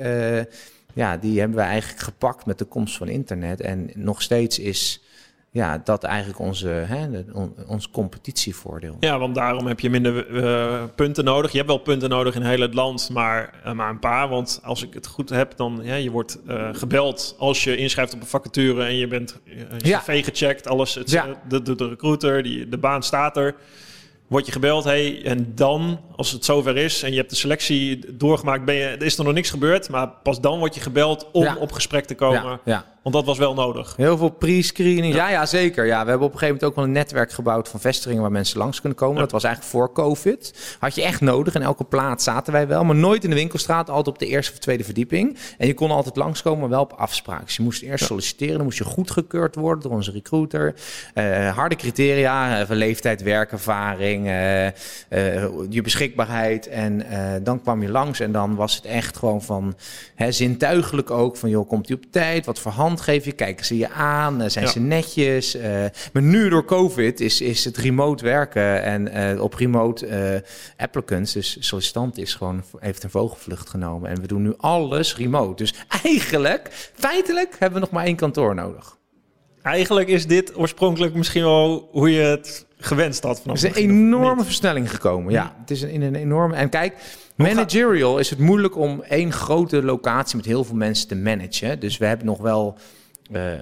ja, 0.95 1.17
die 1.17 1.39
hebben 1.39 1.57
we 1.57 1.63
eigenlijk 1.63 2.03
gepakt 2.03 2.45
met 2.45 2.57
de 2.57 2.65
komst 2.65 2.97
van 2.97 3.07
internet. 3.07 3.61
En 3.61 3.89
nog 3.93 4.21
steeds 4.21 4.59
is 4.59 5.03
ja, 5.51 5.81
dat 5.83 6.03
eigenlijk 6.03 6.39
onze, 6.39 6.67
hè, 6.67 7.07
ons 7.67 7.89
competitievoordeel. 7.89 8.97
Ja, 8.99 9.19
want 9.19 9.35
daarom 9.35 9.67
heb 9.67 9.79
je 9.79 9.89
minder 9.89 10.29
uh, 10.29 10.83
punten 10.95 11.23
nodig. 11.23 11.51
Je 11.51 11.57
hebt 11.57 11.69
wel 11.69 11.77
punten 11.77 12.09
nodig 12.09 12.35
in 12.35 12.41
heel 12.41 12.59
het 12.59 12.73
land, 12.73 13.09
maar 13.09 13.53
uh, 13.65 13.71
maar 13.71 13.89
een 13.89 13.99
paar. 13.99 14.29
Want 14.29 14.59
als 14.63 14.83
ik 14.83 14.93
het 14.93 15.07
goed 15.07 15.29
heb, 15.29 15.57
dan 15.57 15.79
ja, 15.83 15.95
je 15.95 16.11
wordt 16.11 16.39
uh, 16.47 16.69
gebeld 16.71 17.35
als 17.37 17.63
je 17.63 17.75
inschrijft 17.75 18.13
op 18.13 18.21
een 18.21 18.27
vacature 18.27 18.83
en 18.83 18.95
je 18.95 19.07
bent 19.07 19.39
je 19.43 19.65
ja. 19.77 19.99
cv 19.99 20.23
gecheckt, 20.23 20.67
alles. 20.67 20.95
Het, 20.95 21.11
ja. 21.11 21.41
de, 21.47 21.61
de, 21.61 21.75
de 21.75 21.87
recruiter, 21.87 22.43
die, 22.43 22.69
de 22.69 22.77
baan 22.77 23.03
staat 23.03 23.37
er 23.37 23.55
word 24.27 24.45
je 24.45 24.51
gebeld, 24.51 24.83
hey, 24.83 25.23
en 25.23 25.51
dan, 25.55 25.99
als 26.15 26.31
het 26.31 26.45
zover 26.45 26.77
is 26.77 27.03
en 27.03 27.11
je 27.11 27.17
hebt 27.17 27.29
de 27.29 27.35
selectie 27.35 28.15
doorgemaakt, 28.17 28.65
ben 28.65 28.75
je, 28.75 28.85
er 28.85 29.03
is 29.03 29.17
er 29.17 29.23
nog 29.23 29.33
niks 29.33 29.49
gebeurd, 29.49 29.89
maar 29.89 30.07
pas 30.07 30.41
dan 30.41 30.59
word 30.59 30.75
je 30.75 30.81
gebeld 30.81 31.31
om 31.31 31.55
op 31.59 31.71
gesprek 31.71 32.05
te 32.05 32.15
komen. 32.15 32.43
Ja, 32.43 32.59
ja. 32.65 32.94
Want 33.05 33.17
dat 33.17 33.25
was 33.25 33.37
wel 33.37 33.53
nodig. 33.53 33.93
Heel 33.95 34.17
veel 34.17 34.29
pre-screening. 34.29 35.13
Ja, 35.13 35.29
ja, 35.29 35.45
zeker. 35.45 35.85
Ja, 35.85 36.03
we 36.03 36.09
hebben 36.09 36.27
op 36.27 36.33
een 36.33 36.39
gegeven 36.39 36.53
moment 36.53 36.63
ook 36.63 36.75
wel 36.75 36.83
een 36.83 36.91
netwerk 36.91 37.31
gebouwd 37.31 37.69
van 37.69 37.79
vestigingen 37.79 38.21
waar 38.21 38.31
mensen 38.31 38.57
langs 38.57 38.79
kunnen 38.79 38.97
komen. 38.97 39.19
Dat 39.19 39.31
was 39.31 39.43
eigenlijk 39.43 39.75
voor 39.75 39.91
COVID. 39.93 40.75
Had 40.79 40.95
je 40.95 41.03
echt 41.03 41.21
nodig. 41.21 41.55
In 41.55 41.61
elke 41.61 41.83
plaats 41.83 42.23
zaten 42.23 42.53
wij 42.53 42.67
wel, 42.67 42.83
maar 42.83 42.95
nooit 42.95 43.23
in 43.23 43.29
de 43.29 43.35
winkelstraat. 43.35 43.89
Altijd 43.89 44.07
op 44.07 44.19
de 44.19 44.25
eerste 44.25 44.51
of 44.51 44.59
tweede 44.59 44.83
verdieping. 44.83 45.37
En 45.57 45.67
je 45.67 45.73
kon 45.73 45.91
altijd 45.91 46.15
langskomen, 46.15 46.59
maar 46.59 46.69
wel 46.69 46.81
op 46.81 46.93
afspraak. 46.93 47.45
Dus 47.45 47.55
je 47.55 47.63
moest 47.63 47.81
eerst 47.81 48.05
solliciteren. 48.05 48.55
Dan 48.55 48.63
moest 48.63 48.77
je 48.77 48.83
goedgekeurd 48.83 49.55
worden 49.55 49.83
door 49.83 49.91
onze 49.91 50.11
recruiter. 50.11 50.75
Uh, 51.15 51.55
harde 51.55 51.75
criteria 51.75 52.61
uh, 52.61 52.67
van 52.67 52.75
leeftijd, 52.75 53.23
werkervaring, 53.23 54.25
uh, 54.25 54.67
je 55.69 55.81
beschikbaarheid. 55.83 56.67
En 56.67 57.05
dan 57.43 57.61
kwam 57.61 57.81
je 57.81 57.89
langs 57.89 58.19
en 58.19 58.31
dan 58.31 58.55
was 58.55 58.75
het 58.75 58.85
echt 58.85 59.17
gewoon 59.17 59.41
van 59.41 59.75
hè, 60.15 60.31
zintuigelijk 60.31 61.11
ook. 61.11 61.37
Van 61.37 61.49
joh, 61.49 61.67
komt 61.67 61.89
u 61.89 61.93
op 61.93 62.03
tijd? 62.11 62.45
Wat 62.45 62.59
voor 62.59 62.71
hand 62.71 62.93
geef 63.01 63.25
je, 63.25 63.31
kijken 63.31 63.65
ze 63.65 63.77
je 63.77 63.89
aan, 63.89 64.41
eh, 64.41 64.49
zijn 64.49 64.67
ze 64.67 64.79
netjes. 64.79 65.55
Uh, 65.55 65.63
maar 66.13 66.21
nu 66.23 66.49
door 66.49 66.65
COVID 66.65 67.19
is, 67.19 67.41
is 67.41 67.65
het 67.65 67.77
remote 67.77 68.23
werken 68.23 68.83
en 68.83 69.33
uh, 69.35 69.41
op 69.41 69.53
remote 69.53 70.43
applicants, 70.77 71.33
dus 71.33 71.57
sollicitant 71.59 72.17
is 72.17 72.33
gewoon, 72.33 72.63
heeft 72.79 73.03
een 73.03 73.09
vogelvlucht 73.09 73.69
genomen. 73.69 74.09
En 74.09 74.21
we 74.21 74.27
doen 74.27 74.41
nu 74.41 74.53
alles 74.57 75.15
remote. 75.15 75.63
Dus 75.63 75.73
eigenlijk, 76.03 76.91
feitelijk, 76.93 77.55
hebben 77.59 77.79
we 77.79 77.85
nog 77.85 77.93
maar 77.93 78.05
één 78.05 78.15
kantoor 78.15 78.55
nodig. 78.55 78.97
Eigenlijk 79.61 80.07
is 80.07 80.27
dit 80.27 80.57
oorspronkelijk 80.57 81.13
misschien 81.13 81.43
wel 81.43 81.89
hoe 81.91 82.11
je 82.11 82.21
het 82.21 82.65
gewenst 82.77 83.23
had. 83.23 83.41
Vanaf 83.41 83.61
er 83.61 83.69
is 83.69 83.75
een 83.75 83.89
enorme 83.89 84.43
versnelling 84.43 84.91
gekomen. 84.91 85.31
Ja, 85.31 85.55
het 85.59 85.71
is 85.71 85.81
in 85.81 86.01
een 86.01 86.15
enorme. 86.15 86.55
En 86.55 86.69
kijk, 86.69 86.95
managerial 87.35 88.17
is 88.17 88.29
het 88.29 88.39
moeilijk 88.39 88.77
om 88.77 89.01
één 89.01 89.31
grote 89.31 89.83
locatie 89.83 90.37
met 90.37 90.45
heel 90.45 90.63
veel 90.63 90.75
mensen 90.75 91.07
te 91.07 91.15
managen. 91.15 91.79
Dus 91.79 91.97
we 91.97 92.05
hebben 92.05 92.25
nog 92.25 92.39
wel 92.39 92.77
uh, 93.31 93.53
uh, 93.53 93.59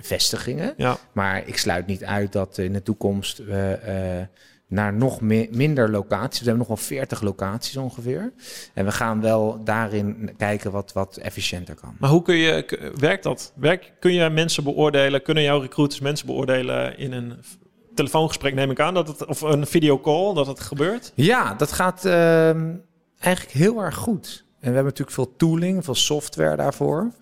vestigingen. 0.00 0.74
Ja. 0.76 0.96
Maar 1.12 1.42
ik 1.46 1.56
sluit 1.56 1.86
niet 1.86 2.04
uit 2.04 2.32
dat 2.32 2.58
in 2.58 2.72
de 2.72 2.82
toekomst 2.82 3.38
we 3.38 3.78
uh, 3.86 4.26
naar 4.68 4.92
nog 4.92 5.20
meer, 5.20 5.48
minder 5.50 5.90
locaties. 5.90 6.40
We 6.40 6.48
hebben 6.48 6.66
nog 6.68 6.76
wel 6.76 6.86
40 6.86 7.20
locaties 7.20 7.76
ongeveer. 7.76 8.32
En 8.74 8.84
we 8.84 8.92
gaan 8.92 9.20
wel 9.20 9.64
daarin 9.64 10.34
kijken 10.36 10.70
wat, 10.70 10.92
wat 10.92 11.16
efficiënter 11.16 11.74
kan. 11.74 11.96
Maar 11.98 12.10
hoe 12.10 12.22
kun 12.22 12.36
je, 12.36 12.92
werkt 12.98 13.22
dat? 13.22 13.52
Werk, 13.56 13.92
kun 14.00 14.12
je 14.12 14.30
mensen 14.30 14.64
beoordelen? 14.64 15.22
Kunnen 15.22 15.42
jouw 15.42 15.60
recruiters 15.60 16.00
mensen 16.00 16.26
beoordelen 16.26 16.98
in 16.98 17.12
een 17.12 17.32
telefoongesprek 17.98 18.54
neem 18.54 18.70
ik 18.70 18.80
aan 18.80 18.94
dat 18.94 19.08
het 19.08 19.24
of 19.24 19.40
een 19.40 19.66
videocall 19.66 20.34
dat 20.34 20.46
het 20.46 20.60
gebeurt? 20.60 21.12
Ja, 21.14 21.54
dat 21.54 21.72
gaat 21.72 22.04
uh, 22.04 22.50
eigenlijk 23.18 23.54
heel 23.56 23.82
erg 23.82 23.94
goed. 23.94 24.44
En 24.60 24.68
we 24.68 24.74
hebben 24.74 24.84
natuurlijk 24.84 25.16
veel 25.16 25.36
tooling, 25.36 25.84
veel 25.84 25.94
software 25.94 26.56
daarvoor. 26.56 27.12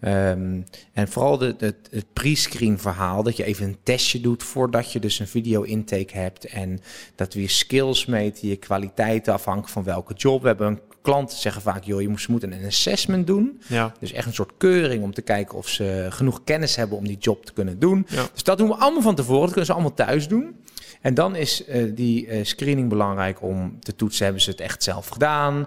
Um, 0.00 0.64
en 0.92 1.08
vooral 1.08 1.38
de, 1.38 1.56
de, 1.56 1.74
het 1.90 2.12
pre-screen 2.12 2.78
verhaal, 2.78 3.22
dat 3.22 3.36
je 3.36 3.44
even 3.44 3.66
een 3.66 3.78
testje 3.82 4.20
doet 4.20 4.42
voordat 4.42 4.92
je 4.92 5.00
dus 5.00 5.18
een 5.18 5.28
video 5.28 5.62
intake 5.62 6.18
hebt. 6.18 6.44
En 6.44 6.80
dat 7.14 7.34
we 7.34 7.40
je 7.40 7.48
skills 7.48 8.06
meten, 8.06 8.48
je 8.48 8.56
kwaliteiten 8.56 9.32
afhankelijk 9.32 9.72
van 9.72 9.84
welke 9.84 10.14
job. 10.14 10.40
We 10.40 10.48
hebben 10.48 10.66
een 10.66 10.80
klanten 11.02 11.38
zeggen 11.38 11.62
vaak, 11.62 11.84
joh, 11.84 12.00
je 12.00 12.16
moet 12.28 12.42
een 12.42 12.64
assessment 12.66 13.26
doen. 13.26 13.60
Ja. 13.66 13.92
Dus 14.00 14.12
echt 14.12 14.26
een 14.26 14.34
soort 14.34 14.52
keuring 14.56 15.02
om 15.02 15.14
te 15.14 15.22
kijken 15.22 15.58
of 15.58 15.68
ze 15.68 16.06
genoeg 16.10 16.44
kennis 16.44 16.76
hebben 16.76 16.98
om 16.98 17.06
die 17.06 17.18
job 17.18 17.44
te 17.44 17.52
kunnen 17.52 17.78
doen. 17.78 18.06
Ja. 18.08 18.26
Dus 18.32 18.42
dat 18.42 18.58
doen 18.58 18.68
we 18.68 18.74
allemaal 18.74 19.02
van 19.02 19.14
tevoren. 19.14 19.40
Dat 19.40 19.48
kunnen 19.48 19.66
ze 19.66 19.72
allemaal 19.72 19.94
thuis 19.94 20.28
doen. 20.28 20.56
En 21.00 21.14
dan 21.14 21.36
is 21.36 21.68
uh, 21.68 21.92
die 21.94 22.26
uh, 22.26 22.44
screening 22.44 22.88
belangrijk 22.88 23.42
om 23.42 23.80
te 23.80 23.96
toetsen, 23.96 24.24
hebben 24.24 24.42
ze 24.42 24.50
het 24.50 24.60
echt 24.60 24.82
zelf 24.82 25.08
gedaan? 25.08 25.56
Uh, 25.56 25.66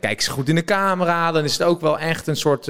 kijken 0.00 0.22
ze 0.22 0.30
goed 0.30 0.48
in 0.48 0.54
de 0.54 0.64
camera? 0.64 1.32
Dan 1.32 1.44
is 1.44 1.52
het 1.52 1.62
ook 1.62 1.80
wel 1.80 1.98
echt 1.98 2.26
een 2.26 2.36
soort 2.36 2.66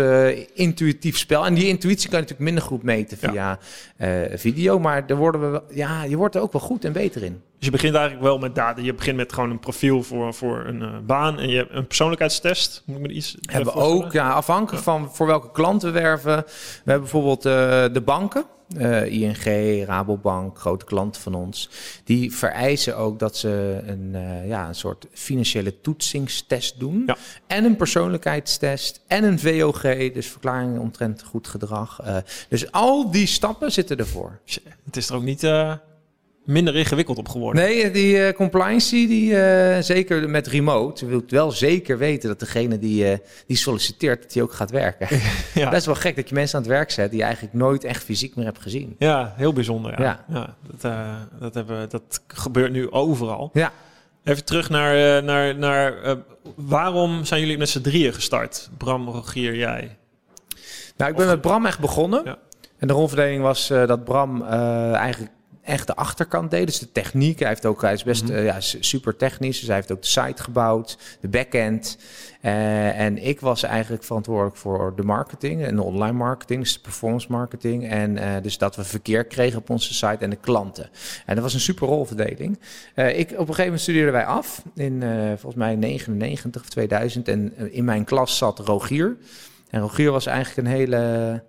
intuïtief 0.55 1.19
spel. 1.19 1.47
En 1.47 1.55
die 1.55 1.67
intuïtie 1.67 2.09
kan 2.09 2.19
je 2.19 2.25
natuurlijk 2.25 2.51
minder 2.51 2.63
goed 2.63 2.83
meten 2.83 3.19
via 3.19 3.59
ja. 3.99 4.29
video. 4.37 4.79
Maar 4.79 5.07
daar 5.07 5.17
worden 5.17 5.53
we, 5.53 5.63
ja, 5.75 6.05
je 6.05 6.17
wordt 6.17 6.35
er 6.35 6.41
ook 6.41 6.53
wel 6.53 6.61
goed 6.61 6.85
en 6.85 6.93
beter 6.93 7.23
in. 7.23 7.43
Dus 7.57 7.67
je 7.67 7.71
begint 7.71 7.95
eigenlijk 7.95 8.25
wel 8.25 8.39
met 8.39 8.55
data. 8.55 8.83
Je 8.83 8.95
begint 8.95 9.17
met 9.17 9.33
gewoon 9.33 9.51
een 9.51 9.59
profiel 9.59 10.03
voor, 10.03 10.35
voor 10.35 10.65
een 10.67 11.07
baan. 11.07 11.39
En 11.39 11.49
je 11.49 11.57
hebt 11.57 11.75
een 11.75 11.87
persoonlijkheidstest. 11.87 12.83
Moet 12.87 12.97
ik 12.97 13.03
me 13.03 13.13
iets 13.13 13.37
hebben 13.51 13.73
we 13.73 13.81
ook, 13.81 14.13
ja, 14.13 14.31
afhankelijk 14.31 14.83
van 14.83 15.15
voor 15.15 15.27
welke 15.27 15.51
klanten 15.53 15.93
we 15.93 16.01
werven. 16.01 16.37
We 16.47 16.91
hebben 16.91 17.11
bijvoorbeeld 17.11 17.43
de 17.93 18.03
banken. 18.05 18.45
Uh, 18.77 19.13
ING, 19.13 19.85
Rabobank, 19.87 20.59
grote 20.59 20.85
klanten 20.85 21.23
van 21.23 21.35
ons, 21.35 21.71
die 22.05 22.33
vereisen 22.33 22.97
ook 22.97 23.19
dat 23.19 23.37
ze 23.37 23.83
een, 23.87 24.11
uh, 24.15 24.49
ja, 24.49 24.69
een 24.69 24.75
soort 24.75 25.07
financiële 25.13 25.81
toetsingstest 25.81 26.79
doen. 26.79 27.03
Ja. 27.07 27.17
En 27.47 27.65
een 27.65 27.77
persoonlijkheidstest 27.77 29.01
en 29.07 29.25
een 29.25 29.39
VOG, 29.39 29.83
dus 30.13 30.27
verklaring 30.27 30.79
omtrent 30.79 31.23
goed 31.23 31.49
gedrag. 31.49 32.01
Uh, 32.07 32.17
dus 32.49 32.73
al 32.73 33.11
die 33.11 33.27
stappen 33.27 33.73
zitten 33.73 33.97
ervoor. 33.97 34.41
Het 34.85 34.97
is 34.97 35.09
er 35.09 35.15
ook 35.15 35.23
niet 35.23 35.43
minder 36.44 36.76
ingewikkeld 36.76 37.18
op 37.18 37.28
geworden. 37.28 37.62
Nee, 37.62 37.90
die 37.90 38.16
uh, 38.16 38.33
compliance, 38.33 38.90
die, 38.90 39.31
uh, 39.31 39.78
zeker 39.78 40.31
met 40.31 40.46
remote, 40.46 41.07
wil 41.07 41.22
wel 41.28 41.50
zeker 41.50 41.98
weten 41.98 42.28
dat 42.28 42.40
degene 42.40 42.78
die, 42.78 43.11
uh, 43.11 43.16
die 43.46 43.57
solliciteert, 43.57 44.22
dat 44.22 44.33
die 44.33 44.42
ook 44.42 44.52
gaat 44.52 44.70
werken. 44.70 45.09
ja. 45.55 45.70
Best 45.70 45.87
wel 45.87 45.94
gek 45.94 46.16
dat 46.16 46.28
je 46.28 46.35
mensen 46.35 46.57
aan 46.57 46.62
het 46.62 46.72
werk 46.72 46.90
zet 46.90 47.11
die 47.11 47.18
je 47.18 47.24
eigenlijk 47.24 47.55
nooit 47.55 47.85
echt 47.85 48.05
fysiek 48.05 48.37
meer 48.37 48.44
hebt 48.44 48.61
gezien. 48.61 48.96
Ja, 48.98 49.35
heel 49.37 49.52
bijzonder. 49.52 50.00
Ja, 50.00 50.24
ja. 50.28 50.57
dat, 50.81 50.92
dat, 51.40 51.55
hebben, 51.55 51.90
dat 51.90 52.22
gebeurt 52.26 52.72
nu 52.72 52.90
overal. 52.90 53.50
Ja. 53.52 53.72
Even 54.24 54.44
terug 54.44 54.70
naar, 54.70 55.22
naar, 55.24 55.57
naar 55.57 55.94
waarom 56.55 57.24
zijn 57.24 57.40
jullie 57.40 57.59
met 57.59 57.68
z'n 57.68 57.81
drieën 57.81 58.14
gestart? 58.14 58.70
Bram, 58.78 59.09
Rogier, 59.09 59.57
jij? 59.57 59.96
Nou, 60.96 61.11
ik 61.11 61.16
ben 61.16 61.26
met 61.26 61.40
Bram 61.40 61.66
echt 61.66 61.81
begonnen. 61.81 62.22
Ja. 62.24 62.38
En 62.78 62.88
de 62.88 62.94
rolverdeling 62.94 63.42
was 63.42 63.68
dat 63.68 64.05
Bram 64.05 64.42
eigenlijk 64.42 65.31
echt 65.62 65.87
de 65.87 65.96
achterkant 65.96 66.51
deed. 66.51 66.66
Dus 66.66 66.79
de 66.79 66.92
techniek. 66.92 67.38
Hij, 67.38 67.48
heeft 67.48 67.66
ook, 67.66 67.83
hij 67.83 67.92
is 67.92 68.03
best 68.03 68.29
mm 68.29 68.37
ja, 68.37 68.61
super 68.61 69.16
technisch. 69.16 69.59
Dus 69.59 69.66
hij 69.66 69.77
heeft 69.77 69.92
ook 69.92 70.03
de 70.03 70.09
site 70.09 70.42
gebouwd, 70.42 70.98
de 71.20 71.29
backend. 71.29 71.98
Uh, 72.42 73.01
en 73.01 73.25
ik 73.25 73.40
was 73.40 73.62
eigenlijk 73.62 74.05
verantwoordelijk 74.05 74.57
voor 74.57 74.92
de 74.96 75.03
marketing 75.03 75.64
en 75.64 75.77
de 75.77 75.83
online 75.83 76.16
marketing, 76.16 76.62
dus 76.62 76.72
de 76.72 76.81
performance 76.81 77.27
marketing. 77.31 77.88
En 77.88 78.16
uh, 78.16 78.25
dus 78.42 78.59
dat 78.59 78.77
we 78.77 78.85
verkeer 78.85 79.25
kregen 79.25 79.59
op 79.59 79.70
onze 79.70 79.94
site 79.94 80.16
en 80.18 80.31
de 80.31 80.37
klanten. 80.37 80.90
En 81.27 81.35
dat 81.35 81.44
was 81.44 81.55
een 81.55 81.61
super 81.61 81.88
rolverdeling. 81.88 82.59
Ik, 82.94 83.31
op 83.31 83.38
een 83.38 83.46
gegeven 83.46 83.64
moment 83.64 83.81
studeerden 83.81 84.12
wij 84.12 84.27
af 84.27 84.62
in 84.75 85.03
volgens 85.29 85.55
mij 85.55 85.77
99 85.77 86.62
of 86.62 86.68
2000. 86.68 87.29
En 87.29 87.72
in 87.72 87.85
mijn 87.85 88.05
klas 88.05 88.38
zat 88.38 88.59
Rogier. 88.59 89.16
En 89.70 89.81
Rogier 89.81 90.11
was 90.11 90.27
eigenlijk 90.27 90.68
een 90.68 90.75
hele 90.75 91.42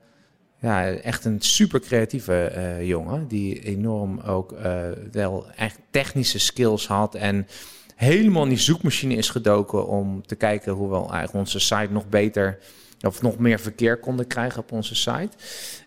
ja, 0.64 0.88
echt 0.88 1.26
een 1.26 1.42
super 1.42 1.80
creatieve 1.80 2.44
eh, 2.44 2.88
jongen. 2.88 3.28
Die 3.28 3.60
enorm 3.60 4.20
ook 4.20 4.52
eh, 4.52 4.82
wel 5.12 5.46
echt 5.56 5.80
technische 5.90 6.40
skills 6.40 6.88
had. 6.88 7.16
En 7.16 7.48
helemaal 7.96 8.44
in 8.44 8.50
die 8.50 8.58
zoekmachine 8.58 9.14
is 9.14 9.30
gedoken 9.30 9.88
om 9.88 10.26
te 10.26 10.36
kijken 10.36 10.74
hoe 10.74 10.90
we 10.90 10.96
eigenlijk 10.96 11.34
onze 11.34 11.60
site 11.60 11.88
nog 11.92 12.10
beter 12.10 12.60
of 13.02 13.22
nog 13.22 13.38
meer 13.38 13.60
verkeer 13.60 13.98
konden 13.98 14.28
krijgen 14.28 14.60
op 14.60 14.72
onze 14.72 14.96
site. 14.96 15.30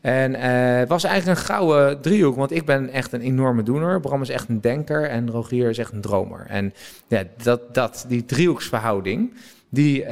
En 0.01 0.35
eh, 0.35 0.89
was 0.89 1.05
eigenlijk 1.05 1.39
een 1.39 1.45
gouden 1.45 2.01
driehoek, 2.01 2.37
want 2.37 2.51
ik 2.51 2.65
ben 2.65 2.91
echt 2.91 3.13
een 3.13 3.21
enorme 3.21 3.63
doener. 3.63 4.01
Bram 4.01 4.23
is 4.23 4.29
echt 4.29 4.49
een 4.49 4.61
denker 4.61 5.09
en 5.09 5.31
Rogier 5.31 5.71
is 5.71 5.79
echt 5.79 5.93
een 5.93 6.01
dromer. 6.01 6.47
En 6.49 6.75
ja, 7.07 7.23
dat, 7.43 7.75
dat, 7.75 8.05
die 8.09 8.25
driehoeksverhouding, 8.25 9.35
die 9.71 10.09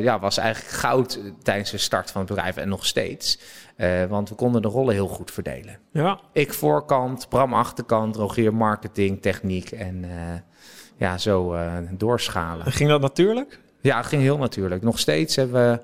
ja, 0.00 0.18
was 0.18 0.38
eigenlijk 0.38 0.74
goud 0.74 1.20
tijdens 1.42 1.70
de 1.70 1.78
start 1.78 2.10
van 2.10 2.20
het 2.20 2.30
bedrijf 2.30 2.56
en 2.56 2.68
nog 2.68 2.86
steeds. 2.86 3.38
Eh, 3.78 4.04
want 4.04 4.28
we 4.28 4.34
konden 4.34 4.62
de 4.62 4.68
rollen 4.68 4.94
heel 4.94 5.08
goed 5.08 5.30
verdelen. 5.30 5.78
Ja. 5.92 6.20
Ik 6.32 6.52
voorkant, 6.54 7.28
Bram 7.28 7.54
achterkant, 7.54 8.16
Rogier 8.16 8.54
marketing, 8.54 9.22
techniek 9.22 9.70
en 9.70 10.04
eh, 10.04 10.10
ja, 10.96 11.18
zo 11.18 11.52
eh, 11.52 11.72
doorschalen. 11.90 12.66
En 12.66 12.72
ging 12.72 12.88
dat 12.90 13.00
natuurlijk? 13.00 13.60
Ja, 13.80 13.96
het 13.96 14.06
ging 14.06 14.22
heel 14.22 14.38
natuurlijk. 14.38 14.82
Nog 14.82 14.98
steeds 14.98 15.36
hebben 15.36 15.70
we 15.72 15.80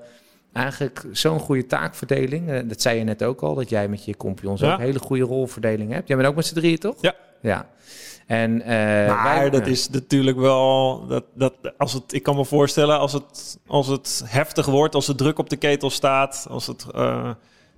eigenlijk 0.53 1.05
zo'n 1.11 1.39
goede 1.39 1.65
taakverdeling. 1.65 2.67
Dat 2.67 2.81
zei 2.81 2.97
je 2.97 3.03
net 3.03 3.23
ook 3.23 3.41
al, 3.41 3.55
dat 3.55 3.69
jij 3.69 3.87
met 3.87 4.05
je 4.05 4.17
compagnons 4.17 4.59
Ja. 4.61 4.71
ook 4.71 4.77
een 4.79 4.85
hele 4.85 4.99
goede 4.99 5.23
rolverdeling 5.23 5.91
hebt. 5.91 6.07
Jij 6.07 6.17
bent 6.17 6.29
ook 6.29 6.35
met 6.35 6.45
z'n 6.45 6.55
drieën, 6.55 6.79
toch? 6.79 6.95
Ja. 7.01 7.13
Ja. 7.41 7.67
En, 8.27 8.61
eh, 8.61 8.67
Maar 9.15 9.23
wij- 9.39 9.49
dat 9.49 9.67
is 9.67 9.89
natuurlijk 9.89 10.37
wel. 10.37 11.05
Dat, 11.07 11.23
dat, 11.33 11.53
als 11.77 11.93
het, 11.93 12.13
ik 12.13 12.23
kan 12.23 12.35
me 12.35 12.45
voorstellen, 12.45 12.99
als 12.99 13.13
het, 13.13 13.57
als 13.67 13.87
het 13.87 14.21
heftig 14.25 14.65
wordt, 14.65 14.95
als 14.95 15.05
de 15.05 15.15
druk 15.15 15.39
op 15.39 15.49
de 15.49 15.57
ketel 15.57 15.89
staat, 15.89 16.47
als 16.49 16.67
het. 16.67 16.85
eh, 16.95 17.29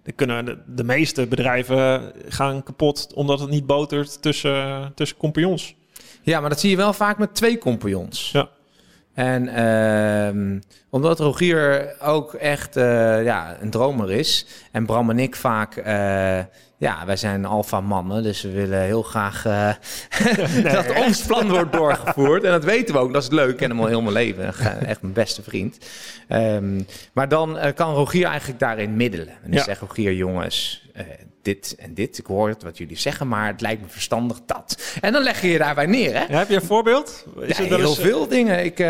dan 0.08 0.16
kunnen 0.16 0.46
de, 0.46 0.58
de 0.76 0.84
meeste 0.84 1.28
bedrijven 1.28 2.12
gaan 2.28 2.64
kapot 2.64 3.14
omdat 3.14 3.40
het 3.40 3.50
niet 3.50 3.66
botert 3.66 4.22
tussen, 4.22 4.92
tussen 4.96 5.18
compagnons. 5.18 5.76
Ja, 6.22 6.40
maar 6.40 6.50
dat 6.50 6.60
zie 6.60 6.70
je 6.70 6.76
wel 6.76 6.94
vaak 6.94 7.18
met 7.18 7.36
twee 7.36 7.58
compagnons. 7.58 8.32
Ja. 8.32 8.50
En 9.18 9.48
ehm, 9.48 10.60
omdat 10.90 11.20
Rogier 11.20 11.96
ook 12.02 12.34
echt 12.34 12.76
eh, 12.76 13.24
ja, 13.24 13.58
een 13.62 13.70
dromer 13.70 14.12
is. 14.12 14.46
En 14.72 14.86
Bram 14.86 15.10
en 15.10 15.20
ik 15.20 15.36
vaak, 15.36 15.76
eh, 15.76 16.40
ja, 16.78 17.06
wij 17.06 17.16
zijn 17.16 17.46
alfa 17.46 17.82
mannen. 17.82 18.24
Dus 18.24 18.42
we 18.42 18.52
willen 18.52 18.82
heel 18.82 19.02
graag 19.02 19.46
eh, 19.46 19.74
dat 20.74 20.96
ons 21.06 21.22
plan 21.26 21.50
wordt 21.50 21.72
doorgevoerd. 21.74 22.44
En 22.44 22.52
dat 22.52 22.64
weten 22.64 22.94
we 22.96 23.00
ook, 23.02 23.14
dat 23.14 23.24
is 23.24 23.30
leuk. 23.30 23.50
Ik 23.50 23.58
ken 23.58 23.70
hem 23.70 23.80
al 23.80 23.86
heel 23.88 24.02
mijn 24.02 24.14
leven. 24.14 24.46
Echt 24.88 25.02
mijn 25.02 25.14
beste 25.14 25.44
vriend. 25.44 25.78
Ehm, 26.28 26.82
maar 27.14 27.28
dan 27.30 27.58
kan 27.76 27.94
Rogier 27.94 28.26
eigenlijk 28.28 28.60
daarin 28.60 28.96
middelen. 28.96 29.28
En 29.28 29.36
dan 29.42 29.52
Ja. 29.54 29.64
zegt 29.64 29.82
Rogier, 29.82 30.14
jongens, 30.14 30.88
dit 31.54 31.76
en 31.80 31.94
dit. 31.94 32.18
Ik 32.18 32.26
hoor 32.26 32.50
het 32.50 32.64
wat 32.64 32.78
jullie 32.78 32.98
zeggen, 32.98 33.28
maar 33.28 33.48
het 33.48 33.62
lijkt 33.62 33.82
me 33.82 33.88
verstandig 33.88 34.38
dat. 34.46 34.82
En 35.02 35.12
dan 35.14 35.24
leg 35.24 35.42
je 35.42 35.48
je 35.48 35.58
daarbij 35.58 35.86
neer, 35.86 36.14
hè? 36.14 36.20
Ja, 36.24 36.38
heb 36.38 36.50
je 36.50 36.56
een 36.56 36.62
voorbeeld? 36.62 37.26
Is 37.40 37.58
Ja, 37.58 37.64
heel 37.64 37.80
eens- 37.80 38.00
veel 38.00 38.28
dingen. 38.28 38.66
Ik, 38.66 38.80
eh, 38.80 38.88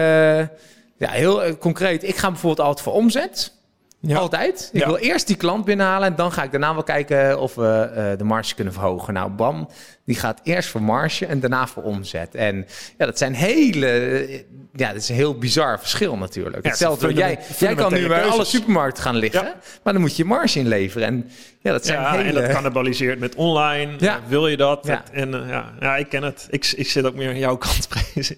ja, 0.97 1.09
heel 1.09 1.43
eh, 1.43 1.53
concreet. 1.59 2.03
Ik 2.03 2.15
ga 2.15 2.27
bijvoorbeeld 2.31 2.67
altijd 2.67 2.85
voor 2.85 2.93
omzet. 2.93 3.53
Ja. 3.99 4.17
Altijd. 4.17 4.69
Ik 4.73 4.79
Ja. 4.81 4.85
wil 4.87 4.95
eerst 4.97 5.27
die 5.27 5.35
klant 5.35 5.65
binnenhalen 5.65 6.07
en 6.07 6.15
dan 6.15 6.31
ga 6.31 6.43
ik 6.43 6.51
daarna 6.51 6.73
wel 6.73 6.83
kijken 6.83 7.39
of 7.39 7.55
we 7.55 7.89
eh, 7.95 8.17
de 8.17 8.23
marge 8.23 8.55
kunnen 8.55 8.73
verhogen. 8.73 9.13
Nou, 9.13 9.29
Bam, 9.31 9.69
die 10.05 10.15
gaat 10.15 10.39
eerst 10.43 10.69
voor 10.69 10.81
marge 10.81 11.25
en 11.25 11.39
daarna 11.39 11.67
voor 11.67 11.83
omzet. 11.83 12.35
En 12.35 12.65
ja, 12.97 13.05
dat 13.05 13.17
zijn 13.17 13.33
hele, 13.33 13.87
eh, 13.87 14.39
ja, 14.73 14.87
dat 14.87 14.95
is 15.01 15.09
een 15.09 15.15
heel 15.15 15.37
bizar 15.37 15.79
verschil 15.79 16.17
natuurlijk. 16.17 16.63
Ja, 16.63 16.69
Hetzelfde. 16.69 17.13
Jij, 17.13 17.39
jij 17.57 17.75
kan 17.75 17.93
nu 17.93 18.07
bij 18.07 18.23
alle 18.25 18.45
supermarkten 18.45 19.03
gaan 19.03 19.15
liggen, 19.15 19.53
maar 19.83 19.93
dan 19.93 20.01
moet 20.01 20.15
je 20.15 20.25
marge 20.25 20.59
inleveren. 20.59 21.07
En 21.07 21.29
ja, 21.59 21.71
dat 21.71 21.85
zijn 21.85 22.01
Ja, 22.01 22.11
hele... 22.11 22.39
en 22.39 22.45
dat 22.45 22.51
cannibaliseert 22.53 23.19
met 23.19 23.35
online. 23.35 23.91
Ja. 23.97 24.15
Eh, 24.15 24.21
wil 24.27 24.47
je 24.47 24.57
dat? 24.57 24.85
Ja. 24.85 25.03
En 25.11 25.31
ja, 25.47 25.73
ja, 25.79 25.95
ik 25.95 26.09
ken 26.09 26.23
het. 26.23 26.47
Ik, 26.49 26.73
ik 26.75 26.87
zit 26.89 27.05
ook 27.05 27.15
meer 27.15 27.29
aan 27.29 27.37
jouw 27.37 27.57
kant. 27.67 27.87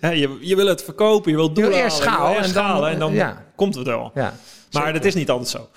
Je, 0.01 0.37
je 0.41 0.55
wil 0.55 0.67
het 0.67 0.83
verkopen, 0.83 1.31
je 1.31 1.37
wil 1.37 1.51
Je 1.53 1.61
wil 1.61 1.71
eerst 1.71 1.97
schalen 1.97 2.37
en 2.43 2.53
dan- 2.53 2.85
en 2.87 2.99
dan 2.99 3.33
komt 3.55 3.75
het 3.75 3.85
wel. 3.87 4.11
Ja, 4.13 4.33
Maar 4.71 4.81
zeker. 4.83 4.93
dat 4.93 5.05
is 5.05 5.15
niet 5.15 5.29
altijd 5.29 5.49
zo. 5.49 5.69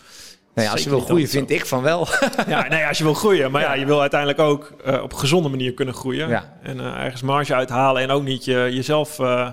Nee, 0.55 0.70
als 0.70 0.83
je 0.85 0.90
wil 0.90 1.00
groeien, 1.00 1.28
vind 1.28 1.50
ik 1.50 1.66
van 1.66 1.83
wel. 1.83 2.09
Ja, 2.46 2.68
nee, 2.68 2.87
als 2.87 2.98
je 2.98 3.05
wil 3.05 3.14
groeien. 3.14 3.50
Maar 3.50 3.62
ja, 3.62 3.72
Ja. 3.72 3.81
je 3.81 3.87
wil 3.87 4.00
uiteindelijk 4.00 4.40
ook 4.40 4.72
eh, 4.85 5.02
op 5.02 5.12
een 5.12 5.18
gezonde 5.18 5.48
manier 5.48 5.74
kunnen 5.74 5.94
groeien. 5.94 6.28
Ja. 6.28 6.59
En 6.62 6.81
eh, 6.81 7.05
ergens 7.05 7.22
marge 7.22 7.55
uithalen. 7.55 8.02
En 8.02 8.11
ook 8.11 8.22
niet 8.22 8.44
je, 8.44 8.68
jezelf 8.72 9.18
eh, 9.18 9.48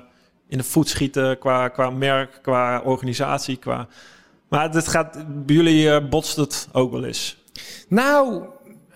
in 0.47 0.57
de 0.57 0.63
voet 0.63 0.89
schieten 0.89 1.37
qua, 1.37 1.67
qua 1.67 1.89
merk, 1.89 2.39
qua 2.41 2.81
organisatie. 2.81 3.57
Qua... 3.57 3.87
Maar 4.49 4.71
dit 4.71 4.87
gaat, 4.87 5.13
bij 5.45 5.55
jullie 5.55 6.01
botst 6.01 6.35
het 6.35 6.67
ook 6.71 6.91
wel 6.91 7.03
eens. 7.03 7.37
Nou, 7.87 8.43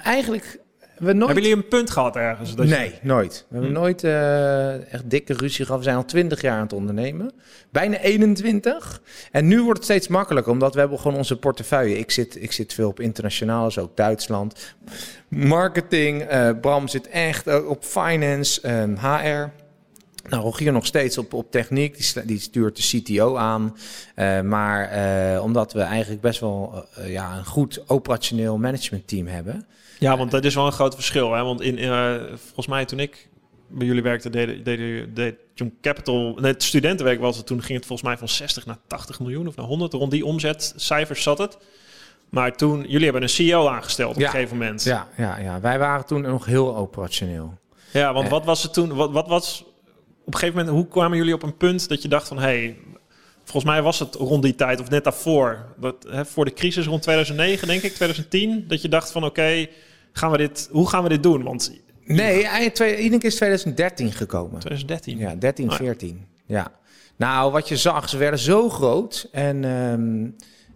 eigenlijk... 0.04 0.60
We 1.04 1.14
nooit... 1.14 1.26
Hebben 1.26 1.44
jullie 1.44 1.64
een 1.64 1.68
punt 1.68 1.90
gehad 1.90 2.16
ergens? 2.16 2.56
Dat 2.56 2.70
je- 2.70 2.76
Nee, 2.76 2.94
nooit. 3.02 3.46
We 3.50 3.54
hebben 3.56 3.74
Hm. 3.76 3.80
nooit 3.82 4.04
eh, 4.04 4.94
echt 4.94 5.10
dikke 5.10 5.34
ruzie 5.34 5.66
gehad. 5.66 5.80
We 5.80 5.86
zijn 5.86 5.98
al 5.98 6.06
20 6.06 6.42
jaar 6.42 6.56
aan 6.56 6.64
het 6.64 6.74
ondernemen. 6.74 7.32
Bijna 7.72 7.98
21. 8.00 9.02
En 9.32 9.48
nu 9.48 9.62
wordt 9.62 9.78
het 9.78 9.84
steeds 9.88 10.08
makkelijker, 10.08 10.52
omdat 10.52 10.74
we 10.74 10.80
hebben 10.80 11.00
gewoon 11.00 11.18
onze 11.18 11.38
portefeuille. 11.40 11.98
Ik 11.98 12.12
zit, 12.12 12.42
ik 12.44 12.52
zit 12.52 12.74
veel 12.74 12.88
op 12.90 13.00
internationaal, 13.00 13.64
dus 13.66 13.78
ook 13.78 13.98
Duitsland. 13.98 14.76
Marketing. 15.28 16.22
eh, 16.22 16.50
Bram 16.62 16.88
zit 16.88 17.08
echt 17.10 17.48
eh, 17.48 17.70
op 17.70 17.84
finance, 17.84 18.62
ehm, 18.62 18.96
HR. 18.96 19.50
Nou, 20.30 20.44
Rogier 20.44 20.72
nog 20.72 20.86
steeds 20.86 21.18
op, 21.18 21.34
op 21.34 21.52
techniek. 21.52 21.98
Die, 22.14 22.26
die 22.26 22.40
stuurt 22.40 22.76
de 22.92 23.02
CTO 23.02 23.36
aan. 23.36 23.76
Maar 24.48 24.92
omdat 25.42 25.74
we 25.74 25.82
eigenlijk 25.82 26.22
best 26.22 26.40
wel 26.40 26.86
ja, 27.06 27.38
een 27.38 27.46
goed 27.46 27.84
operationeel 27.88 28.58
managementteam 28.58 29.28
hebben... 29.28 29.66
Ja, 30.04 30.18
want 30.18 30.32
dat 30.32 30.46
is 30.46 30.56
wel 30.56 30.66
een 30.66 30.72
groot 30.72 30.96
verschil. 30.96 31.34
Hè? 31.34 31.44
Want 31.44 31.62
in, 31.62 31.78
eh, 31.78 32.14
volgens 32.36 32.68
mij 32.68 32.86
toen 32.86 33.00
ik 33.00 33.30
bij 33.68 33.88
jullie 33.88 34.02
werkte, 34.02 34.30
deed, 34.30 34.66
deed, 34.66 35.16
deed 35.16 35.36
John 35.54 35.78
Capital... 35.82 36.34
Nee, 36.42 36.52
het 36.52 36.64
studentenwerk 36.64 37.20
was 37.20 37.38
het. 37.38 37.46
Toen 37.46 37.62
ging 37.64 37.78
het 37.78 37.88
volgens 37.88 38.08
mij 38.08 38.18
van 38.18 38.28
60 38.28 38.66
naar 38.66 38.78
80 38.88 39.20
miljoen 39.20 39.48
of 39.48 39.56
naar 39.56 39.66
100. 39.66 39.94
Rond 39.94 40.12
die 40.12 40.26
omzetcijfers 40.26 41.24
zat 41.24 41.38
het. 41.38 41.58
Maar 42.30 42.56
toen, 42.56 42.82
jullie 42.88 43.04
hebben 43.04 43.22
een 43.22 43.30
CEO 43.30 43.68
aangesteld 43.68 44.14
op 44.16 44.20
Ja. 44.22 44.26
een 44.26 44.32
gegeven 44.32 44.58
moment. 44.58 44.84
Ja, 44.84 45.08
ja, 45.18 45.38
ja, 45.40 45.60
wij 45.60 45.80
waren 45.80 46.06
toen 46.06 46.22
nog 46.22 46.46
heel 46.46 46.76
operationeel. 46.76 47.58
Ja, 47.92 48.14
want 48.14 48.26
Eh. 48.26 48.32
wat 48.32 48.46
was 48.46 48.64
het 48.64 48.74
toen? 48.74 48.94
Wat, 48.94 49.12
wat 49.12 49.28
was 49.28 49.64
op 50.26 50.34
een 50.34 50.40
gegeven 50.40 50.58
moment? 50.60 50.76
Hoe 50.76 50.88
kwamen 50.88 51.18
jullie 51.18 51.34
op 51.34 51.44
een 51.44 51.58
punt 51.58 51.90
dat 51.90 52.02
je 52.02 52.08
dacht 52.08 52.28
van, 52.28 52.38
hé, 52.38 52.44
hey, 52.44 52.78
volgens 53.44 53.66
mij 53.74 53.82
was 53.82 54.00
het 54.00 54.16
rond 54.16 54.44
die 54.44 54.56
tijd 54.56 54.80
of 54.82 54.90
net 54.90 55.04
daarvoor, 55.04 55.66
dat, 55.78 55.96
hè, 56.10 56.26
voor 56.26 56.46
de 56.46 56.54
crisis 56.54 56.86
rond 56.86 57.02
2009, 57.02 57.68
denk 57.68 57.82
ik, 57.82 57.94
2010, 57.94 58.66
dat 58.68 58.82
je 58.82 58.90
dacht 58.90 59.12
van, 59.12 59.24
oké, 59.26 59.68
gaan 60.14 60.32
we 60.32 60.38
dit? 60.38 60.70
Hoe 60.72 60.90
gaan 60.90 61.04
we 61.04 61.10
dit 61.10 61.24
doen? 61.24 61.44
Want 61.44 61.82
Nee, 62.06 62.44
eind 62.48 62.76
twee- 62.76 62.98
iedere 62.98 63.18
keer 63.22 63.30
is 63.30 63.36
2013 63.36 64.12
gekomen. 64.12 64.60
2013. 64.60 65.18
Ja, 65.18 65.36
13, 65.36 65.66
Oh 65.66 65.72
ja. 65.72 65.78
14. 65.78 66.26
Ja. 66.46 66.72
Nou, 67.16 67.52
wat 67.52 67.68
je 67.68 67.78
zag, 67.78 68.10
ze 68.10 68.18
werden 68.18 68.40
zo 68.40 68.70
groot. 68.70 69.30
En 69.32 69.64
ehm, 69.66 70.30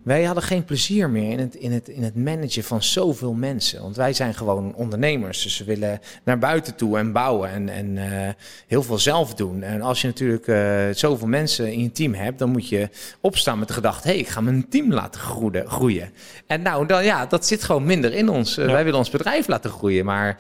wij 0.08 0.24
hadden 0.24 0.44
geen 0.44 0.66
plezier 0.66 1.10
meer 1.10 1.32
in 1.32 1.40
het, 1.40 1.56
in, 1.56 1.72
het, 1.72 1.88
in 1.88 2.04
het 2.04 2.16
managen 2.16 2.64
van 2.64 2.84
zoveel 2.84 3.34
mensen. 3.34 3.82
Want 3.82 3.96
wij 3.96 4.14
zijn 4.14 4.34
gewoon 4.34 4.76
ondernemers. 4.76 5.44
Dus 5.44 5.58
we 5.58 5.66
willen 5.66 6.00
naar 6.24 6.40
buiten 6.40 6.76
toe 6.76 6.98
en 6.98 7.12
bouwen 7.12 7.50
en, 7.50 7.70
en 7.70 7.98
eh, 7.98 8.34
heel 8.68 8.84
veel 8.84 8.98
zelf 8.98 9.34
doen. 9.34 9.64
En 9.64 9.82
als 9.82 10.02
je 10.02 10.08
natuurlijk 10.08 10.48
eh, 10.48 10.84
zoveel 10.92 11.28
mensen 11.28 11.74
in 11.74 11.84
je 11.84 11.92
team 11.92 12.14
hebt, 12.14 12.40
dan 12.40 12.50
moet 12.50 12.70
je 12.70 12.90
opstaan 13.22 13.60
met 13.60 13.68
de 13.68 13.74
gedachte: 13.74 14.08
hé, 14.08 14.14
hey, 14.14 14.22
ik 14.22 14.28
ga 14.28 14.42
mijn 14.42 14.70
team 14.70 14.94
laten 14.94 15.22
groeien. 15.22 15.70
groeien. 15.70 16.10
En 16.46 16.62
nou, 16.62 16.86
dan, 16.86 17.04
ja, 17.04 17.26
dat 17.26 17.46
zit 17.46 17.64
gewoon 17.64 17.86
minder 17.86 18.14
in 18.14 18.30
ons. 18.30 18.58
Eh, 18.58 18.66
Ja. 18.66 18.72
Wij 18.72 18.84
willen 18.84 19.00
ons 19.00 19.10
bedrijf 19.10 19.48
laten 19.48 19.70
groeien. 19.70 20.06
Maar 20.06 20.38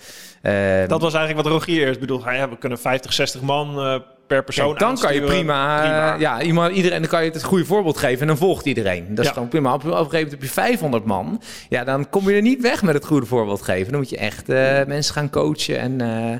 Dat 0.87 1.01
was 1.01 1.13
eigenlijk 1.13 1.43
wat 1.47 1.53
Rogier 1.57 1.87
eerst 1.87 1.99
bedoelde. 1.99 2.31
Ja, 2.31 2.49
we 2.49 2.57
kunnen 2.57 2.79
50, 2.79 3.13
60 3.13 3.41
man 3.41 3.79
eh, 3.79 3.95
per 4.27 4.43
persoon 4.43 4.67
Kijk, 4.67 4.79
dan 4.79 4.95
kan 4.99 5.13
je 5.13 5.19
aansturen. 5.19 5.37
prima, 5.45 6.13
eh, 6.13 6.19
ja, 6.19 6.41
iemand, 6.41 6.73
iedereen, 6.75 6.99
dan 7.01 7.09
kan 7.09 7.23
je 7.25 7.31
het 7.31 7.43
goede 7.43 7.65
voorbeeld 7.65 7.97
geven 7.97 8.21
en 8.21 8.27
dan 8.27 8.37
volgt 8.37 8.65
iedereen. 8.65 9.05
Dat 9.09 9.19
is 9.19 9.25
Ja. 9.25 9.33
gewoon 9.33 9.47
prima. 9.47 9.73
Op, 9.73 9.79
op 9.79 9.83
een 9.85 9.91
gegeven 9.91 10.13
moment 10.13 10.31
heb 10.31 10.41
je 10.41 10.47
500 10.49 11.05
man. 11.05 11.41
Ja, 11.69 11.83
dan 11.83 12.09
kom 12.09 12.29
je 12.29 12.35
er 12.35 12.41
niet 12.41 12.61
weg 12.61 12.83
met 12.83 12.93
het 12.93 13.05
goede 13.05 13.25
voorbeeld 13.25 13.61
geven. 13.61 13.91
Dan 13.91 13.99
moet 14.01 14.09
je 14.09 14.17
echt 14.17 14.49
eh, 14.49 14.85
mensen 14.85 15.13
gaan 15.13 15.29
coachen 15.29 15.79
en 15.79 16.01
eh, 16.01 16.37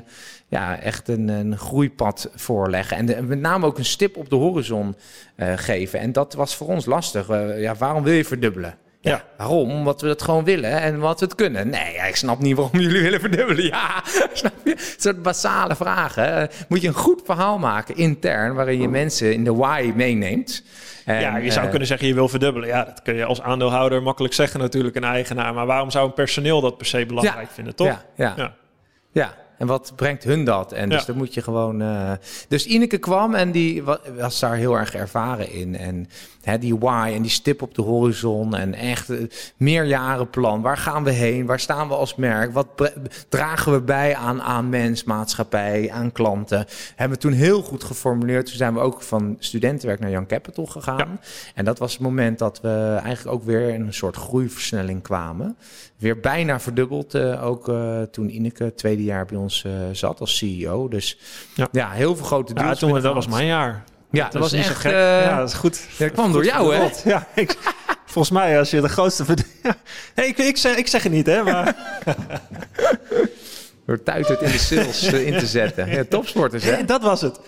ja, 0.48 0.80
echt 0.80 1.08
een, 1.08 1.28
een 1.28 1.58
groeipad 1.58 2.30
voorleggen. 2.34 2.96
En, 2.96 3.06
de- 3.06 3.14
en 3.14 3.26
met 3.26 3.40
name 3.40 3.66
ook 3.66 3.78
een 3.78 3.84
stip 3.84 4.16
op 4.16 4.30
de 4.30 4.36
horizon 4.36 4.96
eh, 5.36 5.52
geven. 5.56 6.00
En 6.00 6.12
dat 6.12 6.34
was 6.34 6.56
voor 6.56 6.66
ons 6.66 6.86
lastig. 6.86 7.28
Eh, 7.28 7.60
ja, 7.60 7.74
waarom 7.74 8.02
wil 8.02 8.12
je 8.14 8.24
verdubbelen? 8.24 8.74
Ja, 9.00 9.10
Ja. 9.10 9.22
waarom? 9.36 9.70
Omdat 9.70 10.00
we 10.00 10.08
het 10.08 10.22
gewoon 10.22 10.44
willen 10.44 10.70
en 10.80 10.98
wat 10.98 11.20
we 11.20 11.26
het 11.26 11.34
kunnen. 11.34 11.68
Nee, 11.68 11.94
ik 12.08 12.16
snap 12.16 12.38
niet 12.38 12.56
waarom 12.56 12.80
jullie 12.86 13.02
willen 13.02 13.20
verdubbelen. 13.20 13.64
Ja, 13.64 14.02
snap 14.32 14.52
je? 14.64 14.70
Een 14.70 14.78
soort 14.96 15.22
basale 15.22 15.76
vragen. 15.76 16.48
Moet 16.68 16.80
je 16.82 16.88
een 16.88 16.94
goed 16.94 17.22
verhaal 17.24 17.58
maken 17.58 17.96
intern, 17.96 18.54
waarin 18.54 18.80
je 18.80 18.88
mensen 18.88 19.32
in 19.32 19.44
de 19.44 19.54
why 19.54 19.92
meeneemt. 19.94 20.64
En, 21.04 21.20
ja, 21.20 21.36
je 21.36 21.50
zou 21.50 21.64
eh, 21.64 21.70
kunnen 21.70 21.88
zeggen 21.88 22.06
je 22.08 22.14
wil 22.14 22.28
verdubbelen. 22.28 22.68
Ja, 22.68 22.84
dat 22.84 23.02
kun 23.02 23.14
je 23.14 23.24
als 23.24 23.40
aandeelhouder 23.42 24.02
makkelijk 24.02 24.34
zeggen 24.34 24.60
natuurlijk, 24.60 24.96
een 24.96 25.04
eigenaar. 25.04 25.54
Maar 25.54 25.66
waarom 25.66 25.90
zou 25.90 26.06
een 26.06 26.12
personeel 26.14 26.60
dat 26.60 26.76
per 26.76 26.86
se 26.86 27.06
belangrijk 27.06 27.48
Ja. 27.48 27.54
vinden, 27.54 27.74
toch? 27.74 28.04
Ja, 28.16 28.34
ja, 28.36 28.54
ja. 29.12 29.34
En 29.58 29.66
wat 29.66 29.92
brengt 29.96 30.24
hun 30.24 30.44
dat? 30.44 30.72
En 30.72 30.88
dus 30.88 31.00
Ja. 31.00 31.06
dan 31.06 31.16
moet 31.16 31.34
je 31.34 31.42
gewoon... 31.42 31.82
eh, 31.82 32.12
Dus 32.48 32.66
Ineke 32.66 32.98
kwam 32.98 33.34
en 33.34 33.50
die 33.50 33.82
wa- 33.82 34.00
was 34.16 34.40
daar 34.40 34.56
heel 34.56 34.74
erg 34.78 34.94
ervaren 34.94 35.52
in. 35.52 35.76
En 35.76 36.08
hè, 36.42 36.58
die 36.58 36.76
why 36.78 37.10
en 37.14 37.22
die 37.22 37.30
stip 37.30 37.62
op 37.62 37.74
de 37.74 37.82
horizon. 37.82 38.56
En 38.56 38.74
echt 38.74 39.10
eh, 39.10 39.18
meerjarenplan. 39.56 40.62
Waar 40.62 40.76
gaan 40.76 41.04
we 41.04 41.10
heen? 41.10 41.46
Waar 41.46 41.60
staan 41.60 41.88
we 41.88 41.94
als 41.94 42.14
merk? 42.14 42.52
Wat 42.52 42.66
dragen 43.28 43.72
we 43.72 43.80
bij 43.80 44.14
aan, 44.16 44.42
aan 44.42 44.68
mens, 44.68 45.04
maatschappij, 45.04 45.90
aan 45.90 46.12
klanten? 46.12 46.64
Hebben 46.96 47.16
we 47.18 47.22
toen 47.24 47.32
heel 47.32 47.62
goed 47.62 47.84
geformuleerd. 47.84 48.46
Toen 48.46 48.56
zijn 48.56 48.74
we 48.74 48.80
ook 48.80 49.02
van 49.02 49.36
studentenwerk 49.38 50.00
naar 50.00 50.10
Young 50.10 50.28
Capital 50.28 50.66
gegaan. 50.66 51.20
En 51.54 51.64
dat 51.64 51.78
was 51.78 51.92
het 51.92 52.00
moment 52.00 52.38
dat 52.38 52.60
we 52.60 52.98
eigenlijk 53.02 53.36
ook 53.36 53.44
weer 53.44 53.68
in 53.68 53.80
een 53.80 53.94
soort 53.94 54.16
groeiversnelling 54.16 55.02
kwamen. 55.02 55.56
Weer 55.96 56.20
bijna 56.20 56.60
verdubbeld 56.60 57.14
eh, 57.14 57.44
ook 57.46 57.72
toen 58.10 58.28
Ineke 58.34 58.74
tweede 58.74 59.04
jaar 59.04 59.26
bij 59.26 59.36
ons 59.36 59.47
eh, 59.66 59.72
zat 59.92 60.20
als 60.20 60.36
CEO. 60.36 60.88
Dus 60.88 61.18
ja, 61.54 61.68
Ja. 61.72 61.90
heel 61.90 62.16
veel 62.16 62.26
grote 62.26 62.52
Ja, 62.54 62.62
deals. 62.62 62.78
toen, 62.78 62.92
mee 62.92 63.00
dat 63.02 63.14
was 63.14 63.26
mijn 63.26 63.46
jaar. 63.46 63.84
Ja, 64.10 64.22
Dat 64.22 64.32
dat 64.32 64.42
was 64.42 64.52
echt... 64.52 64.76
gek. 64.76 64.92
eh, 64.92 65.22
ja, 65.22 65.38
dat 65.38 65.48
is 65.48 65.54
goed. 65.54 65.80
ja, 65.98 66.04
dat 66.04 66.12
kwam 66.14 66.32
door 66.32 66.44
jou, 66.44 66.74
hè? 66.74 66.88
Ja, 67.04 67.26
ik, 67.34 67.56
volgens 68.06 68.30
mij 68.38 68.58
als 68.58 68.70
je 68.70 68.80
de 68.80 68.88
grootste... 68.88 69.24
Ja. 69.62 69.76
Nee, 70.14 70.26
ik, 70.26 70.38
ik, 70.38 70.56
zeg, 70.56 70.76
ik 70.76 70.86
zeg 70.86 71.02
het 71.02 71.12
niet, 71.12 71.26
hè. 71.26 71.42
Maar 71.42 71.76
Door 73.86 74.02
Tuitert 74.02 74.40
in 74.42 74.50
de 74.52 74.58
sales 74.58 75.02
eh, 75.02 75.26
in 75.26 75.38
te 75.38 75.46
zetten. 75.46 75.88
Ja, 75.90 76.04
topsporters, 76.08 76.64
hè? 76.64 76.84
dat 76.84 77.02
was 77.02 77.20
het. 77.20 77.40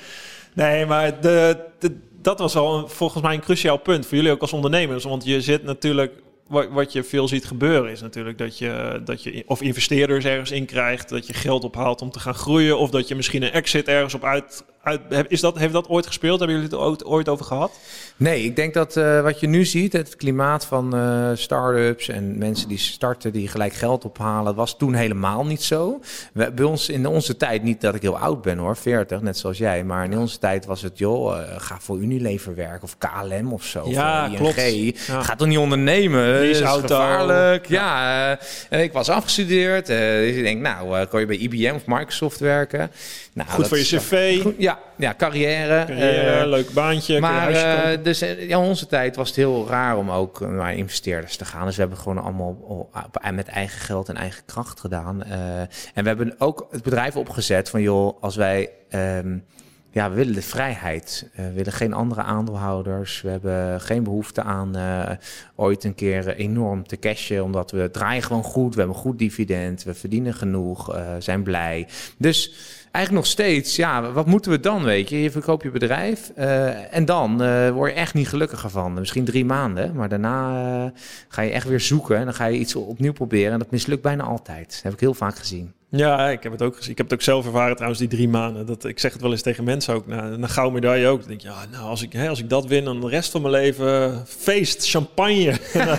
Nee, 0.55 0.87
maar 0.87 1.21
de, 1.21 1.57
de, 1.79 1.97
dat 2.23 2.39
was 2.39 2.55
een- 2.55 2.89
volgens 2.89 3.23
mij 3.23 3.35
een 3.35 3.41
cruciaal 3.41 3.77
punt 3.77 4.07
voor 4.07 4.17
jullie 4.17 4.33
ook 4.33 4.41
als 4.41 4.53
ondernemers. 4.53 5.05
Want 5.05 5.25
je 5.25 5.41
zit 5.41 5.63
natuurlijk... 5.65 6.13
Wat, 6.51 6.69
wat 6.71 6.93
je 6.93 7.03
veel 7.03 7.29
ziet 7.29 7.45
gebeuren 7.45 7.91
is 7.91 8.01
natuurlijk 8.01 8.39
dat 8.39 8.59
je, 8.59 9.01
dat 9.05 9.23
je 9.23 9.43
of 9.47 9.63
investeerders 9.63 10.25
ergens 10.25 10.51
in 10.51 10.65
krijgt, 10.65 11.09
dat 11.09 11.27
je 11.27 11.33
geld 11.33 11.65
ophaalt 11.65 12.03
om 12.03 12.11
te 12.11 12.21
gaan 12.21 12.35
groeien, 12.35 12.79
of 12.79 12.91
dat 12.91 13.09
je 13.09 13.15
misschien 13.15 13.43
een 13.43 13.53
exit 13.53 13.89
ergens 13.89 14.15
op 14.15 14.25
uit. 14.25 14.65
uit 14.83 15.01
is 15.29 15.41
dat, 15.41 15.59
heeft 15.59 15.73
dat 15.73 15.89
ooit 15.89 16.07
gespeeld? 16.07 16.39
Hebben 16.39 16.57
jullie 16.57 16.71
het 16.71 16.81
ooit, 16.81 17.05
ooit 17.05 17.29
over 17.29 17.45
gehad? 17.45 17.79
Nee, 18.17 18.45
ik 18.45 18.57
denk 18.57 18.75
dat 18.75 18.97
eh, 18.97 19.23
wat 19.23 19.41
je 19.41 19.47
nu 19.47 19.65
ziet, 19.65 19.93
het 19.93 20.17
klimaat 20.17 20.65
van 20.65 20.95
eh 20.95 21.31
start-ups 21.35 22.09
en 22.09 22.39
mensen 22.39 22.69
die 22.69 22.79
starten, 22.79 23.33
die 23.33 23.49
gelijk 23.49 23.73
geld 23.73 24.05
ophalen, 24.05 24.55
was 24.55 24.77
toen 24.77 24.95
helemaal 24.95 25.45
niet 25.47 25.63
zo. 25.63 26.01
We, 26.33 26.53
bij 26.53 26.65
ons 26.65 26.89
in 26.89 27.07
onze 27.07 27.37
tijd, 27.37 27.63
niet 27.63 27.81
dat 27.81 27.95
ik 27.95 28.03
heel 28.03 28.19
oud 28.19 28.43
ben 28.43 28.59
hoor, 28.59 28.77
40, 28.77 29.21
net 29.21 29.39
zoals 29.39 29.59
jij, 29.59 29.85
maar 29.85 30.05
in 30.05 30.19
onze 30.19 30.39
tijd 30.39 30.67
was 30.67 30.83
het, 30.83 30.99
joh, 30.99 31.39
eh, 31.39 31.45
ga 31.57 31.77
voor 31.81 31.99
Unilever 31.99 32.55
werken 32.55 32.83
of 32.83 32.99
KLM 32.99 33.53
of 33.53 33.65
zo. 33.65 33.89
Ja, 33.89 34.31
of, 34.31 34.37
klopt. 34.37 35.07
Ja. 35.07 35.23
Ga 35.23 35.37
toch 35.37 35.49
niet 35.49 35.59
ondernemen? 35.59 36.40
Is 36.43 36.59
Leaseauto. 36.59 36.87
gevaarlijk. 36.87 37.67
Ja, 37.69 38.31
eh, 38.33 38.37
en 38.69 38.81
ik 38.83 38.93
was 38.93 39.09
afgestudeerd. 39.09 39.89
eh, 39.89 39.99
dus 39.99 40.35
ik 40.37 40.43
denk, 40.43 40.61
nou, 40.61 40.99
eh, 41.01 41.07
kon 41.09 41.21
je 41.21 41.27
bij 41.27 41.37
IBM 41.37 41.75
of 41.75 41.83
Microsoft 41.87 42.39
werken? 42.41 42.91
Nou, 43.33 43.49
Goed 43.51 43.69
voor 43.69 43.79
je 43.79 43.85
cv, 43.85 44.41
Goed, 44.41 44.55
ja, 44.59 44.79
ja, 44.97 45.15
carrière. 45.17 45.85
carrière, 45.87 46.41
eh, 46.41 46.47
leuk 46.49 46.71
baantje. 46.73 47.21
maar 47.21 47.51
eh, 47.51 47.99
dus 48.03 48.21
eh, 48.21 48.49
ja, 48.49 48.57
in 48.59 48.65
onze 48.65 48.87
tijd 48.87 49.17
was 49.17 49.27
het 49.29 49.37
heel 49.37 49.67
raar 49.69 49.97
om 49.97 50.11
ook 50.11 50.41
eh, 50.43 50.49
naar 50.49 50.75
investeerders 50.75 51.37
te 51.37 51.45
gaan. 51.45 51.65
Dus 51.67 51.75
we 51.75 51.81
hebben 51.81 51.99
het 51.99 52.09
gewoon 52.09 52.25
allemaal 52.25 52.57
op- 52.63 52.89
op- 53.15 53.31
met 53.35 53.49
eigen 53.49 53.81
geld 53.81 54.09
en 54.09 54.17
eigen 54.17 54.43
kracht 54.47 54.81
gedaan. 54.81 55.23
Eh, 55.25 55.61
en 55.95 56.03
we 56.03 56.09
hebben 56.09 56.35
ook 56.39 56.67
het 56.71 56.83
bedrijf 56.83 57.17
opgezet 57.17 57.71
van 57.71 57.83
joh, 57.83 58.23
als 58.23 58.37
wij. 58.37 58.71
ehm, 58.89 59.37
ja, 59.93 60.11
we 60.11 60.17
willen 60.17 60.35
de 60.35 60.43
vrijheid. 60.43 61.29
Eh, 61.35 61.45
we 61.45 61.53
willen 61.53 61.73
geen 61.73 61.93
andere 61.93 62.23
aandeelhouders. 62.23 63.21
We 63.21 63.29
hebben 63.29 63.81
geen 63.81 64.03
behoefte 64.03 64.43
aan 64.43 64.77
eh, 64.77 65.11
ooit 65.57 65.85
een 65.85 65.95
keer 65.95 66.29
enorm 66.29 66.87
te 66.87 66.99
cashen. 66.99 67.45
Omdat 67.45 67.71
we 67.71 67.91
draaien 67.91 68.23
gewoon 68.23 68.43
goed. 68.43 68.75
We 68.75 68.79
hebben 68.79 68.97
een 68.97 69.03
goed 69.03 69.19
dividend. 69.19 69.83
We 69.83 69.95
verdienen 69.95 70.35
genoeg. 70.35 70.95
eh, 70.95 71.15
zijn 71.19 71.43
blij. 71.43 71.89
Dus 72.17 72.53
eigenlijk 72.83 73.25
nog 73.25 73.27
steeds, 73.27 73.77
ja, 73.77 74.13
wat 74.13 74.27
moeten 74.27 74.51
we 74.51 74.61
dan, 74.61 74.83
weet 74.83 75.09
je? 75.09 75.23
Je 75.23 75.31
verkoopt 75.31 75.63
je 75.63 75.71
bedrijf 75.71 76.31
en 76.91 77.05
dan 77.05 77.37
word 77.73 77.91
je 77.91 77.97
echt 77.97 78.15
niet 78.15 78.29
gelukkiger 78.29 78.71
van. 78.71 78.95
Misschien 78.95 79.25
drie 79.25 79.45
maanden, 79.45 79.95
maar 79.95 80.09
daarna 80.09 80.93
ga 81.29 81.43
je 81.43 81.51
echt 81.51 81.69
weer 81.69 81.81
zoeken 81.81 82.17
en 82.17 82.25
dan 82.25 82.35
ga 82.35 82.45
je 82.45 82.59
iets 82.59 82.75
opnieuw 82.75 83.13
proberen. 83.13 83.53
En 83.53 83.59
dat 83.59 83.71
mislukt 83.71 84.03
bijna 84.03 84.23
altijd. 84.23 84.81
Heb 84.83 84.93
ik 84.93 85.01
heel 85.01 85.15
vaak 85.15 85.37
gezien. 85.37 85.73
Ja, 85.91 86.29
ik 86.31 86.43
heb 86.43 86.53
het 86.53 86.63
ook 86.63 86.77
gezien. 86.77 86.91
Ik 86.91 86.97
heb 86.99 87.07
het 87.07 87.15
ook 87.19 87.25
zelf 87.25 87.45
ervaren 87.47 87.75
trouwens, 87.75 88.01
die 88.01 88.09
drie 88.09 88.29
maanden. 88.29 88.67
Dat, 88.67 88.85
ik 88.85 88.99
zeg 88.99 89.13
het 89.13 89.23
wel 89.23 89.31
eens 89.31 89.43
tegen 89.43 89.65
mensen 89.65 89.95
ook. 89.95 90.07
Na 90.07 90.25
een 90.25 90.49
gouden 90.49 90.75
medaille 90.75 91.07
ook. 91.07 91.19
Dan 91.19 91.29
denk 91.29 91.41
je, 91.41 91.49
ja, 91.49 91.65
nou, 91.71 91.85
als 91.85 92.03
ik, 92.03 92.13
hè, 92.13 92.29
als 92.29 92.39
ik 92.39 92.49
dat 92.49 92.67
win, 92.67 92.85
dan 92.85 93.01
de 93.01 93.09
rest 93.09 93.31
van 93.31 93.41
mijn 93.41 93.53
leven 93.55 94.23
feest, 94.27 94.91
champagne. 94.91 95.51
en, 95.73 95.87
na, 95.87 95.99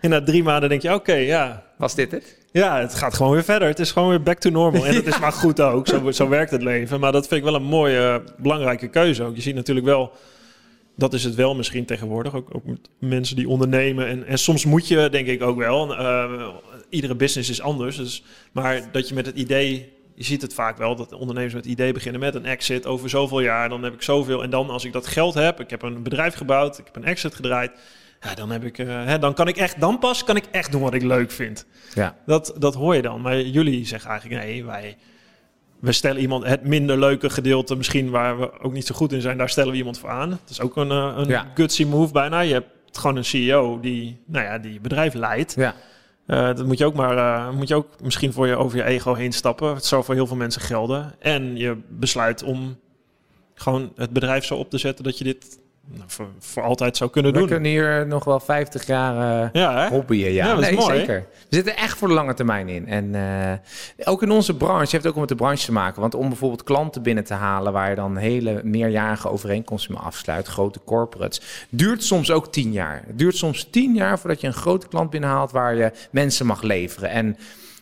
en 0.00 0.10
na 0.10 0.22
drie 0.22 0.42
maanden 0.42 0.68
denk 0.68 0.82
je, 0.82 0.94
oké, 0.94 1.14
ja. 1.14 1.62
Was 1.76 1.94
dit 1.94 2.10
het? 2.10 2.38
Ja, 2.52 2.80
het 2.80 2.94
gaat 2.94 3.14
gewoon 3.14 3.32
weer 3.32 3.44
verder. 3.44 3.68
Het 3.68 3.78
is 3.78 3.92
gewoon 3.92 4.08
weer 4.08 4.22
back 4.22 4.38
to 4.38 4.50
normal. 4.50 4.86
En 4.86 4.94
dat 5.04 5.06
is 5.06 5.18
maar 5.18 5.32
goed 5.32 5.60
ook. 5.60 5.86
Zo, 5.88 6.10
zo 6.10 6.28
werkt 6.28 6.50
het 6.50 6.62
leven. 6.62 7.00
Maar 7.00 7.12
dat 7.12 7.28
vind 7.28 7.40
ik 7.40 7.46
wel 7.46 7.54
een 7.54 7.66
mooie, 7.66 8.22
belangrijke 8.36 8.88
keuze 8.88 9.22
ook. 9.24 9.36
Je 9.36 9.42
ziet 9.42 9.54
natuurlijk 9.54 9.86
wel, 9.86 10.12
dat 10.96 11.12
is 11.12 11.24
het 11.24 11.34
wel 11.34 11.54
misschien 11.54 11.84
tegenwoordig. 11.84 12.34
Ook, 12.34 12.48
ook 12.52 12.64
met 12.64 12.88
mensen 12.98 13.36
die 13.36 13.48
ondernemen. 13.48 14.06
En, 14.06 14.26
en 14.26 14.38
soms 14.38 14.64
moet 14.64 14.88
je, 14.88 15.08
denk 15.10 15.26
ik 15.26 15.42
ook 15.42 15.58
wel. 15.58 15.96
eh, 15.96 16.48
iedere 16.90 17.14
business 17.14 17.50
is 17.50 17.60
anders. 17.60 17.96
Dus, 17.96 18.22
maar 18.52 18.92
dat 18.92 19.08
je 19.08 19.14
met 19.14 19.26
het 19.26 19.36
idee... 19.36 19.98
Je 20.14 20.26
ziet 20.26 20.42
het 20.42 20.54
vaak 20.54 20.76
wel, 20.78 20.96
dat 20.96 21.12
ondernemers 21.12 21.54
met 21.54 21.64
het 21.64 21.72
idee 21.72 21.92
beginnen 21.92 22.20
met 22.20 22.34
een 22.34 22.44
exit 22.46 22.86
over 22.86 23.08
zoveel 23.10 23.40
jaar. 23.40 23.68
Dan 23.68 23.82
heb 23.82 23.94
ik 23.94 24.02
zoveel. 24.02 24.42
En 24.42 24.50
dan 24.50 24.70
als 24.70 24.84
ik 24.84 24.92
dat 24.92 25.06
geld 25.06 25.34
heb, 25.34 25.60
ik 25.60 25.70
heb 25.70 25.82
een 25.82 26.02
bedrijf 26.02 26.34
gebouwd, 26.34 26.78
ik 26.78 26.84
heb 26.84 26.96
een 26.96 27.04
exit 27.04 27.34
gedraaid. 27.34 27.70
Ja, 28.20 28.34
dan 28.34 28.50
heb 28.50 28.64
ik, 28.64 28.78
eh, 28.78 28.86
hè, 29.04 29.18
dan 29.18 29.34
kan 29.34 29.48
ik 29.48 29.56
echt, 29.56 29.80
dan 29.80 29.98
pas 29.98 30.24
kan 30.24 30.36
ik 30.36 30.44
echt 30.50 30.72
doen 30.72 30.80
wat 30.82 30.94
ik 30.94 31.02
leuk 31.02 31.30
vind. 31.30 31.66
Ja. 31.94 32.16
Dat, 32.26 32.54
dat 32.58 32.74
hoor 32.74 32.94
je 32.94 33.02
dan. 33.02 33.20
Maar 33.20 33.40
jullie 33.40 33.86
zeggen 33.86 34.10
eigenlijk, 34.10 34.42
nee, 34.44 34.64
wij, 34.64 34.96
we 35.78 35.92
stellen 35.92 36.20
iemand 36.20 36.44
het 36.44 36.64
minder 36.64 36.98
leuke 36.98 37.30
gedeelte, 37.30 37.76
misschien 37.76 38.10
waar 38.10 38.38
we 38.38 38.60
ook 38.60 38.72
niet 38.72 38.86
zo 38.86 38.94
goed 38.94 39.12
in 39.12 39.20
zijn, 39.20 39.38
daar 39.38 39.48
stellen 39.48 39.70
we 39.70 39.76
iemand 39.76 39.98
voor 39.98 40.10
aan. 40.10 40.30
Het 40.30 40.50
is 40.50 40.60
ook 40.60 40.76
een, 40.76 40.90
eh, 40.90 41.12
een 41.16 41.28
Ja. 41.28 41.46
gutsy 41.54 41.84
move 41.84 42.12
bijna. 42.12 42.40
Je 42.40 42.52
hebt 42.52 42.98
gewoon 42.98 43.16
een 43.16 43.24
CEO 43.24 43.80
die, 43.80 44.20
nou 44.26 44.44
ja, 44.44 44.58
die 44.58 44.80
bedrijf 44.80 45.14
leidt. 45.14 45.54
Ja. 45.56 45.74
Eh, 46.30 46.46
dat 46.46 46.66
moet 46.66 46.78
je 46.78 46.84
ook 46.84 46.94
maar, 46.94 47.16
eh, 47.16 47.50
moet 47.50 47.68
je 47.68 47.74
ook 47.74 48.00
misschien 48.02 48.32
voor 48.32 48.46
je 48.46 48.56
over 48.56 48.76
je 48.76 48.84
ego 48.84 49.14
heen 49.14 49.32
stappen. 49.32 49.74
Het 49.74 49.84
zou 49.84 50.04
voor 50.04 50.14
heel 50.14 50.26
veel 50.26 50.36
mensen 50.36 50.60
gelden. 50.60 51.14
En 51.18 51.56
je 51.56 51.76
besluit 51.88 52.42
om 52.42 52.78
gewoon 53.54 53.92
het 53.96 54.10
bedrijf 54.10 54.44
zo 54.44 54.56
op 54.56 54.70
te 54.70 54.78
zetten 54.78 55.04
dat 55.04 55.18
je 55.18 55.24
dit 55.24 55.58
voor, 56.06 56.28
voor 56.38 56.62
altijd 56.62 56.96
zou 56.96 57.10
kunnen 57.10 57.32
We 57.32 57.38
doen. 57.38 57.48
kunnen 57.48 57.70
hier 57.70 58.06
nog 58.06 58.24
wel 58.24 58.40
50 58.40 58.86
jaar 58.86 59.42
eh, 59.42 59.48
Ja, 59.52 59.88
hobbyen, 59.88 60.32
ja. 60.32 60.46
Ja, 60.46 60.54
dat 60.54 60.62
is 60.62 60.68
nee, 60.68 60.78
mooi. 60.78 60.98
zeker. 60.98 61.26
We 61.48 61.56
zitten 61.56 61.76
echt 61.76 61.98
voor 61.98 62.08
de 62.08 62.14
lange 62.14 62.34
termijn 62.34 62.68
in. 62.68 62.86
En 62.86 63.14
eh, 63.14 64.08
ook 64.08 64.22
in 64.22 64.30
onze 64.30 64.56
branche 64.56 64.88
heeft 64.90 65.06
ook 65.06 65.16
met 65.16 65.28
de 65.28 65.34
branche 65.34 65.64
te 65.64 65.72
maken. 65.72 66.00
Want 66.00 66.14
om 66.14 66.28
bijvoorbeeld 66.28 66.62
klanten 66.64 67.02
binnen 67.02 67.24
te 67.24 67.34
halen... 67.34 67.72
waar 67.72 67.88
je 67.88 67.94
dan 67.94 68.16
hele 68.16 68.60
meerjarige 68.64 69.28
overeenkomsten 69.28 69.94
mee 69.94 70.02
afsluit... 70.02 70.46
grote 70.46 70.80
corporates, 70.84 71.40
duurt 71.68 72.04
soms 72.04 72.30
ook 72.30 72.52
tien 72.52 72.72
jaar. 72.72 73.02
Het 73.06 73.18
duurt 73.18 73.36
soms 73.36 73.68
tien 73.70 73.94
jaar 73.94 74.18
voordat 74.18 74.40
je 74.40 74.46
een 74.46 74.52
grote 74.52 74.88
klant 74.88 75.10
binnenhaalt... 75.10 75.50
waar 75.50 75.74
je 75.74 75.92
mensen 76.10 76.46
mag 76.46 76.62
leveren. 76.62 77.10
En 77.10 77.36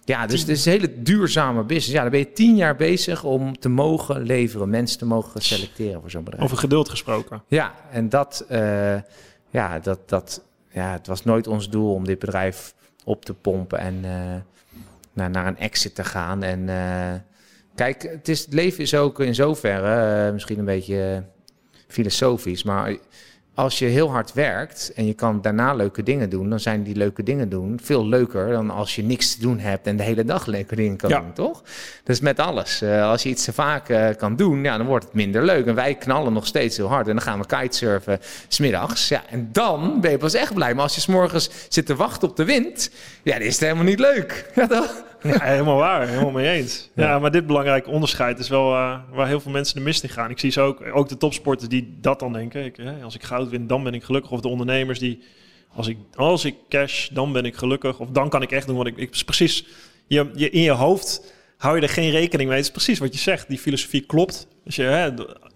ja, 0.09 0.27
dus 0.27 0.41
het 0.41 0.49
is 0.49 0.65
een 0.65 0.73
hele 0.73 1.03
duurzame 1.03 1.63
business. 1.63 1.93
Ja, 1.93 2.03
dan 2.03 2.11
ben 2.11 2.19
je 2.19 2.33
tien 2.33 2.57
jaar 2.57 2.77
bezig 2.77 3.25
om 3.25 3.59
te 3.59 3.69
mogen 3.69 4.23
leveren... 4.23 4.71
mensen 4.71 4.99
te 4.99 5.07
mogen 5.07 5.41
selecteren 5.41 6.01
voor 6.01 6.11
zo'n 6.11 6.25
bedrijf. 6.25 6.45
Over 6.45 6.57
geduld 6.57 6.89
gesproken. 6.89 7.43
Ja, 7.47 7.75
en 7.91 8.09
dat, 8.09 8.45
eh, 8.49 8.95
ja, 9.51 9.79
dat, 9.79 10.09
dat, 10.09 10.45
ja, 10.71 10.93
het 10.93 11.07
was 11.07 11.25
nooit 11.25 11.47
ons 11.47 11.71
doel 11.71 11.95
om 11.95 12.05
dit 12.05 12.19
bedrijf 12.19 12.75
op 13.05 13.25
te 13.25 13.35
pompen 13.35 13.79
en 13.79 14.05
eh, 14.05 14.11
naar, 15.13 15.31
naar 15.31 15.47
een 15.47 15.59
exit 15.59 15.95
te 15.95 16.05
gaan. 16.05 16.43
En 16.43 16.69
eh, 16.69 17.21
kijk, 17.75 18.03
het, 18.03 18.29
is, 18.29 18.41
het 18.41 18.55
leven 18.55 18.83
is 18.83 18.95
ook 18.95 19.21
in 19.21 19.35
zoverre 19.35 20.33
misschien 20.33 20.59
een 20.59 20.65
beetje 20.65 21.25
filosofisch, 21.89 22.63
maar 22.63 22.97
als 23.59 23.79
je 23.79 23.85
heel 23.87 24.11
hard 24.11 24.33
werkt 24.33 24.93
en 24.95 25.07
je 25.07 25.15
kan 25.15 25.41
daarna 25.41 25.75
leuke 25.75 26.03
dingen 26.03 26.31
doen, 26.31 26.51
dan 26.51 26.61
zijn 26.61 26.83
die 26.83 26.97
leuke 26.97 27.23
dingen 27.23 27.49
doen 27.49 27.81
veel 27.83 28.07
leuker 28.07 28.51
dan 28.51 28.71
als 28.71 28.97
je 28.97 29.03
niks 29.03 29.35
te 29.35 29.41
doen 29.41 29.59
hebt 29.59 29.87
en 29.87 29.97
de 29.97 30.03
hele 30.03 30.25
dag 30.25 30.47
leuke 30.47 30.77
dingen 30.77 30.97
kan 30.97 31.11
Ja. 31.11 31.21
doen, 31.21 31.33
toch? 31.33 31.63
Dus 32.05 32.21
met 32.21 32.39
alles. 32.39 32.83
Eh, 32.83 33.03
als 33.11 33.23
je 33.23 33.29
iets 33.29 33.45
te 33.45 33.53
vaak 33.53 33.89
eh, 33.89 34.09
kan 34.17 34.37
doen, 34.37 34.63
ja, 34.65 34.77
dan 34.77 34.87
wordt 34.87 35.05
het 35.05 35.15
minder 35.15 35.45
leuk. 35.45 35.67
En 35.67 35.75
wij 35.75 35.95
knallen 35.95 36.33
nog 36.33 36.47
steeds 36.47 36.77
heel 36.77 36.89
hard. 36.89 37.07
En 37.09 37.13
dan 37.15 37.23
gaan 37.23 37.39
we 37.41 37.47
kitesurfen 37.47 38.19
smiddags. 38.49 39.09
Ja, 39.09 39.23
en 39.31 39.49
dan 39.53 40.01
ben 40.01 40.11
je 40.11 40.19
pas 40.19 40.35
echt 40.35 40.55
blij. 40.55 40.75
Maar 40.75 40.83
als 40.83 40.95
je 40.95 41.01
s'morgens 41.01 41.51
zit 41.69 41.87
te 41.87 41.95
wachten 41.97 42.29
op 42.29 42.37
de 42.37 42.45
wind, 42.45 42.91
ja, 43.23 43.33
dan 43.33 43.43
is 43.47 43.53
het 43.53 43.61
helemaal 43.61 43.85
niet 43.85 43.99
leuk. 44.01 44.47
Ja, 44.55 44.67
toch? 44.67 44.95
Ja, 45.23 45.39
helemaal 45.41 45.77
waar. 45.77 46.09
Helemaal 46.09 46.31
mee 46.31 46.49
eens. 46.49 46.91
Ja, 46.95 47.05
Ja. 47.09 47.19
maar 47.19 47.31
dit 47.31 47.47
belangrijke 47.47 47.91
onderscheid 47.91 48.39
is 48.39 48.49
wel 48.49 48.75
eh, 48.75 48.99
waar 49.13 49.27
heel 49.27 49.41
veel 49.41 49.53
mensen 49.53 49.77
de 49.77 49.83
mist 49.83 50.03
in 50.03 50.09
gaan. 50.09 50.31
Ik 50.31 50.39
zie 50.39 50.51
ze 50.51 50.61
ook, 50.61 50.83
ook 50.95 51.09
de 51.09 51.17
topsporters 51.17 51.69
die 51.69 51.97
dat 52.01 52.19
dan 52.21 52.33
denken. 52.33 52.65
Ik, 52.65 52.77
hè, 52.77 53.03
als 53.03 53.15
ik 53.15 53.23
goud 53.23 53.49
win, 53.49 53.67
dan 53.67 53.83
ben 53.83 53.95
ik 53.95 54.05
gelukkig. 54.05 54.31
Of 54.31 54.41
de 54.41 54.49
ondernemers 54.49 54.99
die, 54.99 55.23
als 55.75 55.87
ik, 55.87 55.97
als 56.15 56.45
ik 56.45 56.55
cash, 56.69 57.09
dan 57.09 57.33
ben 57.33 57.45
ik 57.45 57.57
gelukkig. 57.57 57.99
Of 58.01 58.09
dan 58.11 58.29
kan 58.29 58.43
ik 58.43 58.51
echt 58.51 58.67
doen 58.67 58.77
wat 58.77 58.87
ik... 58.87 58.97
ik 58.97 59.23
precies, 59.25 59.65
je, 60.07 60.31
je, 60.35 60.51
in 60.51 60.63
je 60.63 60.71
hoofd 60.71 61.35
hou 61.57 61.77
je 61.77 61.83
er 61.83 61.89
geen 61.89 62.11
rekening 62.11 62.49
mee. 62.49 62.59
Het 62.59 62.67
is 62.67 62.73
precies 62.73 62.99
wat 62.99 63.13
je 63.15 63.21
zegt. 63.21 63.49
Die 63.49 63.59
filosofie 63.59 64.01
klopt. 64.07 64.47
Dus 64.65 64.77
je, 64.77 64.83
hè, 64.83 65.09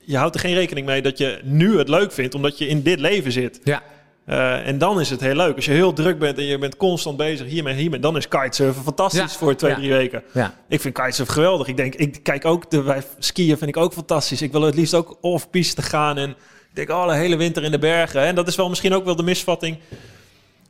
je 0.05 0.17
houdt 0.17 0.35
er 0.35 0.41
geen 0.41 0.55
rekening 0.55 0.87
mee 0.87 1.03
dat 1.03 1.19
je 1.19 1.41
nu 1.43 1.79
het 1.79 1.89
leuk 1.89 2.13
vindt, 2.13 2.35
omdat 2.35 2.59
je 2.59 2.67
in 2.67 2.83
dit 2.83 3.01
leven 3.01 3.33
zit. 3.33 3.61
Ja. 3.65 3.83
Eh, 4.25 4.67
en 4.67 4.79
dan 4.79 5.01
is 5.01 5.11
het 5.11 5.21
heel 5.21 5.35
leuk. 5.35 5.57
Als 5.57 5.65
je 5.65 5.71
heel 5.71 5.93
druk 5.93 6.19
bent 6.19 6.39
en 6.39 6.45
je 6.45 6.59
bent 6.59 6.77
constant 6.77 7.17
bezig 7.17 7.47
hiermee, 7.47 7.75
hiermee, 7.75 8.01
dan 8.01 8.17
is 8.17 8.29
kitesurfen 8.29 8.83
fantastisch 8.83 9.33
Ja, 9.33 9.39
voor 9.39 9.55
twee, 9.55 9.71
ja. 9.71 9.77
drie 9.77 9.91
weken. 9.91 10.23
Ja. 10.33 10.55
Ik 10.69 10.81
vind 10.81 10.95
kitesurfen 10.95 11.35
geweldig. 11.35 11.67
Ik 11.67 11.77
denk, 11.77 11.95
ik 11.95 12.23
kijk 12.23 12.45
ook 12.45 12.71
de 12.71 12.83
wij 12.83 13.03
skiën 13.19 13.59
vind 13.59 13.71
ik 13.71 13.77
ook 13.77 13.93
fantastisch. 13.93 14.43
Ik 14.43 14.53
wil 14.53 14.63
het 14.63 14.75
liefst 14.75 14.95
ook 14.95 15.17
off-piste 15.21 15.83
gaan 15.83 16.19
en 16.19 16.31
ik 16.31 16.37
denk, 16.79 16.91
oh, 16.91 17.09
de 17.09 17.15
hele 17.15 17.37
winter 17.37 17.65
in 17.65 17.71
de 17.71 17.79
bergen. 17.79 18.21
En 18.21 18.35
dat 18.35 18.49
is 18.49 18.57
wel 18.57 18.69
misschien 18.69 18.95
ook 18.95 19.05
wel 19.05 19.17
de 19.17 19.23
misvatting. 19.23 19.79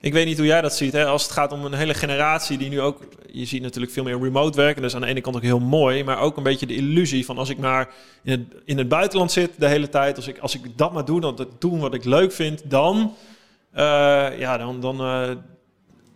Ik 0.00 0.12
weet 0.12 0.26
niet 0.26 0.36
hoe 0.36 0.46
jij 0.46 0.60
dat 0.60 0.74
ziet. 0.74 0.92
Hè? 0.92 1.04
Als 1.06 1.22
het 1.22 1.32
gaat 1.32 1.52
om 1.52 1.64
een 1.64 1.74
hele 1.74 1.94
generatie 1.94 2.58
die 2.58 2.68
nu 2.68 2.80
ook... 2.80 3.02
Je 3.32 3.44
ziet 3.44 3.62
natuurlijk 3.62 3.92
veel 3.92 4.04
meer 4.04 4.20
remote 4.20 4.56
werken. 4.56 4.82
Dat 4.82 4.90
is 4.90 4.96
aan 4.96 5.02
de 5.02 5.08
ene 5.08 5.20
kant 5.20 5.36
ook 5.36 5.42
heel 5.42 5.58
mooi. 5.58 6.04
Maar 6.04 6.18
ook 6.18 6.36
een 6.36 6.42
beetje 6.42 6.66
de 6.66 6.74
illusie 6.74 7.24
van 7.24 7.38
als 7.38 7.48
ik 7.48 7.58
maar 7.58 7.88
in 8.22 8.32
het, 8.32 8.40
in 8.64 8.78
het 8.78 8.88
buitenland 8.88 9.32
zit 9.32 9.50
de 9.58 9.68
hele 9.68 9.88
tijd. 9.88 10.16
Als 10.16 10.26
ik, 10.26 10.38
als 10.38 10.54
ik 10.54 10.60
dat 10.76 10.92
maar 10.92 11.04
doe, 11.04 11.20
dan 11.20 11.36
dat 11.36 11.48
doen 11.58 11.78
wat 11.78 11.94
ik 11.94 12.04
leuk 12.04 12.32
vind. 12.32 12.70
Dan, 12.70 13.14
ja, 14.38 14.56
dan, 14.56 14.80
dan, 14.80 15.00
eh, 15.00 15.30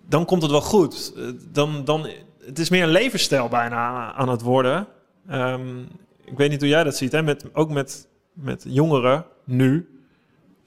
dan 0.09 0.24
komt 0.24 0.42
het 0.42 0.50
wel 0.50 0.61
goed. 0.61 1.12
Eh, 1.16 1.22
dan, 1.52 1.84
dan, 1.84 2.09
het 2.44 2.59
is 2.59 2.68
meer 2.68 2.82
een 2.82 2.88
levensstijl 2.88 3.48
bijna 3.48 4.12
aan 4.12 4.28
het 4.28 4.42
worden. 4.42 4.86
Ehm, 5.28 5.80
ik 6.24 6.36
weet 6.36 6.50
niet 6.50 6.61
hoe 6.61 6.68
jij 6.68 6.84
dat 6.84 6.96
ziet. 6.96 7.12
Hè? 7.12 7.22
Met, 7.22 7.44
ook 7.52 7.70
met, 7.70 8.09
met 8.32 8.64
jongeren 8.68 9.24
nu. 9.44 9.90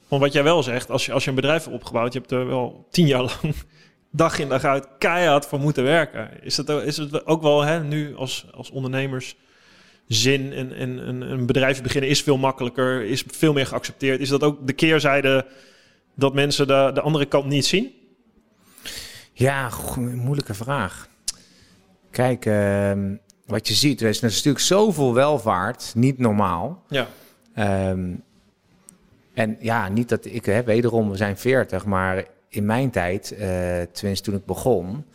Van 0.08 0.20
wat 0.20 0.34
jij 0.34 0.44
wel 0.44 0.64
zegt, 0.64 0.90
als 0.90 1.06
je, 1.06 1.12
als 1.12 1.24
je 1.24 1.30
een 1.30 1.36
bedrijf 1.36 1.64
hebt 1.64 1.76
opgebouwd, 1.76 2.14
je 2.14 2.20
hebt 2.20 2.32
er 2.32 2.48
wel 2.48 2.88
tien 2.90 3.08
jaar 3.08 3.22
lang 3.22 3.56
dag 4.12 4.40
in 4.40 4.50
dag 4.50 4.64
uit 4.64 4.88
keihard 4.98 5.46
voor 5.46 5.60
moeten 5.60 5.84
werken. 5.84 6.44
Is, 6.44 6.56
dat, 6.56 6.84
is 6.84 6.98
het 6.98 7.26
ook 7.26 7.42
wel 7.42 7.62
hè, 7.62 7.84
nu 7.84 8.16
als, 8.16 8.46
als 8.54 8.70
ondernemers 8.70 9.36
zin 10.08 10.54
en, 10.54 10.74
en 10.74 10.98
een 11.32 11.46
bedrijf 11.46 11.82
beginnen 11.82 12.10
is 12.10 12.22
veel 12.22 12.38
makkelijker, 12.38 13.04
is 13.04 13.24
veel 13.28 13.54
meer 13.54 13.66
geaccepteerd. 13.66 14.20
Is 14.20 14.30
dat 14.30 14.44
ook 14.44 14.68
de 14.68 14.74
keerzijde 14.74 15.46
dat 16.20 16.34
mensen 16.34 16.68
de, 16.68 16.92
de 16.94 17.02
andere 17.02 17.26
kant 17.26 17.46
niet 17.46 17.66
zien? 17.66 17.92
Ja, 19.34 19.70
moeilijke 19.96 20.54
vraag. 20.54 21.10
Kijk, 22.12 22.46
ehm, 22.46 23.16
wat 23.46 23.68
je 23.68 23.74
ziet, 23.74 24.02
er 24.02 24.10
is 24.10 24.20
natuurlijk 24.20 24.60
zoveel 24.66 25.14
welvaart, 25.14 25.92
niet 25.96 26.18
normaal. 26.18 26.84
Ja. 26.88 27.08
Ehm, 27.54 28.14
en 29.34 29.58
ja, 29.60 29.90
niet 29.90 30.10
dat 30.10 30.26
ik, 30.26 30.46
hè, 30.46 30.64
wederom, 30.64 31.10
we 31.10 31.18
zijn 31.18 31.38
40, 31.38 31.86
maar 31.86 32.26
in 32.50 32.66
mijn 32.66 32.90
tijd, 32.90 33.32
eh 33.32 33.82
tenminste 33.92 34.30
toen 34.30 34.40
ik 34.40 34.46
begon, 34.46 35.06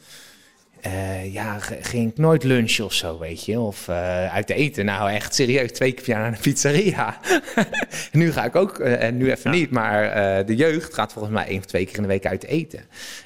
eh, 0.85 1.33
ja, 1.33 1.59
ging 1.81 2.11
ik 2.11 2.19
nooit 2.19 2.43
lunchen 2.43 2.85
of 2.85 2.93
zo, 2.93 3.19
weet 3.19 3.45
je. 3.45 3.61
Of 3.61 3.89
eh, 3.89 4.35
uit 4.35 4.51
eten. 4.51 4.85
Nou, 4.85 5.11
echt 5.11 5.35
serieus, 5.35 5.73
twee 5.73 5.93
keer 5.93 6.05
per 6.05 6.13
jaar 6.13 6.21
naar 6.21 6.33
een 6.33 6.41
pizzeria. 6.41 7.19
nu 8.13 8.33
ga 8.33 8.45
ik 8.45 8.57
ook, 8.57 8.79
eh, 8.79 9.03
en 9.03 9.17
nu 9.17 9.31
even 9.31 9.51
Ja. 9.51 9.57
niet, 9.57 9.71
maar 9.71 10.47
de 10.47 10.57
jeugd 10.57 10.95
gaat 10.95 11.13
volgens 11.13 11.35
mij 11.35 11.47
één 11.47 11.59
of 11.59 11.65
twee 11.65 11.85
keer 11.87 11.97
in 11.97 12.03
de 12.03 12.09
week 12.09 12.27
uit 12.27 12.45
eten. 12.45 12.81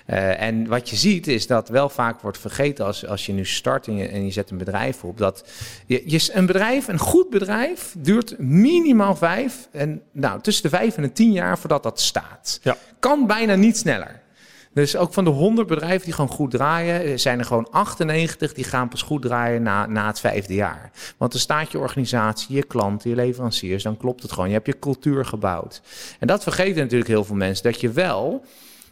En 0.06 0.66
wat 0.66 0.90
je 0.90 0.96
ziet 0.96 1.26
is 1.26 1.46
dat 1.46 1.68
wel 1.68 1.88
vaak 1.88 2.20
wordt 2.20 2.38
vergeten 2.38 2.84
als, 2.84 3.06
als 3.06 3.26
je 3.26 3.32
nu 3.32 3.44
start 3.44 3.86
en 3.86 3.96
je, 3.96 4.08
en 4.08 4.24
je 4.24 4.30
zet 4.30 4.50
een 4.50 4.58
bedrijf 4.58 5.04
op. 5.04 5.18
Dat 5.18 5.44
je, 5.86 6.02
je, 6.06 6.30
een 6.32 6.46
bedrijf, 6.46 6.88
een 6.88 6.98
goed 6.98 7.30
bedrijf, 7.30 7.94
duurt 7.98 8.38
minimaal 8.38 9.16
vijf 9.16 9.68
en 9.72 10.02
nou, 10.12 10.40
tussen 10.40 10.62
de 10.62 10.76
vijf 10.76 10.96
en 10.96 11.02
de 11.02 11.12
tien 11.12 11.32
jaar 11.32 11.58
voordat 11.58 11.82
dat 11.82 12.00
staat. 12.00 12.60
Ja. 12.62 12.76
Kan 12.98 13.26
bijna 13.26 13.54
niet 13.54 13.76
sneller. 13.76 14.26
Dus 14.72 14.96
ook 14.96 15.12
van 15.12 15.24
de 15.24 15.30
100 15.30 15.68
bedrijven 15.68 16.04
die 16.04 16.14
gewoon 16.14 16.30
goed 16.30 16.50
draaien, 16.50 17.00
eh, 17.00 17.16
zijn 17.16 17.38
er 17.38 17.44
gewoon 17.44 17.70
98 17.70 18.52
die 18.52 18.64
gaan 18.64 18.88
pas 18.88 19.02
goed 19.02 19.22
draaien 19.22 19.62
na, 19.62 19.86
na 19.86 20.06
het 20.06 20.20
vijfde 20.20 20.54
jaar. 20.54 20.90
Want 21.16 21.32
dan 21.32 21.40
staat 21.40 21.72
je 21.72 21.78
organisatie, 21.78 22.56
je 22.56 22.62
klanten, 22.62 23.10
je 23.10 23.16
leveranciers, 23.16 23.82
dan 23.82 23.96
klopt 23.96 24.22
het 24.22 24.32
gewoon. 24.32 24.48
Je 24.48 24.54
hebt 24.54 24.66
je 24.66 24.78
cultuur 24.78 25.24
gebouwd. 25.24 25.82
En 26.18 26.26
dat 26.26 26.42
vergeten 26.42 26.82
natuurlijk 26.82 27.10
heel 27.10 27.24
veel 27.24 27.36
mensen, 27.36 27.64
dat 27.64 27.80
je 27.80 27.90
wel 27.90 28.44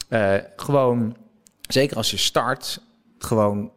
eh, 0.09 0.35
gewoon, 0.57 1.16
zeker 1.68 1.97
als 1.97 2.11
je 2.11 2.16
start, 2.16 2.81
gewoon 3.18 3.70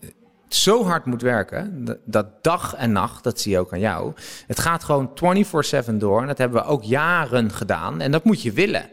eh, 0.00 0.08
zo 0.48 0.84
hard 0.84 1.04
moet 1.04 1.22
werken, 1.22 1.84
dat, 1.84 1.98
dat 2.04 2.42
dag 2.42 2.74
en 2.74 2.92
nacht, 2.92 3.24
dat 3.24 3.40
zie 3.40 3.52
je 3.52 3.58
ook 3.58 3.72
aan 3.72 3.80
jou. 3.80 4.12
Het 4.46 4.58
gaat 4.58 4.84
gewoon 4.84 5.10
24/7 5.14 5.98
door 5.98 6.20
en 6.20 6.26
dat 6.26 6.38
hebben 6.38 6.62
we 6.62 6.68
ook 6.68 6.82
jaren 6.82 7.50
gedaan 7.50 8.00
en 8.00 8.10
dat 8.10 8.24
moet 8.24 8.42
je 8.42 8.52
willen. 8.52 8.88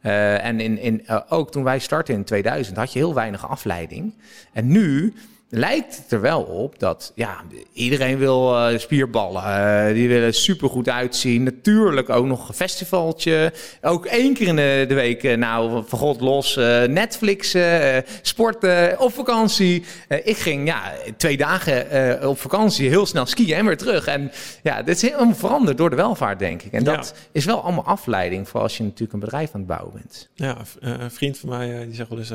Eh, 0.00 0.44
en 0.44 0.60
in, 0.60 0.78
in, 0.78 1.06
eh, 1.06 1.20
ook 1.28 1.50
toen 1.50 1.64
wij 1.64 1.78
startten 1.78 2.14
in 2.14 2.24
2000 2.24 2.76
had 2.76 2.92
je 2.92 2.98
heel 2.98 3.14
weinig 3.14 3.48
afleiding. 3.48 4.14
En 4.52 4.66
nu 4.66 5.14
lijkt 5.50 5.96
het 5.96 6.12
er 6.12 6.20
wel 6.20 6.42
op 6.42 6.78
dat 6.78 7.12
ja, 7.14 7.36
iedereen 7.72 8.18
wil 8.18 8.56
eh, 8.56 8.78
spierballen. 8.78 9.42
eh, 9.44 9.94
die 9.94 10.08
willen 10.08 10.34
supergoed 10.34 10.88
uitzien. 10.88 11.42
Natuurlijk 11.42 12.08
ook 12.10 12.26
nog 12.26 12.48
een 12.48 12.54
festivaltje. 12.54 13.52
Ook 13.82 14.06
één 14.06 14.34
keer 14.34 14.46
in 14.46 14.56
de, 14.56 14.84
de 14.88 14.94
week, 14.94 15.22
eh, 15.24 15.36
nou, 15.36 15.82
van 15.86 15.98
god 15.98 16.20
los, 16.20 16.56
eh, 16.56 16.82
Netflix, 16.82 17.54
eh, 17.54 17.96
sporten, 18.22 19.00
op 19.00 19.12
vakantie. 19.12 19.84
Ik 20.24 20.36
ging 20.36 20.66
ja, 20.66 20.92
twee 21.16 21.36
dagen 21.36 22.28
op 22.28 22.38
vakantie 22.38 22.88
heel 22.88 23.06
snel 23.06 23.26
skiën 23.26 23.54
en 23.56 23.66
weer 23.66 23.76
terug. 23.76 24.06
En 24.06 24.30
ja, 24.62 24.82
dit 24.82 24.96
is 25.02 25.10
helemaal 25.10 25.34
veranderd 25.34 25.76
door 25.78 25.90
de 25.90 25.96
welvaart, 25.96 26.38
denk 26.38 26.62
ik. 26.62 26.72
En 26.72 26.84
Ja. 26.84 26.96
dat 26.96 27.14
is 27.32 27.44
wel 27.44 27.62
allemaal 27.62 27.84
afleiding 27.84 28.48
voor 28.48 28.60
als 28.60 28.76
je 28.76 28.82
natuurlijk 28.82 29.12
een 29.12 29.20
bedrijf 29.20 29.50
aan 29.52 29.60
het 29.60 29.68
bouwen 29.68 29.92
bent. 29.94 30.28
Ja, 30.34 30.56
een 30.80 31.10
vriend 31.10 31.38
van 31.38 31.48
mij 31.48 31.84
die 31.86 31.94
zegt 31.94 32.08
wel 32.08 32.18
eens... 32.18 32.32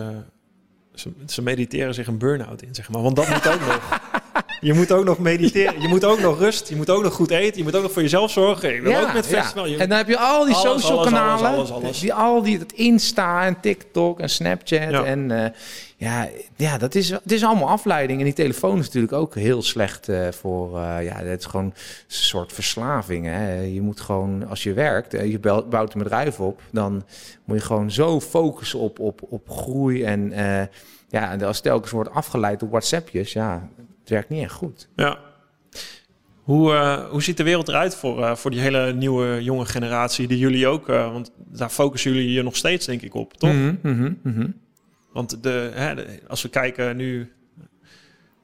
ze 1.25 1.41
mediteren 1.41 1.93
zich 1.93 2.07
een 2.07 2.17
burn-out 2.17 2.61
in, 2.61 2.75
zeg 2.75 2.89
maar. 2.89 3.01
Want 3.01 3.15
dat 3.15 3.29
moet 3.29 3.47
ook 3.47 3.59
nog. 3.59 3.99
Je 4.64 4.74
moet 4.74 4.91
ook 4.91 5.05
nog 5.05 5.20
mediteren. 5.20 5.82
Je 5.82 5.88
moet 5.88 6.05
ook 6.05 6.20
nog 6.20 6.39
rust. 6.39 6.70
Je 6.70 6.76
moet 6.76 6.89
ook 6.89 7.03
nog 7.03 7.14
goed 7.14 7.32
eten. 7.32 7.57
Je 7.57 7.64
moet 7.64 7.76
ook 7.76 7.82
nog 7.82 7.91
voor 7.91 8.01
jezelf 8.01 8.32
zorgen. 8.32 8.76
Ik 8.76 8.82
wil 8.82 8.95
ook 9.01 9.14
met 9.14 9.28
festival. 9.28 9.66
Je- 9.68 9.78
En 9.78 9.89
dan 9.89 9.97
heb 9.97 10.07
je 10.07 10.18
al 10.18 10.45
die 10.45 10.53
Alles, 10.55 10.82
social 10.82 10.97
alles, 10.99 11.11
kanalen. 11.11 11.72
alles. 11.74 11.99
Die, 11.99 12.14
al 12.14 12.41
die, 12.43 12.59
het 12.59 12.72
Insta 12.74 13.45
en 13.45 13.59
TikTok 13.59 14.20
en 14.20 14.30
Snapchat. 14.30 14.89
Ja. 14.89 15.03
En 15.03 15.32
eh, 15.43 15.49
ja, 15.97 16.30
ja 16.55 16.78
dat 16.78 16.95
is, 16.95 17.09
het 17.09 17.32
is 17.32 17.43
allemaal 17.43 17.70
afleiding. 17.70 18.20
En 18.20 18.26
die 18.26 18.34
telefoon 18.34 18.80
is 18.80 18.86
natuurlijk 18.86 19.14
ook 19.14 19.36
heel 19.36 19.61
slecht 19.61 20.09
eh, 20.09 20.28
voor... 20.32 20.78
eh, 20.80 21.03
ja, 21.05 21.16
het 21.16 21.39
is 21.39 21.45
gewoon 21.45 21.66
een 21.66 21.74
soort 22.07 22.53
verslaving. 22.53 23.26
Hè. 23.26 23.59
Je 23.61 23.82
moet 23.82 24.01
gewoon, 24.01 24.47
als 24.49 24.64
je 24.64 24.74
werkt, 24.74 25.11
je 25.11 25.39
bel- 25.39 25.68
bouwt 25.68 25.93
een 25.93 26.03
bedrijf 26.03 26.39
op... 26.39 26.61
dan 26.72 27.03
moet 27.45 27.57
je 27.57 27.66
gewoon 27.66 27.91
zo 27.91 28.22
focussen 28.22 28.80
op, 28.80 28.99
op, 28.99 29.22
op 29.30 29.49
groei. 29.49 30.03
En 30.03 30.32
ja, 31.09 31.32
en 31.32 31.41
als 31.43 31.59
telkens 31.61 31.91
wordt 31.91 32.11
afgeleid 32.11 32.59
door 32.59 32.70
WhatsAppjes... 32.70 33.34
ja, 33.34 33.70
het 34.04 34.10
werkt 34.10 34.30
niet 34.30 34.43
echt 34.43 34.54
goed. 34.54 34.89
Ja. 34.95 35.20
Hoe, 36.43 36.74
eh, 36.74 37.10
hoe 37.10 37.24
ziet 37.24 37.38
de 37.38 37.43
wereld 37.43 37.68
eruit 37.68 37.95
voor, 37.95 38.24
eh, 38.24 38.36
voor 38.36 38.51
die 38.51 38.60
hele 38.60 38.93
nieuwe, 38.93 39.43
jonge 39.43 39.66
generatie? 39.66 40.28
Die 40.28 40.38
jullie 40.38 40.68
ook, 40.68 40.89
eh, 40.89 41.12
want 41.12 41.32
daar 41.38 41.70
focussen 41.70 42.14
jullie 42.14 42.32
je 42.32 42.43
nog 42.43 42.56
steeds, 42.56 42.86
denk 42.86 43.01
ik, 43.01 43.14
op, 43.14 43.34
toch? 43.34 43.54
Mhm, 43.54 43.76
mhm, 43.82 44.14
mhm. 44.24 44.47
Want 45.14 45.43
de, 45.43 45.72
hè, 45.74 45.95
de- 45.95 46.20
als 46.28 46.41
we 46.41 46.49
kijken 46.49 46.95
nu 46.97 47.32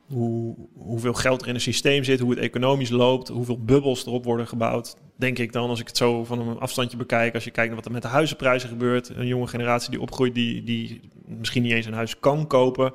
hoe, 0.08 0.56
hoeveel 0.74 1.14
geld 1.14 1.42
er 1.42 1.48
in 1.48 1.54
het 1.54 1.64
systeem 1.64 2.04
zit, 2.04 2.20
hoe 2.20 2.30
het 2.30 2.40
economisch 2.40 2.90
loopt, 2.90 3.28
hoeveel 3.28 3.64
bubbels 3.64 4.06
erop 4.06 4.24
worden 4.26 4.48
gebouwd, 4.48 4.96
denk 5.16 5.38
ik 5.38 5.52
dan, 5.54 5.70
als 5.70 5.80
ik 5.80 5.88
het 5.88 5.98
zo 5.98 6.24
van 6.24 6.40
een 6.40 6.60
afstandje 6.60 6.98
bekijk, 6.98 7.34
als 7.34 7.44
je 7.44 7.52
kijkt 7.52 7.68
naar 7.68 7.78
wat 7.78 7.86
er 7.86 7.92
met 7.94 8.02
de 8.02 8.08
huizenprijzen 8.08 8.70
gebeurt, 8.70 9.10
een 9.10 9.28
jonge 9.28 9.48
generatie 9.48 9.90
die 9.92 10.02
opgroeit, 10.02 10.34
die, 10.36 10.64
die 10.64 11.02
misschien 11.26 11.64
niet 11.64 11.72
eens 11.72 11.86
een 11.86 11.94
huis 11.94 12.20
kan 12.20 12.48
kopen, 12.48 12.94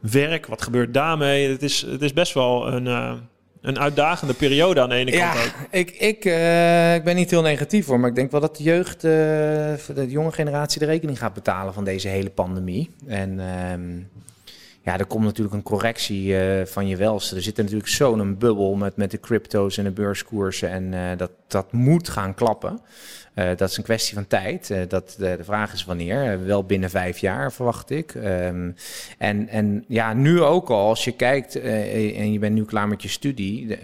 werk, 0.00 0.46
wat 0.46 0.62
gebeurt 0.62 0.94
daarmee? 0.94 1.48
Het 1.48 1.62
is, 1.62 1.80
het 1.82 2.02
is 2.02 2.12
best 2.12 2.34
wel 2.34 2.72
een, 2.72 2.86
eh, 2.86 3.12
een 3.60 3.78
uitdagende 3.78 4.34
periode 4.34 4.80
aan 4.80 4.88
de 4.88 4.94
ene 4.94 5.10
Ja, 5.12 5.32
kant 5.32 5.44
ook. 5.46 5.52
ik, 5.70 5.90
ik, 5.90 6.24
eh, 6.24 6.94
ik 6.94 7.04
ben 7.04 7.16
niet 7.16 7.30
heel 7.30 7.42
negatief 7.42 7.86
voor, 7.86 8.00
maar 8.00 8.08
ik 8.08 8.14
denk 8.14 8.30
wel 8.30 8.40
dat 8.40 8.56
de 8.56 8.62
jeugd, 8.62 9.04
eh, 9.04 9.10
de 9.94 10.06
jonge 10.08 10.32
generatie, 10.32 10.80
de 10.80 10.86
rekening 10.86 11.18
gaat 11.18 11.34
betalen 11.34 11.74
van 11.74 11.84
deze 11.84 12.08
hele 12.08 12.30
pandemie. 12.30 12.90
En 13.06 13.40
ehm, 13.40 13.98
ja, 14.82 14.98
er 14.98 15.06
komt 15.06 15.24
natuurlijk 15.24 15.54
een 15.54 15.62
correctie 15.62 16.36
eh, 16.36 16.66
van 16.66 16.88
je 16.88 16.96
welste. 16.96 17.36
Er 17.36 17.42
zit 17.42 17.56
natuurlijk 17.56 17.88
zo'n 17.88 18.38
bubbel 18.38 18.74
met, 18.74 18.96
met 18.96 19.10
de 19.10 19.20
crypto's 19.20 19.78
en 19.78 19.84
de 19.84 19.90
beurskoersen 19.90 20.70
en 20.70 20.94
eh, 20.94 21.18
dat, 21.18 21.30
dat 21.46 21.72
moet 21.72 22.08
gaan 22.08 22.34
klappen. 22.34 22.80
Eh, 23.34 23.48
dat 23.56 23.70
is 23.70 23.76
een 23.76 23.82
kwestie 23.82 24.14
van 24.14 24.26
tijd. 24.26 24.74
Dat, 24.88 25.14
de, 25.18 25.34
de 25.36 25.44
vraag 25.44 25.72
is 25.72 25.84
wanneer. 25.84 26.44
Wel 26.44 26.64
binnen 26.64 26.90
vijf 26.90 27.18
jaar, 27.18 27.52
verwacht 27.52 27.90
ik. 27.90 28.14
Ehm, 28.14 28.70
en, 29.18 29.48
en 29.48 29.84
ja, 29.88 30.12
nu 30.12 30.42
ook 30.42 30.70
al, 30.70 30.88
als 30.88 31.04
je 31.04 31.12
kijkt 31.12 31.60
en 31.60 32.32
je 32.32 32.38
bent 32.38 32.54
nu 32.54 32.64
klaar 32.64 32.88
met 32.88 33.02
je 33.02 33.08
studie. 33.08 33.78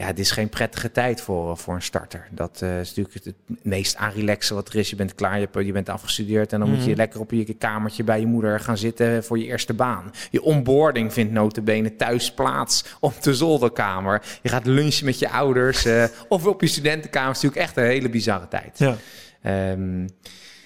Eh, 0.00 0.06
ja, 0.06 0.06
het 0.06 0.18
is 0.18 0.30
geen 0.30 0.48
prettige 0.48 0.92
tijd 0.92 1.20
voor, 1.20 1.56
voor 1.56 1.74
een 1.74 1.82
starter. 1.82 2.28
Dat 2.30 2.58
eh, 2.62 2.80
is 2.80 2.88
natuurlijk 2.94 3.24
het 3.24 3.34
meest 3.62 3.96
aanrelaxen 3.96 4.54
wat 4.54 4.68
er 4.68 4.76
is. 4.76 4.90
Je 4.90 4.96
bent 4.96 5.14
klaar, 5.14 5.38
je, 5.38 5.48
hebt, 5.52 5.66
je 5.66 5.72
bent 5.72 5.88
afgestudeerd... 5.88 6.52
en 6.52 6.60
dan 6.60 6.68
moet 6.68 6.82
je 6.82 6.88
Mhm. 6.88 6.96
lekker 6.98 7.20
op 7.20 7.30
je 7.30 7.54
kamertje 7.54 8.04
bij 8.04 8.20
je 8.20 8.26
moeder 8.26 8.60
gaan 8.60 8.76
zitten... 8.76 9.24
voor 9.24 9.38
je 9.38 9.44
eerste 9.44 9.74
baan. 9.74 10.10
Je 10.30 10.42
onboarding 10.42 11.12
vindt 11.12 11.32
notabene 11.32 11.96
thuis 11.96 12.32
plaats 12.32 12.84
op 13.00 13.22
de 13.22 13.34
zolderkamer. 13.34 14.22
Je 14.42 14.48
gaat 14.48 14.66
lunchen 14.66 15.04
met 15.04 15.18
je 15.18 15.30
ouders... 15.30 15.84
eh, 15.84 16.04
of 16.28 16.46
op 16.46 16.60
je 16.60 16.66
studentenkamer. 16.66 17.28
Het 17.28 17.36
is 17.36 17.42
natuurlijk 17.42 17.68
echt 17.68 17.76
een 17.84 17.92
hele 17.92 18.08
bizarre 18.08 18.48
tijd. 18.48 18.78
Ja. 18.78 18.96
Ehm, 19.42 20.06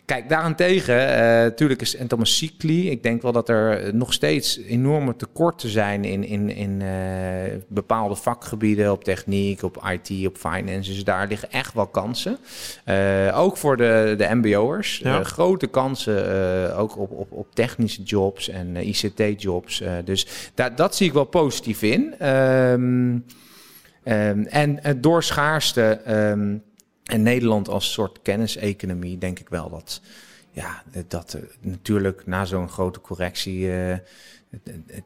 Kijk, 0.04 0.28
daarentegen, 0.28 0.96
natuurlijk 1.42 1.80
is 1.80 1.96
en 1.96 2.06
Thomas 2.06 2.36
Cycli. 2.36 2.90
Ik 2.90 3.02
denk 3.02 3.22
wel 3.22 3.32
dat 3.32 3.48
er 3.48 3.94
nog 3.94 4.12
steeds 4.12 4.58
enorme 4.58 5.16
tekorten 5.16 5.68
zijn 5.68 6.04
in, 6.04 6.24
in, 6.24 6.50
in 6.50 6.82
bepaalde 7.68 8.14
vakgebieden, 8.14 8.92
op 8.92 9.04
techniek, 9.04 9.62
op 9.62 9.84
IT, 9.90 10.26
op 10.26 10.36
finance. 10.36 10.90
Dus 10.90 11.04
daar 11.04 11.28
liggen 11.28 11.50
echt 11.50 11.74
wel 11.74 11.86
kansen. 11.86 12.38
ook 13.34 13.56
voor 13.56 13.76
de, 13.76 14.14
de 14.18 14.28
MBO'ers. 14.34 15.02
grote 15.22 15.66
kansen, 15.66 16.76
ook 16.76 16.98
op, 16.98 17.10
op, 17.10 17.32
op 17.32 17.54
technische 17.54 18.02
jobs 18.02 18.48
en 18.48 18.76
ICT-jobs. 18.76 19.82
dus 20.04 20.26
daar, 20.54 20.76
dat 20.76 20.96
zie 20.96 21.06
ik 21.06 21.12
wel 21.12 21.24
positief 21.24 21.82
in. 21.82 22.14
Ehm, 22.18 23.18
ehm, 24.02 24.42
en 24.42 24.80
door 25.00 25.22
schaarste. 25.22 26.00
Um, 26.08 26.62
en 27.04 27.22
Nederland 27.22 27.68
als 27.68 27.92
soort 27.92 28.22
kenniseconomie, 28.22 29.18
denk 29.18 29.38
ik 29.38 29.48
wel 29.48 29.70
dat, 29.70 30.00
ja, 30.50 30.82
dat 31.08 31.38
natuurlijk 31.60 32.26
na 32.26 32.44
zo'n 32.44 32.68
grote 32.68 33.00
correctie. 33.00 33.60
Uh, 33.60 33.96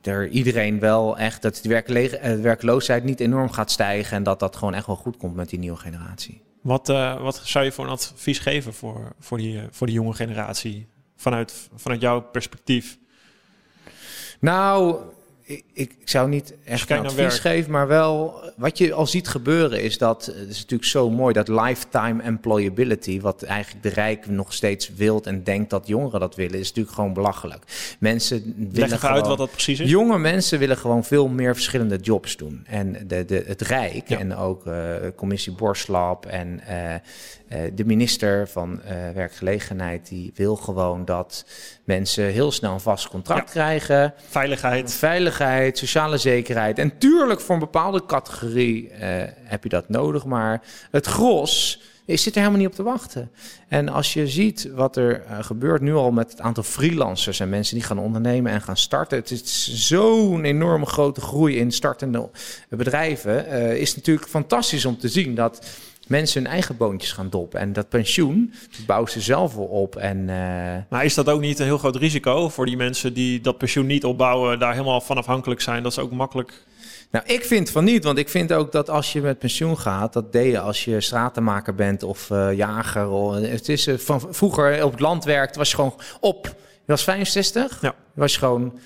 er 0.02 0.28
iedereen 0.28 0.78
wel 0.78 1.18
echt 1.18 1.42
dat 1.42 1.60
de 1.62 1.82
eh, 1.82 2.40
werkloosheid 2.40 3.04
niet 3.04 3.20
enorm 3.20 3.50
gaat 3.50 3.70
stijgen 3.70 4.16
en 4.16 4.22
dat 4.22 4.40
dat 4.40 4.56
gewoon 4.56 4.74
echt 4.74 4.86
wel 4.86 4.96
goed 4.96 5.16
komt 5.16 5.34
met 5.34 5.48
die 5.48 5.58
nieuwe 5.58 5.76
generatie. 5.76 6.40
Wat, 6.60 6.88
uh, 6.88 7.20
wat 7.22 7.40
zou 7.44 7.64
je 7.64 7.72
voor 7.72 7.84
een 7.84 7.90
advies 7.90 8.38
geven 8.38 8.74
voor, 8.74 9.12
voor, 9.20 9.38
die, 9.38 9.60
voor 9.70 9.86
die 9.86 9.96
jonge 9.96 10.14
generatie 10.14 10.86
vanuit, 11.16 11.68
vanuit 11.74 12.00
jouw 12.00 12.20
perspectief? 12.20 12.98
Nou, 14.40 15.00
ik, 15.48 15.64
ik, 15.72 15.94
zou 16.04 16.28
niet 16.28 16.54
echt 16.64 16.90
een 16.90 17.06
advies 17.06 17.38
geven, 17.38 17.70
maar 17.70 17.86
wel 17.86 18.40
wat 18.56 18.78
je 18.78 18.92
al 18.92 19.06
ziet 19.06 19.28
gebeuren 19.28 19.82
is 19.82 19.98
dat 19.98 20.26
het 20.26 20.48
is 20.48 20.56
natuurlijk 20.56 20.88
zo 20.88 21.10
mooi 21.10 21.32
dat 21.32 21.48
lifetime 21.48 22.22
employability, 22.22 23.20
wat 23.20 23.42
eigenlijk 23.42 23.82
de 23.82 23.88
rijk 23.88 24.26
nog 24.26 24.52
steeds 24.52 24.90
wilt 24.94 25.26
en 25.26 25.44
denkt 25.44 25.70
dat 25.70 25.86
jongeren 25.86 26.20
dat 26.20 26.34
willen, 26.34 26.58
is 26.58 26.68
natuurlijk 26.68 26.94
gewoon 26.94 27.12
belachelijk. 27.12 27.64
Mensen 27.98 28.54
willen 28.56 28.88
Leg 28.88 29.00
gewoon, 29.00 29.14
uit 29.14 29.26
wat 29.26 29.38
dat 29.38 29.50
precies 29.50 29.80
is. 29.80 29.90
Jonge 29.90 30.18
mensen 30.18 30.58
willen 30.58 30.76
gewoon 30.76 31.04
veel 31.04 31.28
meer 31.28 31.54
verschillende 31.54 31.96
jobs 31.96 32.36
doen 32.36 32.64
en 32.66 33.06
de, 33.06 33.24
de, 33.24 33.44
het 33.46 33.62
rijk 33.62 34.10
en 34.10 34.36
ook 34.36 34.66
uh, 34.66 34.94
commissie 35.16 35.52
Borslap 35.52 36.26
en 36.26 36.60
uh, 36.68 36.94
uh, 36.94 37.70
de 37.74 37.84
minister 37.84 38.48
van 38.48 38.80
werkgelegenheid 39.14 40.08
die 40.08 40.32
wil 40.34 40.56
gewoon 40.56 41.04
dat 41.04 41.44
mensen 41.88 42.24
heel 42.24 42.52
snel 42.52 42.72
een 42.72 42.80
vast 42.80 43.08
contract 43.08 43.50
krijgen. 43.50 44.14
Veiligheid. 44.28 44.92
Veiligheid, 44.92 45.78
sociale 45.78 46.18
zekerheid. 46.18 46.78
En 46.78 46.98
tuurlijk 46.98 47.40
voor 47.40 47.54
een 47.54 47.60
bepaalde 47.60 48.06
categorie 48.06 48.90
uh, 48.90 48.98
heb 49.44 49.62
je 49.62 49.68
dat 49.68 49.88
nodig. 49.88 50.24
Maar 50.24 50.62
het 50.90 51.06
gros 51.06 51.80
is, 52.04 52.22
zit 52.22 52.34
er 52.34 52.40
helemaal 52.40 52.60
niet 52.60 52.70
op 52.70 52.74
te 52.74 52.82
wachten. 52.82 53.30
En 53.68 53.88
als 53.88 54.12
je 54.12 54.28
ziet 54.28 54.70
wat 54.74 54.96
er 54.96 55.22
uh, 55.24 55.38
gebeurt 55.40 55.80
nu 55.80 55.94
al 55.94 56.10
met 56.10 56.30
het 56.30 56.40
aantal 56.40 56.62
freelancers 56.62 57.40
en 57.40 57.48
mensen 57.48 57.74
die 57.74 57.84
gaan 57.84 57.98
ondernemen 57.98 58.52
en 58.52 58.60
gaan 58.60 58.76
starten. 58.76 59.18
Het 59.18 59.30
is 59.30 59.86
zo'n 59.86 60.44
enorme 60.44 60.86
grote 60.86 61.20
groei 61.20 61.56
in 61.56 61.72
startende 61.72 62.30
bedrijven. 62.68 63.46
Uh, 63.48 63.74
is 63.74 63.96
natuurlijk 63.96 64.28
fantastisch 64.28 64.84
om 64.84 64.98
te 64.98 65.08
zien 65.08 65.34
dat 65.34 65.66
mensen 66.08 66.42
hun 66.42 66.52
eigen 66.52 66.76
boontjes 66.76 67.12
gaan 67.12 67.30
doppen. 67.30 67.60
En 67.60 67.72
dat 67.72 67.88
pensioen 67.88 68.52
bouwen 68.86 69.10
ze 69.10 69.20
zelf 69.20 69.54
wel 69.54 69.64
op. 69.64 69.96
En, 69.96 70.18
uh... 70.18 70.76
Maar 70.88 71.04
is 71.04 71.14
dat 71.14 71.28
ook 71.28 71.40
niet 71.40 71.58
een 71.58 71.64
heel 71.64 71.78
groot 71.78 71.96
risico 71.96 72.48
voor 72.48 72.66
die 72.66 72.76
mensen 72.76 73.14
die 73.14 73.40
dat 73.40 73.58
pensioen 73.58 73.86
niet 73.86 74.04
opbouwen, 74.04 74.58
daar 74.58 74.72
helemaal 74.72 75.00
van 75.00 75.16
afhankelijk 75.16 75.60
zijn? 75.60 75.82
Dat 75.82 75.92
is 75.92 75.98
ook 75.98 76.12
makkelijk. 76.12 76.66
Nou, 77.10 77.24
ik 77.26 77.44
vind 77.44 77.70
van 77.70 77.84
niet, 77.84 78.04
want 78.04 78.18
ik 78.18 78.28
vind 78.28 78.52
ook 78.52 78.72
dat 78.72 78.90
als 78.90 79.12
je 79.12 79.20
met 79.20 79.38
pensioen 79.38 79.78
gaat, 79.78 80.12
dat 80.12 80.32
deed 80.32 80.52
je 80.52 80.60
als 80.60 80.84
je 80.84 81.00
stratenmaker 81.00 81.74
bent 81.74 82.02
of 82.02 82.30
uh, 82.30 82.52
jager. 82.52 83.08
Of, 83.08 83.34
het 83.34 83.68
is 83.68 83.86
uh, 83.86 83.98
van 83.98 84.26
vroeger 84.30 84.84
op 84.84 84.90
het 84.90 85.00
land 85.00 85.24
werkt, 85.24 85.56
was 85.56 85.70
je 85.70 85.76
gewoon 85.76 86.00
op. 86.20 86.46
Je 86.72 86.94
was 86.94 87.04
65, 87.04 87.78
ja. 87.82 87.94
was 88.14 88.32
je 88.32 88.38
gewoon 88.38 88.78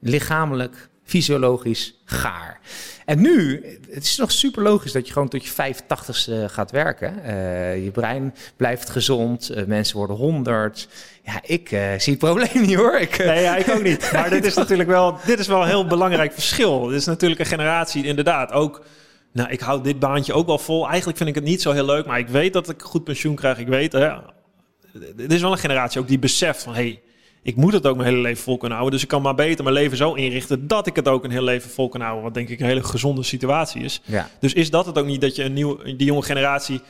lichamelijk, 0.00 0.88
fysiologisch 1.10 1.94
gaar. 2.04 2.60
En 3.04 3.20
nu, 3.20 3.64
het 3.90 4.04
is 4.04 4.16
nog 4.16 4.32
super 4.32 4.62
logisch 4.62 4.92
dat 4.92 5.06
je 5.06 5.12
gewoon 5.12 5.28
tot 5.28 5.44
je 5.44 5.74
85ste 5.74 6.44
gaat 6.46 6.70
werken. 6.70 7.14
Uh, 7.26 7.84
je 7.84 7.90
brein 7.90 8.34
blijft 8.56 8.90
gezond, 8.90 9.50
uh, 9.50 9.64
mensen 9.64 9.96
worden 9.96 10.16
100. 10.16 10.88
Ja, 11.24 11.40
ik 11.42 11.72
uh, 11.72 11.80
zie 11.98 12.12
het 12.12 12.18
probleem 12.18 12.66
niet 12.66 12.74
hoor. 12.74 12.98
Ik, 12.98 13.18
nee, 13.18 13.42
ja, 13.42 13.56
ik 13.56 13.68
ook 13.68 13.82
niet. 13.82 14.12
Maar 14.12 14.30
dit 14.36 14.44
is 14.44 14.54
natuurlijk 14.54 14.88
wel, 14.88 15.18
dit 15.24 15.38
is 15.38 15.46
wel 15.46 15.62
een 15.62 15.68
heel 15.68 15.86
belangrijk 15.86 16.32
verschil. 16.32 16.86
Dit 16.86 16.98
is 16.98 17.06
natuurlijk 17.06 17.40
een 17.40 17.46
generatie, 17.46 18.04
inderdaad, 18.04 18.52
ook... 18.52 18.84
Nou, 19.32 19.50
ik 19.50 19.60
hou 19.60 19.82
dit 19.82 19.98
baantje 19.98 20.32
ook 20.32 20.46
wel 20.46 20.58
vol. 20.58 20.88
Eigenlijk 20.88 21.16
vind 21.16 21.28
ik 21.28 21.34
het 21.34 21.44
niet 21.44 21.62
zo 21.62 21.72
heel 21.72 21.84
leuk, 21.84 22.06
maar 22.06 22.18
ik 22.18 22.28
weet 22.28 22.52
dat 22.52 22.68
ik 22.68 22.82
goed 22.82 23.04
pensioen 23.04 23.34
krijg. 23.34 23.58
Ik 23.58 23.68
weet, 23.68 23.92
hè, 23.92 24.10
dit 25.16 25.32
is 25.32 25.40
wel 25.40 25.52
een 25.52 25.58
generatie 25.58 26.00
ook 26.00 26.08
die 26.08 26.18
beseft 26.18 26.62
van... 26.62 26.74
Hey, 26.74 27.00
ik 27.42 27.56
moet 27.56 27.72
het 27.72 27.86
ook 27.86 27.96
mijn 27.96 28.08
hele 28.08 28.20
leven 28.20 28.42
vol 28.42 28.56
kunnen 28.56 28.78
houden. 28.78 28.98
Dus 28.98 29.08
ik 29.08 29.12
kan 29.12 29.22
maar 29.22 29.34
beter 29.34 29.64
mijn 29.64 29.76
leven 29.76 29.96
zo 29.96 30.14
inrichten 30.14 30.66
dat 30.66 30.86
ik 30.86 30.96
het 30.96 31.08
ook 31.08 31.24
een 31.24 31.30
heel 31.30 31.42
leven 31.42 31.70
vol 31.70 31.88
kan 31.88 32.00
houden. 32.00 32.22
Wat 32.22 32.34
denk 32.34 32.48
ik 32.48 32.60
een 32.60 32.66
hele 32.66 32.82
gezonde 32.82 33.22
situatie 33.22 33.82
is. 33.82 34.00
Ja. 34.04 34.30
Dus 34.40 34.52
is 34.52 34.70
dat 34.70 34.86
het 34.86 34.98
ook 34.98 35.06
niet 35.06 35.20
dat 35.20 35.36
je 35.36 35.44
een 35.44 35.52
nieuw, 35.52 35.82
die 35.82 36.04
jonge 36.04 36.22
generatie. 36.22 36.80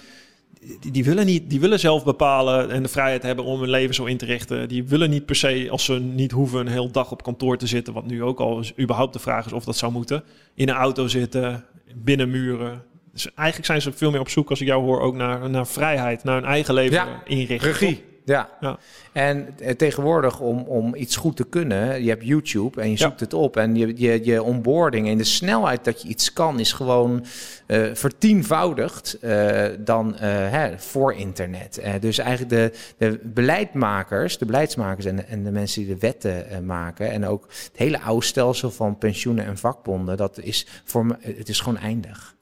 Die, 0.81 0.93
die, 0.93 1.05
willen 1.05 1.27
niet, 1.27 1.51
die 1.51 1.61
willen 1.61 1.81
zelf 1.81 2.05
bepalen 2.05 2.71
en 2.71 2.83
de 2.83 2.89
vrijheid 2.89 3.23
hebben 3.23 3.45
om 3.45 3.61
hun 3.61 3.71
leven 3.71 3.95
zo 3.95 4.05
in 4.05 4.17
te 4.17 4.25
richten. 4.25 4.69
Die 4.69 4.85
willen 4.85 5.11
niet 5.11 5.27
per 5.27 5.37
se, 5.37 5.69
als 5.71 5.85
ze 5.85 5.93
niet 5.93 6.31
hoeven, 6.31 6.61
een 6.61 6.67
hele 6.67 6.91
dag 6.91 7.11
op 7.11 7.23
kantoor 7.23 7.57
te 7.57 7.67
zitten. 7.67 7.95
Wat 7.95 8.07
nu 8.07 8.23
ook 8.23 8.41
al 8.41 8.59
is, 8.59 8.73
überhaupt 8.79 9.13
de 9.13 9.19
vraag 9.19 9.47
is 9.47 9.53
of 9.53 9.65
dat 9.65 9.77
zou 9.77 9.93
moeten. 9.93 10.23
In 10.55 10.69
een 10.69 10.75
auto 10.75 11.09
zitten, 11.09 11.65
binnen 11.95 12.31
muren. 12.31 12.83
Dus 13.13 13.35
eigenlijk 13.35 13.67
zijn 13.67 13.83
ze 13.83 13.93
veel 13.93 14.11
meer 14.11 14.21
op 14.21 14.29
zoek, 14.29 14.51
als 14.51 14.61
ik 14.61 14.67
jou 14.67 14.83
hoor, 14.83 15.01
ook 15.01 15.15
naar, 15.15 15.51
naar 15.51 15.67
vrijheid, 15.67 16.25
naar 16.25 16.35
hun 16.35 16.45
eigen 16.45 16.75
leven 16.75 16.97
ja, 16.97 17.23
inrichten. 17.25 17.73
Regie. 17.73 18.10
Ja. 18.25 18.49
ja. 18.61 18.79
En 19.13 19.59
eh, 19.59 19.75
tegenwoordig 19.75 20.41
om, 20.41 20.59
om 20.59 20.95
iets 20.95 21.17
goed 21.17 21.37
te 21.37 21.45
kunnen, 21.45 22.03
je 22.03 22.09
hebt 22.09 22.25
YouTube 22.25 22.81
en 22.81 22.91
je 22.91 22.97
zoekt 22.97 23.21
het 23.21 23.35
op. 23.35 23.57
En 23.57 23.77
je, 23.77 23.93
je, 23.97 24.25
je 24.25 24.43
onboarding 24.43 25.09
en 25.09 25.19
de 25.19 25.25
snelheid 25.25 25.85
dat 25.85 26.03
je 26.03 26.09
iets 26.09 26.33
kan 26.33 26.61
is 26.61 26.73
gewoon 26.73 27.25
uh, 27.67 27.95
vertienvoudigd 27.95 29.19
uh, 29.23 29.67
dan 29.79 30.15
hè, 30.17 30.79
voor 30.79 31.15
internet. 31.15 31.83
dus 32.01 32.19
eigenlijk 32.19 32.51
de, 32.51 32.73
de 32.99 33.21
beleidmakers, 33.23 34.39
de 34.39 34.47
beleidsmakers 34.47 35.05
en 35.05 35.17
de, 35.17 35.23
en 35.23 35.45
de 35.45 35.51
mensen 35.51 35.85
die 35.85 35.95
de 35.95 36.01
wetten 36.01 36.67
maken. 36.67 37.11
En 37.11 37.27
ook 37.27 37.47
het 37.49 37.71
hele 37.75 38.01
oude 38.01 38.25
stelsel 38.25 38.71
van 38.71 38.99
pensioenen 38.99 39.45
en 39.45 39.59
vakbonden, 39.59 40.17
dat 40.17 40.39
is 40.39 40.67
voor 40.85 41.07
me, 41.07 41.17
het 41.21 41.49
is 41.49 41.61
gewoon 41.61 41.79
eindig. 41.79 42.37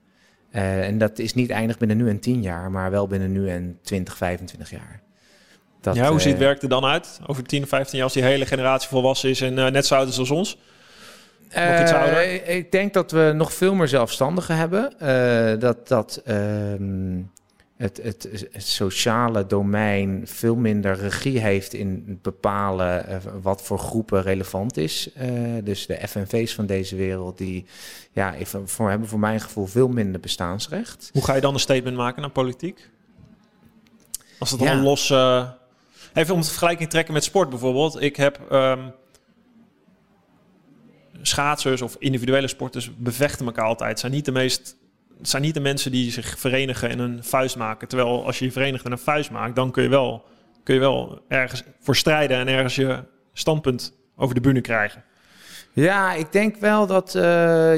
en 0.50 0.98
dat 0.98 1.18
is 1.18 1.34
niet 1.34 1.50
eindig 1.50 1.78
binnen 1.78 1.96
nu 1.96 2.08
en 2.08 2.20
tien 2.20 2.42
jaar, 2.42 2.70
maar 2.70 2.90
wel 2.90 3.06
binnen 3.06 3.32
nu 3.32 3.48
en 3.48 3.78
20, 3.82 4.16
25 4.16 4.70
jaar. 4.70 5.06
Dat, 5.80 5.94
ja, 5.94 6.10
hoe 6.10 6.20
ziet 6.20 6.38
het 6.38 6.42
eh, 6.42 6.62
er 6.62 6.68
dan 6.68 6.84
uit 6.84 7.20
over 7.26 7.44
10 7.44 7.62
of 7.62 7.68
15 7.68 7.94
jaar 7.94 8.04
als 8.04 8.14
die 8.14 8.22
hele 8.22 8.46
generatie 8.46 8.88
volwassen 8.88 9.30
is 9.30 9.40
en 9.40 9.58
uh, 9.58 9.66
net 9.66 9.86
zo 9.86 9.94
oud 9.94 10.08
is 10.08 10.18
als 10.18 10.30
ons? 10.30 10.58
Uh, 11.56 12.56
ik 12.56 12.72
denk 12.72 12.94
dat 12.94 13.10
we 13.10 13.32
nog 13.34 13.52
veel 13.52 13.74
meer 13.74 13.88
zelfstandigen 13.88 14.56
hebben. 14.56 14.92
Dat 15.60 15.88
dat 15.88 16.22
het, 17.76 18.00
het, 18.02 18.28
het, 18.52 18.66
sociale 18.66 19.46
domein 19.46 20.22
veel 20.24 20.56
minder 20.56 20.96
regie 20.96 21.38
heeft 21.38 21.74
in 21.74 22.18
bepalen 22.22 23.22
wat 23.42 23.62
voor 23.62 23.78
groepen 23.78 24.22
relevant 24.22 24.76
is. 24.76 25.10
dus 25.62 25.86
de 25.86 26.08
FNV's 26.08 26.54
van 26.54 26.66
deze 26.66 26.96
wereld, 26.96 27.38
die 27.38 27.66
ja, 28.12 28.34
even, 28.34 28.68
voor, 28.68 28.90
hebben 28.90 29.08
voor 29.08 29.18
mijn 29.18 29.40
gevoel 29.40 29.66
veel 29.66 29.88
minder 29.88 30.20
bestaansrecht. 30.20 31.10
Hoe 31.12 31.24
ga 31.24 31.34
je 31.34 31.40
dan 31.40 31.54
een 31.54 31.60
statement 31.60 31.96
maken 31.96 32.20
naar 32.20 32.30
politiek? 32.30 32.88
Als 34.38 34.50
het 34.50 34.60
ja. 34.60 34.72
een 34.72 34.82
los 34.82 35.10
Even 36.14 36.34
om 36.34 36.40
de 36.40 36.46
vergelijking 36.46 36.90
trekken 36.90 37.14
met 37.14 37.24
sport 37.24 37.48
bijvoorbeeld. 37.48 38.02
Ik 38.02 38.16
heb 38.16 38.40
um, 38.52 38.92
schaatsers 41.22 41.82
of 41.82 41.96
individuele 41.98 42.48
sporters 42.48 42.90
bevechten 42.96 43.46
elkaar 43.46 43.64
altijd. 43.64 43.98
Zijn 43.98 44.12
niet 44.12 44.24
de 44.24 44.32
meest 44.32 44.76
het 45.18 45.28
zijn 45.28 45.42
niet 45.42 45.54
de 45.54 45.60
mensen 45.60 45.90
die 45.90 46.10
zich 46.10 46.38
verenigen 46.38 46.88
en 46.88 46.98
een 46.98 47.24
vuist 47.24 47.56
maken. 47.56 47.88
Terwijl 47.88 48.26
als 48.26 48.38
je 48.38 48.44
je 48.44 48.52
verenigt 48.52 48.84
en 48.84 48.92
een 48.92 48.98
vuist 48.98 49.30
maakt, 49.30 49.56
dan 49.56 49.70
kun 49.70 49.82
je 49.82 49.88
wel, 49.88 50.24
kun 50.62 50.74
je 50.74 50.80
wel 50.80 51.20
ergens 51.28 51.62
voor 51.80 51.96
strijden 51.96 52.36
en 52.38 52.48
ergens 52.48 52.74
je 52.74 52.98
standpunt 53.32 53.92
over 54.16 54.34
de 54.34 54.40
bühne 54.40 54.60
krijgen. 54.60 55.04
Ja, 55.72 56.14
ik 56.14 56.32
denk 56.32 56.56
wel 56.56 56.86
dat. 56.86 57.14
Uh, 57.14 57.22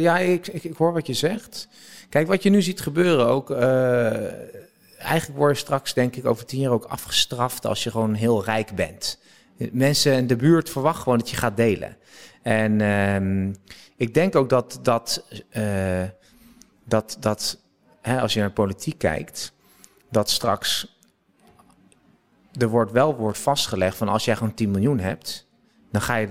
ja, 0.00 0.18
ik, 0.18 0.46
ik, 0.46 0.76
hoor 0.76 0.92
wat 0.92 1.06
je 1.06 1.14
zegt. 1.14 1.68
Kijk, 2.08 2.26
wat 2.26 2.42
je 2.42 2.50
nu 2.50 2.62
ziet 2.62 2.80
gebeuren 2.80 3.26
ook. 3.26 3.50
Uh, 3.50 3.58
eigenlijk 5.00 5.38
word 5.38 5.56
je 5.56 5.64
straks, 5.64 5.94
denk 5.94 6.16
ik, 6.16 6.26
over 6.26 6.44
tien 6.44 6.60
jaar 6.60 6.72
ook 6.72 6.84
afgestraft 6.84 7.66
als 7.66 7.84
je 7.84 7.90
gewoon 7.90 8.14
heel 8.14 8.44
rijk 8.44 8.74
bent. 8.74 9.20
Mensen 9.72 10.12
in 10.12 10.26
de 10.26 10.36
buurt 10.36 10.70
verwachten 10.70 11.02
gewoon 11.02 11.18
dat 11.18 11.30
je 11.30 11.36
gaat 11.36 11.56
delen. 11.56 11.96
En 12.42 12.80
um, 12.80 13.56
ik 13.96 14.14
denk 14.14 14.36
ook 14.36 14.48
dat 14.48 14.78
dat, 14.82 15.24
uh, 15.52 16.02
dat, 16.84 17.16
dat 17.20 17.60
hè, 18.00 18.20
als 18.20 18.32
je 18.32 18.40
naar 18.40 18.52
politiek 18.52 18.98
kijkt, 18.98 19.52
dat 20.10 20.30
straks 20.30 20.98
er 22.58 22.68
wordt 22.68 22.92
wel 22.92 23.16
wordt 23.16 23.38
vastgelegd 23.38 23.96
van 23.96 24.08
als 24.08 24.24
jij 24.24 24.36
gewoon 24.36 24.54
10 24.54 24.70
miljoen 24.70 24.98
hebt, 24.98 25.46
dan 25.90 26.00
ga 26.00 26.16
je 26.16 26.28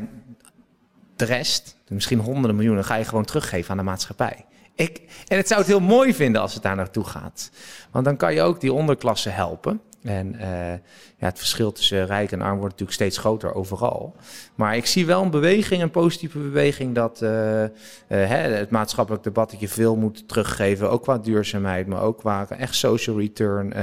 de 1.16 1.26
rest, 1.26 1.78
misschien 1.88 2.20
honderden 2.20 2.56
miljoenen, 2.56 2.86
ga 2.86 2.96
je 2.96 3.04
gewoon 3.04 3.26
teruggeven 3.26 3.72
aan 3.72 3.78
de 3.78 3.84
maatschappij. 3.84 4.46
Ik, 4.80 5.02
en 5.28 5.38
het 5.38 5.48
zou 5.48 5.60
het 5.60 5.70
heel 5.70 5.80
mooi 5.80 6.14
vinden 6.14 6.42
als 6.42 6.54
het 6.54 6.64
daar 6.64 6.76
naartoe 6.76 7.04
gaat. 7.04 7.52
Want 7.92 8.06
dan 8.06 8.18
kan 8.18 8.34
je 8.34 8.42
ook 8.42 8.62
die 8.62 8.74
onderklasse 8.74 9.30
helpen. 9.30 9.82
En 10.04 10.36
uh, 10.36 10.72
ja, 11.18 11.26
het 11.26 11.38
verschil 11.38 11.72
tussen 11.72 12.06
rijk 12.06 12.32
en 12.32 12.42
arm 12.42 12.58
wordt 12.58 12.70
natuurlijk 12.72 12.92
steeds 12.92 13.18
groter 13.18 13.54
overal. 13.54 14.16
Maar 14.56 14.76
ik 14.76 14.86
zie 14.86 15.06
wel 15.06 15.22
een 15.22 15.30
beweging, 15.30 15.82
een 15.82 15.92
positieve 15.92 16.38
beweging, 16.38 16.96
dat 16.96 17.22
uh, 17.22 17.30
uh, 17.64 17.68
hè, 18.08 18.38
het 18.38 18.70
maatschappelijk 18.70 19.24
debat 19.24 19.52
dat 19.52 19.60
je 19.60 19.68
veel 19.68 19.96
moet 19.96 20.28
teruggeven, 20.28 20.90
ook 20.92 21.02
qua 21.04 21.18
duurzaamheid, 21.18 21.88
maar 21.88 22.02
ook 22.02 22.18
qua 22.18 22.48
echt 22.50 22.76
social 22.76 23.20
return. 23.20 23.74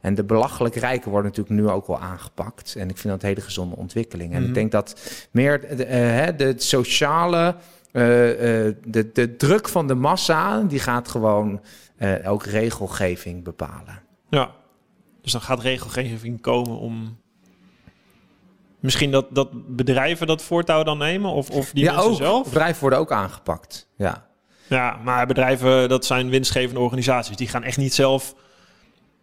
en 0.00 0.14
de 0.14 0.24
belachelijk 0.24 0.74
rijken 0.74 1.10
worden 1.10 1.30
natuurlijk 1.30 1.60
nu 1.60 1.68
ook 1.68 1.86
wel 1.86 2.00
aangepakt. 2.00 2.74
En 2.78 2.88
ik 2.88 2.96
vind 2.96 3.12
dat 3.12 3.22
een 3.22 3.28
hele 3.28 3.40
gezonde 3.40 3.76
ontwikkeling. 3.76 4.32
En 4.32 4.38
Mhm. 4.40 4.48
ik 4.48 4.54
denk 4.54 4.70
dat 4.72 5.00
meer 5.30 5.76
de, 5.76 5.84
hè, 5.84 6.36
de 6.36 6.54
sociale, 6.56 7.54
de, 7.96 9.10
de 9.12 9.36
druk 9.36 9.68
van 9.68 9.86
de 9.86 9.94
massa, 9.94 10.60
die 10.60 10.78
gaat 10.78 11.08
gewoon 11.08 11.60
ook 12.24 12.44
regelgeving 12.44 13.44
bepalen. 13.44 14.02
Ja, 14.28 14.50
dus 15.22 15.32
dan 15.32 15.40
gaat 15.40 15.60
regelgeving 15.60 16.40
komen 16.40 16.78
om... 16.78 17.18
Misschien 18.80 19.10
dat, 19.10 19.26
dat 19.30 19.76
bedrijven 19.76 20.26
dat 20.26 20.42
voortouw 20.42 20.82
dan 20.82 20.98
nemen? 20.98 21.30
Of, 21.30 21.50
of 21.50 21.70
die 21.70 21.84
ja, 21.84 21.92
mensen 21.92 22.10
ook. 22.10 22.16
zelf? 22.16 22.44
Bedrijven 22.44 22.80
worden 22.80 22.98
ook 22.98 23.12
aangepakt. 23.12 23.88
Ja. 23.96 24.26
Ja, 24.68 25.00
maar 25.04 25.26
bedrijven, 25.26 25.88
dat 25.88 26.04
zijn 26.04 26.28
winstgevende 26.28 26.80
organisaties. 26.80 27.36
Die 27.36 27.48
gaan 27.48 27.62
echt 27.62 27.76
niet 27.76 27.94
zelf 27.94 28.34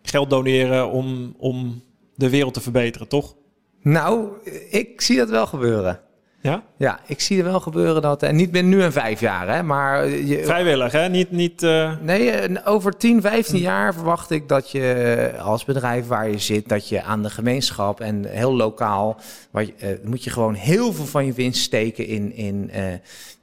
geld 0.02 0.30
doneren 0.30 0.90
om, 0.90 1.36
om 1.38 1.84
de 2.16 2.30
wereld 2.30 2.54
te 2.54 2.62
verbeteren, 2.62 3.08
toch? 3.08 3.36
Nou, 3.82 4.44
ik 4.70 5.02
zie 5.02 5.18
dat 5.18 5.30
wel 5.30 5.48
gebeuren. 5.48 6.00
Ja? 6.44 6.64
Ja, 6.78 7.00
ik 7.08 7.20
zie 7.20 7.38
er 7.38 7.44
wel 7.44 7.60
gebeuren 7.60 8.02
dat... 8.02 8.24
En 8.24 8.36
niet 8.36 8.52
binnen 8.52 8.78
nu 8.78 8.84
en 8.84 8.92
vijf 8.92 9.20
jaar, 9.20 9.56
hè, 9.56 9.64
maar... 9.64 10.08
Je, 10.08 10.46
Vrijwillig, 10.46 10.92
hè? 10.92 11.10
Niet... 11.10 11.32
niet 11.32 11.64
uh... 11.64 11.92
Nee, 12.02 12.66
over 12.66 12.98
10, 12.98 13.22
15 13.22 13.60
jaar 13.60 13.94
verwacht 13.94 14.32
ik 14.32 14.48
dat 14.48 14.72
je 14.72 15.34
als 15.42 15.66
bedrijf 15.66 16.08
waar 16.08 16.30
je 16.30 16.38
zit... 16.38 16.70
dat 16.70 16.90
je 16.90 17.04
aan 17.04 17.24
de 17.24 17.30
gemeenschap 17.30 18.00
en 18.00 18.26
heel 18.26 18.56
lokaal... 18.56 19.20
Waar 19.52 19.66
je, 19.66 19.74
uh, 19.84 19.90
moet 20.10 20.24
je 20.24 20.30
gewoon 20.30 20.54
heel 20.54 20.94
veel 20.94 21.06
van 21.06 21.26
je 21.26 21.34
winst 21.34 21.62
steken 21.62 22.08
in... 22.08 22.36
in 22.36 22.70
uh, 22.76 22.84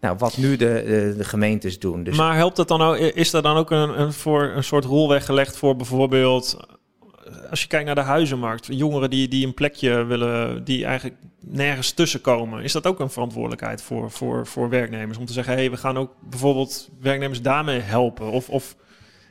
nou, 0.01 0.17
wat 0.19 0.37
nu 0.37 0.57
de, 0.57 0.83
de, 0.87 1.15
de, 1.17 1.25
gemeentes 1.25 1.79
doen. 1.79 2.03
Dus 2.03 2.17
maar 2.17 2.37
helpt 2.37 2.57
dat 2.57 2.69
dan 2.69 2.83
ook... 2.83 2.97
Is 2.97 3.33
er 3.33 3.43
dan 3.43 3.57
ook 3.57 3.71
een, 3.71 4.01
een, 4.01 4.13
voor, 4.13 4.43
een 4.43 4.65
soort 4.65 4.85
rol 4.85 5.09
weggelegd 5.09 5.57
voor 5.57 5.77
bijvoorbeeld 5.77 6.57
als 7.51 7.63
je 7.63 7.69
kijkt 7.69 7.87
naar 7.87 7.95
de 7.95 8.01
huizenmarkt, 8.01 8.67
jongeren 8.67 9.11
die, 9.11 9.29
die 9.29 9.47
een 9.47 9.55
plekje 9.55 10.05
willen, 10.05 10.65
die 10.65 10.85
eigenlijk 10.85 11.17
nergens 11.41 11.93
tussenkomen, 11.93 12.63
is 12.63 12.73
dat 12.73 12.87
ook 12.87 13.01
een 13.01 13.11
verantwoordelijkheid 13.11 13.83
voor, 13.83 14.11
voor, 14.11 14.47
voor 14.47 14.69
werknemers? 14.69 15.19
Om 15.19 15.27
te 15.27 15.33
zeggen, 15.33 15.53
hé, 15.53 15.61
hey, 15.61 15.71
we 15.71 15.77
gaan 15.77 15.99
ook 15.99 16.15
bijvoorbeeld 16.21 16.89
werknemers 17.01 17.43
daarmee 17.43 17.81
helpen. 17.81 18.31
Of, 18.31 18.49
of 18.49 18.77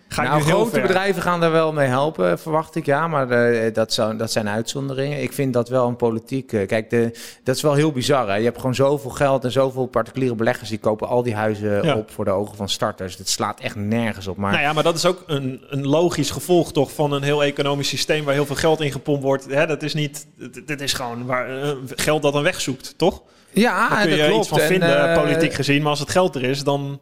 ga 0.10 0.24
nou, 0.24 0.42
grote 0.42 0.70
ver? 0.70 0.82
bedrijven 0.82 1.22
gaan 1.22 1.40
daar 1.40 1.52
wel 1.52 1.74
mee 1.74 1.88
helpen, 1.88 2.40
verwacht 2.40 2.76
ik, 2.76 2.86
ja. 2.86 3.08
Maar 3.08 3.28
de, 3.28 3.70
dat, 3.74 3.94
zou, 3.94 4.18
dat 4.18 4.32
zijn 4.32 4.50
uitzonderingen. 4.50 5.22
Ik 5.22 5.34
vind 5.34 5.54
dat 5.54 5.70
wel 5.70 5.88
een 5.88 5.96
politiek... 5.96 6.52
Uh, 6.52 6.68
kijk, 6.68 6.90
de, 6.90 7.12
dat 7.44 7.56
is 7.56 7.62
wel 7.62 7.74
heel 7.74 7.92
bizar, 7.92 8.28
hè? 8.28 8.36
Je 8.36 8.44
hebt 8.44 8.58
gewoon 8.60 8.76
zoveel 8.76 9.10
geld 9.10 9.44
en 9.44 9.52
zoveel 9.52 9.86
particuliere 9.86 10.36
beleggers... 10.36 10.70
die 10.70 10.78
kopen 10.80 11.08
al 11.08 11.24
die 11.24 11.36
huizen 11.36 11.84
Ja. 11.86 11.96
op 11.96 12.12
voor 12.12 12.26
de 12.26 12.32
ogen 12.32 12.56
van 12.56 12.70
starters. 12.70 13.18
Het 13.18 13.30
slaat 13.30 13.60
echt 13.60 13.76
nergens 13.76 14.28
op. 14.28 14.38
Maar 14.38 14.52
Nou 14.52 14.64
ja, 14.64 14.74
maar 14.74 14.84
dat 14.84 14.96
is 14.96 15.06
ook 15.06 15.24
een, 15.28 15.62
een 15.70 15.88
logisch 15.88 16.32
gevolg 16.32 16.72
toch 16.72 16.94
van 16.94 17.12
een 17.12 17.24
heel 17.24 17.44
economisch 17.44 17.88
systeem 17.88 18.26
waar 18.26 18.34
heel 18.34 18.46
veel 18.46 18.56
geld 18.56 18.82
in 18.82 18.92
gepompt 18.92 19.24
wordt. 19.24 19.46
Hè, 19.50 19.68
dat 19.68 19.84
is 19.84 19.94
niet, 19.94 20.28
dit 20.66 20.82
is 20.82 20.94
gewoon 20.94 21.26
waar, 21.26 21.62
eh, 21.62 21.70
geld 21.96 22.22
dat 22.22 22.36
een 22.36 22.44
weg 22.44 22.62
zoekt, 22.62 22.94
toch? 22.98 23.22
ja, 23.52 23.90
Daar 23.90 24.02
kun 24.02 24.10
dat 24.10 24.20
je 24.20 24.26
klopt. 24.26 24.40
iets 24.40 24.48
van 24.50 24.60
En, 24.60 24.68
vinden, 24.68 25.10
eh, 25.10 25.22
politiek 25.22 25.54
gezien. 25.54 25.82
Maar 25.82 25.90
als 25.90 26.00
het 26.00 26.10
geld 26.10 26.36
er 26.36 26.44
is, 26.44 26.64
dan... 26.64 27.00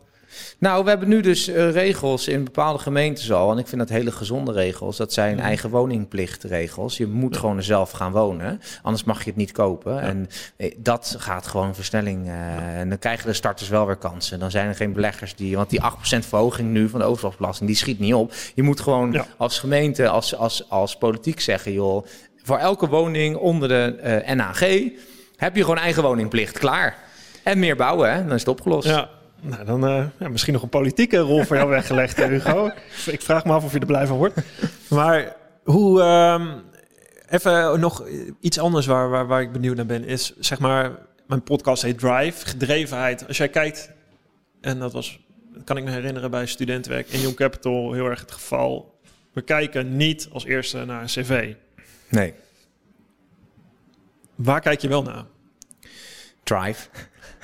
Nou, 0.60 0.84
we 0.84 0.90
hebben 0.90 1.08
nu 1.10 1.22
dus 1.22 1.50
uh, 1.50 1.72
regels 1.72 2.28
in 2.28 2.44
bepaalde 2.44 2.80
gemeentes 2.80 3.32
al. 3.32 3.52
En 3.52 3.58
ik 3.58 3.68
vind 3.68 3.82
dat 3.82 3.90
hele 3.90 4.12
gezonde 4.12 4.52
regels. 4.52 4.98
Dat 4.98 5.14
zijn 5.14 5.36
Mhm. 5.36 5.46
eigen 5.46 5.70
woningplichtregels. 5.70 6.98
Je 6.98 7.08
moet 7.08 7.38
gewoon 7.38 7.58
er 7.58 7.64
zelf 7.64 7.92
gaan 7.92 8.12
wonen. 8.12 8.62
Anders 8.82 9.04
mag 9.04 9.20
je 9.24 9.30
het 9.30 9.36
niet 9.36 9.52
kopen. 9.52 10.02
En 10.02 10.30
eh, 10.56 10.74
dat 10.78 11.16
gaat 11.18 11.48
gewoon 11.48 11.76
versnelling. 11.76 12.26
Uh, 12.28 12.80
en 12.80 12.90
dan 12.90 13.00
krijgen 13.00 13.28
de 13.28 13.34
starters 13.34 13.70
wel 13.70 13.86
weer 13.86 13.96
kansen. 13.96 14.40
Dan 14.40 14.52
zijn 14.52 14.68
er 14.68 14.76
geen 14.76 14.94
beleggers 14.94 15.36
die... 15.36 15.56
Want 15.56 15.70
die 15.70 15.82
8% 15.82 16.26
verhoging 16.28 16.70
nu 16.70 16.90
van 16.90 17.00
de 17.00 17.06
overslagsbelasting, 17.06 17.70
die 17.70 17.78
schiet 17.78 18.00
niet 18.00 18.14
op. 18.14 18.34
Je 18.56 18.64
moet 18.64 18.80
gewoon 18.80 19.12
Ja. 19.12 19.26
als 19.38 19.60
gemeente, 19.60 20.08
als, 20.10 20.36
als, 20.36 20.70
als 20.70 20.98
politiek 20.98 21.40
zeggen... 21.40 21.72
joh, 21.72 22.06
voor 22.44 22.58
elke 22.58 22.88
woning 22.88 23.36
onder 23.36 23.68
de 23.70 23.96
eh, 24.02 24.36
NAG 24.36 24.60
heb 25.36 25.56
je 25.56 25.62
gewoon 25.62 25.78
eigen 25.78 26.04
woningplicht. 26.04 26.58
Klaar. 26.60 26.96
En 27.44 27.60
meer 27.60 27.76
bouwen, 27.76 28.14
hè? 28.14 28.24
dan 28.26 28.34
is 28.34 28.40
het 28.40 28.50
opgelost. 28.50 28.88
Ja, 28.88 29.10
nou, 29.42 29.66
dan 29.66 29.90
uh, 29.90 30.06
ja, 30.20 30.30
misschien 30.30 30.54
nog 30.54 30.62
een 30.62 30.70
politieke 30.70 31.18
rol 31.18 31.44
voor 31.44 31.56
jou 31.56 31.70
weggelegd, 31.70 32.24
Hugo. 32.24 32.72
Ik 33.06 33.22
vraag 33.22 33.46
me 33.46 33.52
af 33.52 33.64
of 33.64 33.74
je 33.74 33.80
er 33.80 33.86
blij 33.86 34.08
van 34.08 34.18
wordt. 34.18 34.36
Maar 34.90 35.36
hoe... 35.64 36.02
Um, 36.02 36.66
even 37.30 37.80
nog 37.80 38.08
iets 38.40 38.60
anders 38.60 38.86
waar, 38.86 39.10
waar, 39.10 39.28
waar 39.28 39.42
ik 39.42 39.52
benieuwd 39.52 39.76
naar 39.76 39.86
ben... 39.86 40.06
is 40.06 40.34
zeg 40.40 40.60
maar... 40.60 40.92
Mijn 41.28 41.44
podcast 41.44 41.82
heet 41.82 42.00
Drive, 42.00 42.46
gedrevenheid. 42.46 43.28
Als 43.28 43.38
jij 43.38 43.50
kijkt... 43.50 43.92
En 44.62 44.80
dat 44.80 44.94
was... 44.94 45.20
Dat 45.54 45.64
kan 45.64 45.78
ik 45.78 45.84
me 45.84 45.92
herinneren 45.92 46.32
bij 46.32 46.46
studentenwerk 46.46 47.10
in 47.10 47.20
Young 47.20 47.36
Capital 47.36 47.94
heel 47.94 48.06
erg 48.06 48.20
het 48.20 48.32
geval. 48.32 49.00
We 49.34 49.42
kijken 49.42 49.96
niet 49.98 50.30
als 50.32 50.46
eerste 50.46 50.86
naar 50.86 51.02
een 51.02 51.08
cv. 51.08 51.54
Nee. 52.10 52.34
Waar 54.36 54.62
kijk 54.62 54.82
je 54.82 54.88
wel 54.88 55.04
naar? 55.04 55.26
Drive. 56.44 56.90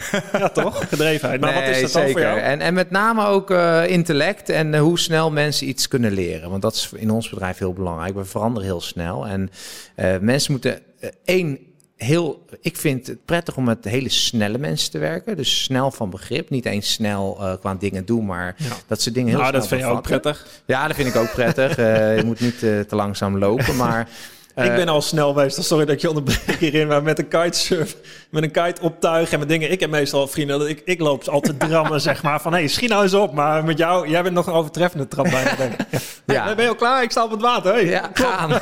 Ja, 0.39 0.49
toch? 0.49 0.87
Gedrevenheid. 0.89 1.41
Maar 1.41 1.53
nee, 1.53 1.65
wat 1.65 1.75
is 1.75 1.81
dat 1.81 1.91
zeker. 1.91 2.03
dan 2.03 2.11
voor 2.11 2.21
jou? 2.21 2.39
En, 2.39 2.61
en 2.61 2.73
met 2.73 2.89
name 2.91 3.25
ook 3.25 3.51
uh, 3.51 3.87
intellect 3.87 4.49
en 4.49 4.73
uh, 4.73 4.79
hoe 4.79 4.99
snel 4.99 5.31
mensen 5.31 5.67
iets 5.67 5.87
kunnen 5.87 6.11
leren. 6.11 6.49
Want 6.49 6.61
dat 6.61 6.73
is 6.73 6.89
in 6.95 7.09
ons 7.11 7.29
bedrijf 7.29 7.57
heel 7.57 7.73
belangrijk. 7.73 8.15
We 8.15 8.25
veranderen 8.25 8.67
heel 8.67 8.81
snel. 8.81 9.27
En 9.27 9.49
uh, 9.95 10.17
mensen 10.21 10.51
moeten 10.51 10.79
één 11.25 11.59
heel. 11.97 12.45
Ik 12.61 12.77
vind 12.77 13.07
het 13.07 13.25
prettig 13.25 13.55
om 13.57 13.63
met 13.63 13.85
hele 13.85 14.09
snelle 14.09 14.57
mensen 14.57 14.91
te 14.91 14.97
werken. 14.97 15.37
Dus 15.37 15.63
snel 15.63 15.91
van 15.91 16.09
begrip. 16.09 16.49
Niet 16.49 16.65
eens 16.65 16.91
snel 16.93 17.37
uh, 17.39 17.53
qua 17.59 17.75
dingen 17.75 18.05
doen, 18.05 18.25
maar 18.25 18.55
Ja. 18.57 18.65
dat 18.87 19.01
ze 19.01 19.11
dingen 19.11 19.29
heel 19.29 19.37
Nou, 19.39 19.49
snel 19.49 19.59
dat 19.61 19.69
vind 19.69 19.81
je 19.81 19.87
ook 19.87 20.03
bevatten. 20.03 20.31
prettig. 20.31 20.61
Ja, 20.65 20.87
dat 20.87 20.95
vind 20.95 21.07
ik 21.07 21.15
ook 21.15 21.31
prettig. 21.31 21.77
Uh, 21.77 22.17
je 22.17 22.23
moet 22.25 22.39
niet 22.39 22.63
uh, 22.63 22.79
te 22.79 22.95
langzaam 22.95 23.37
lopen, 23.37 23.75
maar. 23.85 24.07
Ik 24.55 24.75
ben 24.75 24.87
al 24.87 25.01
snel. 25.01 25.45
Sorry 25.49 25.85
dat 25.85 25.95
ik 25.95 26.01
je 26.01 26.09
onderbreek 26.09 26.59
hierin. 26.59 26.87
Maar 26.87 27.03
met 27.03 27.19
een 27.19 27.27
kitesurf, 27.27 27.95
met 28.29 28.43
een 28.43 28.51
kite 28.51 28.81
optuigen 28.81 29.33
en 29.33 29.39
met 29.39 29.47
dingen. 29.49 29.71
Ik 29.71 29.79
heb 29.79 29.89
meestal 29.89 30.27
vrienden, 30.27 30.59
dat 30.59 30.67
ik, 30.67 30.81
ik 30.85 30.99
loop 30.99 31.27
altijd 31.27 31.59
drammen, 31.59 32.01
zeg 32.11 32.23
maar. 32.23 32.41
Van, 32.41 32.51
hé, 32.53 32.59
hey, 32.59 32.67
schiet 32.67 32.89
nou 32.89 33.03
eens 33.03 33.13
op. 33.13 33.33
Maar 33.33 33.63
met 33.63 33.77
jou, 33.77 34.09
jij 34.09 34.23
bent 34.23 34.35
nog 34.35 34.47
een 34.47 34.53
overtreffende 34.53 35.07
trap 35.07 35.29
bij. 35.29 35.43
Denk 35.57 35.73
ik. 35.73 35.85
Ja. 36.25 36.43
Hey, 36.43 36.55
ben 36.55 36.63
je 36.63 36.69
al 36.69 36.75
klaar? 36.75 37.03
Ik 37.03 37.11
sta 37.11 37.23
op 37.23 37.31
het 37.31 37.41
water. 37.41 37.73
Hey, 37.73 37.85
Ja, 37.85 38.09
gaan. 38.13 38.49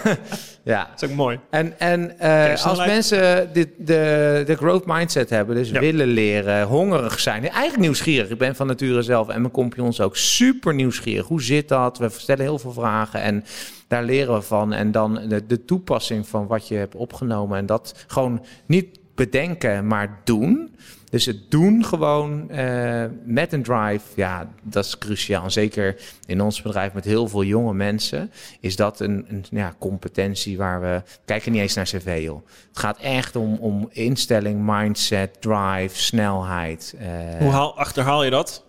ja. 0.64 0.88
Dat 0.92 1.02
is 1.04 1.10
ook 1.10 1.16
mooi. 1.16 1.40
En, 1.50 1.80
en 1.80 2.16
uh, 2.22 2.66
als 2.66 2.86
mensen 2.86 3.50
dit, 3.54 3.68
de, 3.78 4.44
de 4.46 4.56
growth 4.56 4.86
mindset 4.86 5.30
hebben, 5.30 5.56
dus 5.56 5.70
Ja. 5.70 5.80
willen 5.80 6.08
leren, 6.08 6.64
hongerig 6.68 7.20
zijn, 7.20 7.42
eigenlijk 7.50 7.80
nieuwsgierig. 7.80 8.30
Ik 8.30 8.38
ben 8.38 8.56
van 8.56 8.68
nature 8.68 9.02
zelf 9.02 9.30
en 9.30 9.42
mijn 9.42 9.54
compagnons 9.54 10.02
ook 10.02 10.18
super 10.18 10.74
nieuwsgierig. 10.74 11.28
Hoe 11.28 11.42
zit 11.42 11.68
dat? 11.68 11.98
We 11.98 12.10
stellen 12.18 12.44
heel 12.44 12.60
veel 12.60 12.74
vragen 12.74 13.22
en 13.22 13.46
daar 13.92 14.04
leren 14.04 14.34
we 14.34 14.42
van. 14.42 14.74
En 14.74 14.92
dan 14.92 15.20
de, 15.28 15.46
de 15.46 15.66
toepassing 15.66 16.28
van 16.28 16.48
wat 16.48 16.68
je 16.68 16.76
hebt 16.76 16.96
opgenomen 16.96 17.58
en 17.58 17.66
dat 17.66 18.06
gewoon 18.08 18.46
niet 18.66 19.00
bedenken, 19.16 19.88
maar 19.88 20.20
doen. 20.24 20.76
Dus 21.10 21.26
het 21.26 21.52
doen 21.52 21.86
gewoon 21.86 22.48
uh, 22.52 23.06
met 23.24 23.54
een 23.54 23.64
drive, 23.64 24.02
ja, 24.16 24.50
dat 24.64 24.86
is 24.86 24.98
cruciaal. 24.98 25.44
En 25.44 25.52
zeker 25.52 25.96
in 26.26 26.42
ons 26.42 26.62
bedrijf 26.62 26.94
met 26.94 27.06
heel 27.06 27.28
veel 27.28 27.44
jonge 27.44 27.74
mensen 27.74 28.32
is 28.60 28.76
dat 28.76 29.00
een, 29.00 29.26
een 29.30 29.46
ja, 29.50 29.74
competentie 29.80 30.58
waar 30.58 30.82
we 30.82 31.02
kijken 31.26 31.52
niet 31.52 31.62
eens 31.62 31.74
naar 31.74 31.86
cv. 31.86 32.20
Joh. 32.22 32.46
Het 32.68 32.80
gaat 32.80 33.00
echt 33.00 33.36
om, 33.36 33.56
om 33.56 33.90
instelling, 33.92 34.60
mindset, 34.66 35.42
drive, 35.42 35.98
snelheid. 35.98 36.96
Uh, 37.02 37.38
Hoe 37.40 37.52
haal, 37.52 37.78
achterhaal 37.78 38.24
je 38.24 38.30
dat? 38.30 38.64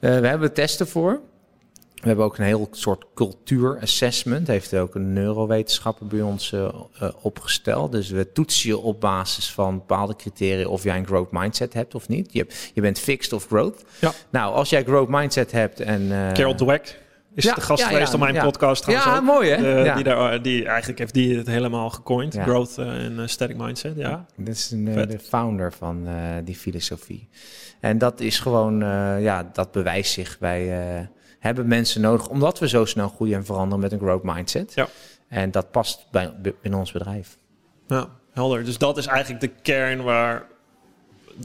uh, 0.00 0.18
we 0.18 0.26
hebben 0.26 0.52
testen 0.52 0.88
voor. 0.88 1.20
We 2.04 2.10
hebben 2.10 2.26
ook 2.26 2.38
een 2.38 2.44
heel 2.44 2.68
soort 2.70 3.04
cultuurassessment. 3.14 4.46
Heeft 4.46 4.76
ook 4.76 4.94
een 4.94 5.12
neurowetenschapper 5.12 6.06
bij 6.06 6.20
ons 6.20 6.52
uh, 6.52 6.60
uh, 7.02 7.08
opgesteld. 7.22 7.92
Dus 7.92 8.10
we 8.10 8.32
toetsen 8.32 8.68
je 8.68 8.78
op 8.78 9.00
basis 9.00 9.52
van 9.52 9.74
bepaalde 9.74 10.16
criteria 10.16 10.66
of 10.66 10.82
jij 10.82 10.96
een 10.96 11.06
growth 11.06 11.30
mindset 11.30 11.72
hebt 11.72 11.94
of 11.94 12.08
niet. 12.08 12.32
Je, 12.32 12.46
je 12.74 12.80
bent 12.80 12.98
fixed 12.98 13.32
of 13.32 13.46
growth. 13.46 13.84
Ja. 14.00 14.12
Nou, 14.30 14.54
als 14.54 14.70
jij 14.70 14.84
growth 14.84 15.08
mindset 15.08 15.52
hebt 15.52 15.80
en... 15.80 16.02
Uh, 16.02 16.32
Carol 16.32 16.54
Dweck 16.54 17.02
is 17.34 17.44
ja, 17.44 17.54
de 17.54 17.60
gast 17.60 17.82
ja, 17.82 17.88
geweest 17.88 18.08
ja, 18.08 18.14
op 18.14 18.20
mijn 18.20 18.44
podcast 18.44 18.86
Ja, 18.86 19.16
ook. 19.16 19.22
mooi 19.22 19.50
hè? 19.50 19.56
De- 19.84 19.92
die, 19.94 20.04
daar, 20.04 20.42
die 20.42 20.66
eigenlijk 20.66 20.98
heeft 20.98 21.14
die 21.14 21.36
het 21.36 21.46
helemaal 21.46 21.90
gecoind. 21.90 22.36
Growth 22.36 22.78
en 22.78 23.12
uh, 23.12 23.26
static 23.26 23.56
mindset, 23.56 23.96
ja. 23.96 24.26
Dit 24.36 24.54
is 24.54 24.70
een, 24.70 24.84
de 24.84 25.18
founder 25.18 25.72
van 25.72 26.08
uh, 26.08 26.14
die 26.44 26.56
filosofie. 26.56 27.28
En 27.80 27.98
dat 27.98 28.20
is 28.20 28.38
gewoon, 28.38 28.82
uh, 28.82 29.22
ja, 29.22 29.50
dat 29.52 29.72
bewijst 29.72 30.12
zich 30.12 30.38
bij, 30.38 31.10
hebben 31.44 31.68
mensen 31.68 32.00
nodig, 32.00 32.28
omdat 32.28 32.58
we 32.58 32.68
zo 32.68 32.84
snel 32.84 33.08
groeien 33.08 33.36
en 33.36 33.44
veranderen 33.44 33.80
met 33.80 33.92
een 33.92 33.98
growth 33.98 34.22
mindset. 34.22 34.72
Ja. 34.74 34.88
En 35.28 35.50
dat 35.50 35.70
past 35.70 36.06
bij, 36.10 36.32
in 36.62 36.74
ons 36.74 36.92
bedrijf. 36.92 37.38
Ja, 37.86 38.08
helder. 38.32 38.64
Dus 38.64 38.78
dat 38.78 38.96
is 38.96 39.06
eigenlijk 39.06 39.40
de 39.40 39.50
kern 39.62 40.02
waar 40.02 40.46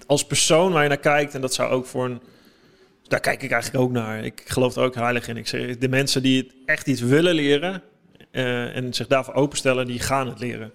als 0.05 0.25
persoon 0.25 0.71
waar 0.71 0.83
je 0.83 0.89
naar 0.89 0.97
kijkt, 0.97 1.35
en 1.35 1.41
dat 1.41 1.53
zou 1.53 1.71
ook 1.71 1.85
voor 1.85 2.05
een. 2.05 2.21
Daar 3.07 3.19
kijk 3.19 3.43
ik 3.43 3.51
eigenlijk 3.51 3.83
ook 3.83 3.91
naar. 3.91 4.23
Ik 4.23 4.41
geloof 4.45 4.75
er 4.75 4.83
ook 4.83 4.95
heilig 4.95 5.27
in. 5.27 5.37
Ik 5.37 5.47
zeg, 5.47 5.77
de 5.77 5.89
mensen 5.89 6.21
die 6.21 6.37
het 6.37 6.53
echt 6.65 6.87
iets 6.87 7.01
willen 7.01 7.33
leren 7.33 7.81
eh, 8.31 8.75
en 8.75 8.93
zich 8.93 9.07
daarvoor 9.07 9.33
openstellen, 9.33 9.87
die 9.87 9.99
gaan 9.99 10.27
het 10.27 10.39
leren. 10.39 10.71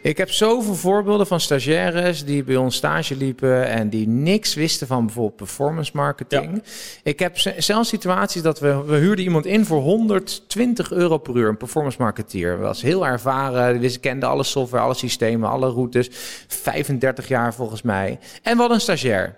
Ik 0.00 0.16
heb 0.16 0.30
zoveel 0.30 0.74
voorbeelden 0.74 1.26
van 1.26 1.40
stagiaires 1.40 2.24
die 2.24 2.44
bij 2.44 2.56
ons 2.56 2.76
stage 2.76 3.16
liepen 3.16 3.66
en 3.66 3.88
die 3.88 4.08
niks 4.08 4.54
wisten 4.54 4.86
van 4.86 5.04
bijvoorbeeld 5.04 5.36
performance 5.36 5.90
marketing. 5.94 6.62
Ik 7.02 7.18
heb 7.18 7.38
zelfs 7.58 7.88
situaties 7.88 8.42
dat 8.42 8.60
we, 8.60 8.82
we 8.84 8.96
huurden 8.96 9.24
iemand 9.24 9.46
in 9.46 9.64
voor 9.64 9.80
120 9.80 10.92
euro 10.92 11.18
per 11.18 11.36
uur, 11.36 11.48
een 11.48 11.56
performance 11.56 11.98
marketeer. 12.00 12.58
Was 12.58 12.82
heel 12.82 13.06
ervaren, 13.06 13.80
wist, 13.80 14.00
kende 14.00 14.26
alle 14.26 14.44
software, 14.44 14.84
alle 14.84 14.94
systemen, 14.94 15.50
alle 15.50 15.68
routes. 15.68 16.08
35 16.46 17.28
jaar 17.28 17.54
volgens 17.54 17.82
mij. 17.82 18.18
En 18.42 18.52
we 18.52 18.58
hadden 18.58 18.76
een 18.76 18.80
stagiair. 18.80 19.36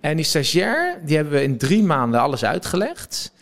En 0.00 0.16
die 0.16 0.24
stagiair, 0.24 1.00
die 1.04 1.16
hebben 1.16 1.34
we 1.34 1.42
in 1.42 1.58
drie 1.58 1.82
maanden 1.82 2.20
alles 2.20 2.44
uitgelegd. 2.44 3.32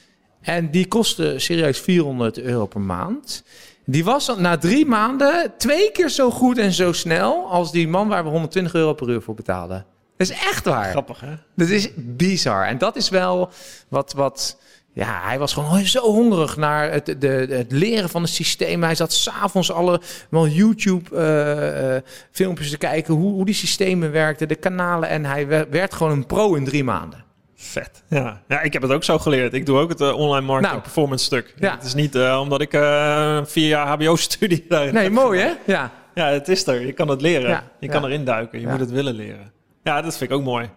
En 0.40 0.70
die 0.70 0.86
kostte 0.88 1.34
serieus 1.38 1.78
400 1.78 2.38
euro 2.38 2.66
per 2.66 2.80
maand. 2.80 3.42
Die 3.84 4.04
was 4.04 4.36
na 4.38 4.56
drie 4.58 4.86
maanden 4.86 5.52
twee 5.58 5.90
keer 5.92 6.08
zo 6.08 6.30
goed 6.30 6.58
en 6.58 6.72
zo 6.72 6.92
snel 6.92 7.50
als 7.50 7.72
die 7.72 7.88
man 7.88 8.08
waar 8.08 8.24
we 8.24 8.30
120 8.30 8.74
euro 8.74 8.94
per 8.94 9.08
uur 9.08 9.22
voor 9.22 9.34
betaalden. 9.34 9.84
Dat 10.16 10.30
is 10.30 10.36
echt 10.48 10.64
waar. 10.64 10.90
Grappig, 10.90 11.20
hè? 11.20 11.34
Dat 11.56 11.68
is 11.68 11.88
bizar. 11.96 12.66
En 12.66 12.78
dat 12.78 12.96
is 12.96 13.08
wel 13.08 13.50
wat, 13.88 14.12
wat 14.12 14.58
ja, 14.92 15.20
hij 15.24 15.38
was 15.38 15.52
gewoon 15.52 15.84
zo 15.86 16.00
hongerig 16.00 16.56
naar 16.56 16.92
het, 16.92 17.14
de, 17.18 17.46
het 17.50 17.72
leren 17.72 18.08
van 18.08 18.22
het 18.22 18.30
systeem. 18.30 18.82
Hij 18.82 18.94
zat 18.94 19.12
s'avonds 19.12 19.72
alle 19.72 20.00
wel 20.30 20.46
YouTube-filmpjes 20.46 22.70
te 22.70 22.78
kijken 22.78 23.14
hoe, 23.14 23.32
hoe 23.32 23.44
die 23.44 23.54
systemen 23.54 24.12
werkten, 24.12 24.48
de 24.48 24.54
kanalen. 24.54 25.08
En 25.08 25.24
hij 25.24 25.46
we- 25.46 25.66
werd 25.70 25.94
gewoon 25.94 26.12
een 26.12 26.26
pro 26.26 26.54
in 26.54 26.64
drie 26.64 26.84
maanden. 26.84 27.24
Vet. 27.62 28.02
Ja. 28.08 28.42
ja, 28.48 28.60
ik 28.60 28.72
heb 28.72 28.82
het 28.82 28.90
ook 28.90 29.04
zo 29.04 29.18
geleerd. 29.18 29.52
Ik 29.54 29.66
doe 29.66 29.78
ook 29.78 29.88
het 29.88 30.00
eh, 30.00 30.14
online 30.16 30.46
marketing 30.46 30.70
Nou. 30.72 30.80
performance 30.82 31.24
stuk. 31.24 31.54
Ja. 31.58 31.74
Het 31.74 31.82
is 31.84 31.94
niet 31.94 32.14
eh, 32.14 32.38
omdat 32.40 32.60
ik 32.60 32.72
eh, 32.72 33.40
vier 33.44 33.68
jaar 33.68 33.86
HBO-studie 33.86 34.64
daarin 34.68 34.94
Nee, 34.94 35.10
mooi 35.10 35.40
gedaan. 35.40 35.56
hè? 35.66 35.72
Ja. 35.72 35.90
Ja, 36.14 36.26
het 36.26 36.48
is 36.48 36.66
er. 36.66 36.86
Je 36.86 36.92
kan 36.92 37.08
het 37.08 37.20
leren. 37.20 37.48
Ja, 37.50 37.70
Je 37.80 37.86
ja. 37.86 37.92
kan 37.92 38.04
erin 38.04 38.24
duiken. 38.24 38.60
Je 38.60 38.66
moet 38.66 38.80
het 38.80 38.90
willen 38.90 39.14
leren. 39.14 39.52
Ja, 39.82 40.02
dat 40.02 40.16
vind 40.16 40.30
ik 40.30 40.36
ook 40.36 40.42
mooi. 40.42 40.70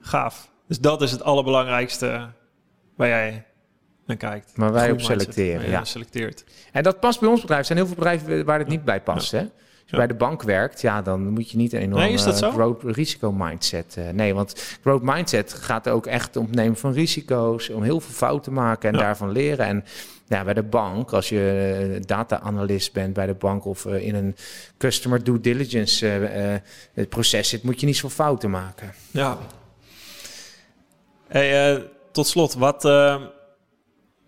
Gaaf. 0.00 0.50
Dus 0.68 0.78
dat 0.78 1.02
is 1.02 1.10
het 1.10 1.22
allerbelangrijkste 1.22 2.28
waar 2.96 3.08
jij 3.08 3.44
naar 4.06 4.16
kijkt. 4.16 4.56
Maar 4.56 4.72
wij 4.72 4.90
op 4.90 5.00
selecteren, 5.00 5.70
ja. 5.70 5.84
selecteert. 5.84 6.44
En 6.72 6.82
dat 6.82 7.00
past 7.00 7.20
bij 7.20 7.28
ons 7.28 7.40
bedrijf. 7.40 7.60
Er 7.60 7.66
zijn 7.66 7.78
heel 7.78 7.86
veel 7.86 7.96
bedrijven 7.96 8.44
waar 8.44 8.58
het 8.58 8.68
niet 8.68 8.84
bij 8.84 9.00
past. 9.00 9.30
Hè? 9.30 9.44
Bij 9.96 10.06
de 10.06 10.14
bank 10.14 10.42
werkt, 10.42 10.80
ja, 10.80 11.02
dan 11.02 11.28
moet 11.28 11.50
je 11.50 11.56
niet 11.56 11.72
een 11.72 11.80
enorme 11.80 12.06
Nee, 12.06 12.18
zo? 12.18 12.50
growth 12.50 12.82
risico 12.82 13.32
mindset. 13.32 13.94
eh, 13.96 14.08
nee, 14.08 14.34
want 14.34 14.76
growth 14.82 15.02
mindset 15.02 15.52
gaat 15.52 15.88
ook 15.88 16.06
echt 16.06 16.36
om 16.36 16.44
het 16.46 16.54
nemen 16.54 16.76
van 16.76 16.92
risico's, 16.92 17.68
om 17.70 17.82
heel 17.82 18.00
veel 18.00 18.14
fouten 18.14 18.42
te 18.42 18.50
maken 18.60 18.92
en 18.92 18.98
daarvan 18.98 19.30
leren. 19.32 19.66
En 19.66 19.84
ja, 20.28 20.44
bij 20.44 20.54
de 20.54 20.62
bank, 20.62 21.12
als 21.12 21.28
je 21.28 21.94
eh, 21.94 22.00
data-analyst 22.06 22.92
bent 22.92 23.12
bij 23.14 23.26
de 23.26 23.34
bank 23.34 23.64
of 23.64 23.86
eh, 23.86 24.06
in 24.06 24.14
een 24.14 24.36
customer 24.78 25.24
due 25.24 25.40
diligence 25.40 26.06
eh, 26.08 26.54
eh, 26.54 26.60
het 26.92 27.08
proces 27.08 27.48
zit, 27.48 27.62
moet 27.62 27.80
je 27.80 27.86
niet 27.86 27.96
zoveel 27.96 28.24
fouten 28.24 28.50
maken. 28.50 28.92
Ja. 29.10 29.38
Hey, 31.28 31.74
eh, 31.74 31.82
tot 32.12 32.26
slot, 32.26 32.54
wat, 32.54 32.84
eh, 32.84 33.22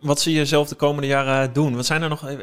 wat 0.00 0.20
zie 0.20 0.34
je 0.34 0.44
zelf 0.46 0.68
de 0.68 0.74
komende 0.74 1.06
jaren 1.08 1.52
doen? 1.52 1.74
Wat 1.76 1.86
zijn 1.86 2.02
er 2.02 2.08
nog? 2.08 2.28
eh, 2.28 2.36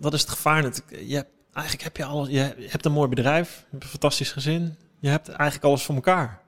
Wat 0.00 0.12
is 0.14 0.20
het 0.20 0.30
gevaar? 0.30 0.62
Dat- 0.62 0.82
Je 1.06 1.14
hebt, 1.14 1.30
eigenlijk 1.56 1.82
heb 1.82 1.96
je 1.96 2.04
alles. 2.04 2.28
Je 2.28 2.54
hebt 2.68 2.84
een 2.84 2.92
mooi 2.92 3.08
bedrijf, 3.08 3.56
je 3.56 3.66
hebt 3.70 3.82
een 3.82 3.90
fantastisch 3.90 4.32
gezin. 4.32 4.76
Je 5.00 5.08
hebt 5.08 5.28
eigenlijk 5.28 5.64
alles 5.64 5.82
voor 5.82 5.94
elkaar. 5.94 6.40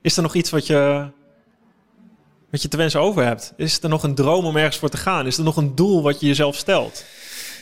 Is 0.00 0.16
er 0.16 0.22
nog 0.22 0.34
iets 0.34 0.50
wat 0.50 0.66
je, 0.66 1.10
wat 2.50 2.62
je 2.62 2.68
te 2.68 2.76
wensen 2.76 3.00
over 3.00 3.24
hebt? 3.24 3.52
Is 3.56 3.82
er 3.82 3.88
nog 3.88 4.02
een 4.02 4.14
droom 4.14 4.44
om 4.44 4.56
ergens 4.56 4.76
voor 4.76 4.88
te 4.88 4.96
gaan? 4.96 5.26
Is 5.26 5.38
er 5.38 5.44
nog 5.44 5.56
een 5.56 5.74
doel 5.74 6.02
wat 6.02 6.20
je 6.20 6.26
jezelf 6.26 6.56
stelt? 6.56 7.04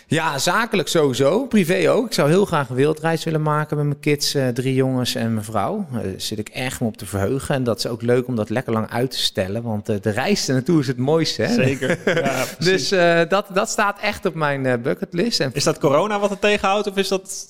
Ja, 0.06 0.38
zakelijk 0.38 0.88
sowieso. 0.88 1.46
Privé 1.46 1.90
ook. 1.90 2.06
Ik 2.06 2.12
zou 2.12 2.28
heel 2.28 2.44
graag 2.44 2.68
een 2.68 2.74
wereldreis 2.76 3.24
willen 3.24 3.42
maken 3.42 3.76
met 3.76 3.86
mijn 3.86 4.00
kids, 4.00 4.34
eh, 4.34 4.48
drie 4.48 4.74
jongens 4.74 5.14
en 5.14 5.32
mijn 5.32 5.44
vrouw. 5.44 5.86
Eh, 5.92 6.02
Daar 6.02 6.12
zit 6.16 6.38
ik 6.38 6.48
echt 6.48 6.80
me 6.80 6.86
op 6.86 6.96
te 6.96 7.06
verheugen. 7.06 7.54
En 7.54 7.64
dat 7.64 7.78
is 7.78 7.86
ook 7.86 8.02
leuk 8.02 8.26
om 8.26 8.36
dat 8.36 8.50
lekker 8.50 8.72
lang 8.72 8.90
uit 8.90 9.10
te 9.10 9.18
stellen. 9.18 9.62
Want 9.62 9.88
eh, 9.88 9.96
de 10.00 10.10
reis 10.10 10.48
er 10.48 10.54
naartoe 10.54 10.80
is 10.80 10.86
het 10.86 10.96
mooiste. 10.96 11.42
Hè? 11.42 11.54
Zeker. 11.54 11.98
Ja, 12.24 12.44
Dus 12.58 12.66
dus, 12.66 12.90
eh, 12.90 13.20
dat, 13.28 13.46
dat 13.52 13.68
staat 13.70 13.98
echt 14.00 14.26
op 14.26 14.34
mijn 14.34 14.66
eh, 14.66 14.74
bucketlist. 14.82 15.40
En 15.40 15.50
is 15.52 15.64
dat 15.64 15.78
corona 15.78 16.18
wat 16.18 16.30
het 16.30 16.40
tegenhoudt? 16.40 16.86
Of 16.90 16.96
is 16.96 17.08
dat... 17.08 17.46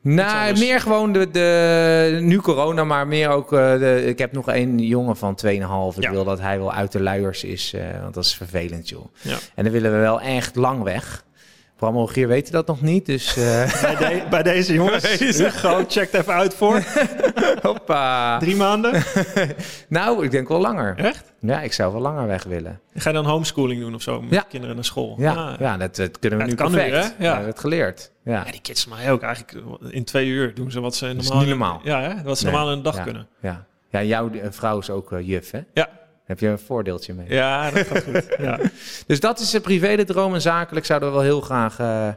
nou, 0.00 0.58
meer 0.58 0.80
gewoon 0.80 1.12
de, 1.12 1.30
de, 1.30 2.18
nu 2.20 2.36
corona, 2.40 2.84
maar 2.84 3.06
meer 3.06 3.28
ook, 3.28 3.52
eh, 3.52 3.78
de, 3.78 4.04
ik 4.06 4.18
heb 4.18 4.32
nog 4.32 4.48
één 4.48 4.78
jongen 4.78 5.16
van 5.16 5.38
2,5. 5.46 5.50
Ik 5.96 6.02
Ja. 6.02 6.10
wil 6.10 6.24
dat 6.24 6.40
hij 6.40 6.58
wel 6.58 6.72
uit 6.72 6.92
de 6.92 7.00
luiers 7.00 7.44
is, 7.44 7.72
eh, 7.74 7.82
want 8.02 8.14
dat 8.14 8.24
is 8.24 8.34
vervelend 8.34 8.88
joh. 8.88 9.04
Ja. 9.20 9.36
En 9.54 9.64
dan 9.64 9.72
willen 9.72 9.92
we 9.92 9.98
wel 9.98 10.20
echt 10.20 10.56
lang 10.56 10.82
weg. 10.82 11.24
Bram 11.84 11.96
Rogier 11.96 12.28
weten 12.28 12.52
dat 12.52 12.66
nog 12.66 12.80
niet, 12.80 13.06
dus 13.06 13.36
eh, 13.36 13.82
bij, 13.82 13.96
de- 13.96 14.22
bij 14.30 14.42
deze 14.42 14.72
jongens. 14.74 15.18
Hugo, 15.18 15.84
check 15.88 16.12
het 16.12 16.20
even 16.20 16.34
uit 16.34 16.54
voor. 16.54 16.82
hoppa. 17.62 18.38
Drie 18.38 18.56
maanden. 18.56 19.02
Nou, 19.88 20.24
ik 20.24 20.30
denk 20.30 20.48
wel 20.48 20.60
langer. 20.60 20.96
Echt? 20.98 21.32
Ja, 21.40 21.60
ik 21.60 21.72
zou 21.72 21.92
wel 21.92 22.00
langer 22.00 22.26
weg 22.26 22.44
willen. 22.44 22.80
Ga 22.94 23.08
je 23.10 23.14
dan 23.16 23.24
homeschooling 23.26 23.80
doen 23.80 23.94
of 23.94 24.02
zo? 24.02 24.20
Met 24.22 24.30
Ja. 24.30 24.44
kinderen 24.48 24.74
naar 24.74 24.84
school? 24.84 25.14
Ja, 25.18 25.32
Ah. 25.34 25.58
ja 25.60 25.76
dat, 25.76 25.96
dat 25.96 26.18
kunnen 26.18 26.38
we 26.38 26.44
Ja, 26.44 26.50
nu 26.50 26.56
kan 26.56 26.70
perfect. 26.70 26.94
hè? 26.94 27.00
Ja. 27.00 27.14
We 27.18 27.24
hebben 27.26 27.46
het 27.46 27.58
geleerd. 27.58 28.10
Ja. 28.24 28.42
Ja, 28.46 28.50
die 28.50 28.60
kids 28.60 28.86
mij 28.86 29.10
ook. 29.12 29.22
Eigenlijk 29.22 29.64
in 29.88 30.04
twee 30.04 30.26
uur 30.28 30.54
doen 30.54 30.70
ze 30.70 30.80
wat 30.80 30.94
ze 30.94 31.06
is 31.08 31.14
normaal... 31.14 31.38
niet 31.38 31.48
normaal. 31.48 31.80
Ja, 31.82 32.00
hè? 32.00 32.22
wat 32.22 32.38
ze 32.38 32.44
Nee. 32.44 32.52
normaal 32.52 32.70
in 32.72 32.76
een 32.78 32.84
dag 32.84 33.02
kunnen. 33.02 33.26
Ja, 33.40 33.64
ja 33.90 34.02
jouw 34.02 34.30
eh, 34.30 34.46
vrouw 34.50 34.78
is 34.78 34.90
ook 34.90 35.12
eh, 35.12 35.26
juf, 35.28 35.50
hè? 35.50 35.60
Ja. 35.74 35.88
Heb 36.24 36.38
je 36.40 36.48
een 36.48 36.58
voordeeltje 36.58 37.14
mee? 37.14 37.26
Ja, 37.28 37.70
dat 37.70 37.86
gaat 37.86 38.02
goed. 38.02 38.36
Ja. 38.46 38.58
Dus 39.06 39.20
dat 39.20 39.38
is 39.40 39.52
een 39.52 39.60
privé 39.60 39.96
de 39.96 40.04
droom 40.04 40.34
en 40.34 40.40
zakelijk 40.40 40.86
zouden 40.86 41.08
we 41.08 41.14
wel 41.14 41.24
heel 41.24 41.40
graag 41.40 41.78
eh, 41.78 42.08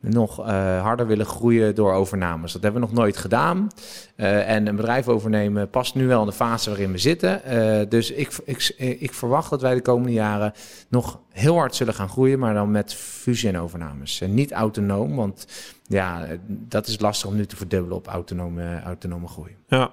nog 0.00 0.46
eh, 0.46 0.82
harder 0.82 1.06
willen 1.06 1.26
groeien 1.26 1.74
door 1.74 1.92
overnames. 1.92 2.52
Dat 2.52 2.62
hebben 2.62 2.80
we 2.80 2.86
nog 2.86 2.96
nooit 2.96 3.16
gedaan. 3.16 3.68
Eh, 4.16 4.50
en 4.50 4.66
een 4.66 4.76
bedrijf 4.76 5.08
overnemen 5.08 5.70
past 5.70 5.94
nu 5.94 6.06
wel 6.06 6.20
in 6.20 6.26
de 6.26 6.32
fase 6.32 6.68
waarin 6.70 6.92
we 6.92 6.98
zitten. 6.98 7.44
Eh, 7.44 7.88
dus 7.88 8.10
ik, 8.10 8.30
ik, 8.44 8.74
ik 8.76 9.14
verwacht 9.14 9.50
dat 9.50 9.60
wij 9.62 9.74
de 9.74 9.82
komende 9.82 10.12
jaren 10.12 10.52
nog 10.88 11.20
heel 11.32 11.54
hard 11.56 11.74
zullen 11.74 11.94
gaan 11.94 12.08
groeien, 12.08 12.38
maar 12.38 12.54
dan 12.54 12.70
met 12.70 12.94
fusie 12.94 13.48
en 13.48 13.58
overnames. 13.58 14.20
En 14.20 14.34
niet 14.34 14.52
autonoom, 14.52 15.16
want 15.16 15.46
ja, 15.86 16.24
eh, 16.24 16.38
dat 16.46 16.86
is 16.86 17.00
lastig 17.00 17.28
om 17.28 17.36
nu 17.36 17.46
te 17.46 17.56
verdubbelen 17.56 17.96
op 17.96 18.06
autonome, 18.06 18.80
autonome 18.84 19.28
groei. 19.28 19.56
ja. 19.68 19.90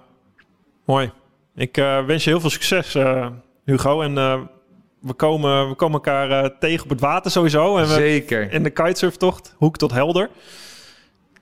Mooi. 0.85 1.11
Ik 1.55 1.77
eh, 1.77 2.05
wens 2.05 2.23
je 2.23 2.29
heel 2.29 2.39
veel 2.39 2.49
succes, 2.49 2.95
eh, 2.95 3.27
Hugo. 3.65 4.01
En 4.01 4.17
eh, 4.17 4.39
we, 4.99 5.13
komen, 5.13 5.69
we 5.69 5.75
komen 5.75 5.93
elkaar 5.95 6.43
eh, 6.43 6.49
tegen 6.59 6.83
op 6.83 6.89
het 6.89 6.99
water 6.99 7.31
sowieso. 7.31 7.77
En 7.77 7.87
we, 7.87 7.93
Zeker. 7.93 8.51
in 8.53 8.63
de 8.63 8.69
kitesurftocht, 8.69 9.55
Hoek 9.57 9.77
tot 9.77 9.91
Helder. 9.91 10.29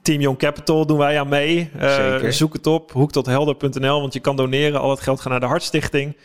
Team 0.02 0.22
Young 0.22 0.38
Capital 0.38 0.86
doen 0.86 0.98
wij 0.98 1.20
aan 1.20 1.28
mee. 1.30 1.70
Eh, 1.80 1.96
Zeker. 1.96 2.34
Zoek 2.34 2.54
het 2.54 2.68
op, 2.68 2.92
hoektothelder.nl, 2.92 4.00
want 4.02 4.14
je 4.14 4.20
kan 4.20 4.36
doneren. 4.36 4.80
Al 4.80 4.90
het 4.90 5.00
geld 5.00 5.20
gaat 5.22 5.30
naar 5.32 5.40
de 5.40 5.46
Hartstichting. 5.46 6.18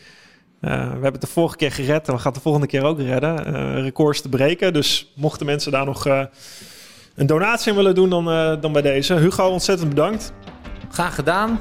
Eh, 0.61 0.71
we 0.71 0.77
hebben 0.93 1.13
het 1.13 1.21
de 1.21 1.27
vorige 1.27 1.57
keer 1.57 1.73
gered 1.73 2.09
en 2.09 2.13
we 2.15 2.19
gaan 2.19 2.27
het 2.27 2.35
de 2.35 2.41
volgende 2.41 2.67
keer 2.67 2.85
ook 2.85 3.01
redden. 3.01 3.45
eh, 3.55 3.83
records 3.83 4.21
te 4.21 4.29
breken. 4.29 4.73
Dus 4.73 5.13
mochten 5.17 5.47
mensen 5.47 5.73
daar 5.73 5.85
nog 5.85 6.07
eh, 6.07 6.23
een 7.15 7.27
donatie 7.27 7.71
in 7.71 7.77
willen 7.77 7.95
doen, 7.95 8.11
dan, 8.11 8.31
eh, 8.31 8.53
dan 8.61 8.73
bij 8.73 8.83
deze. 8.83 9.15
Hugo, 9.15 9.49
ontzettend 9.49 9.89
bedankt. 9.89 10.33
Graag 10.91 11.15
gedaan. 11.15 11.61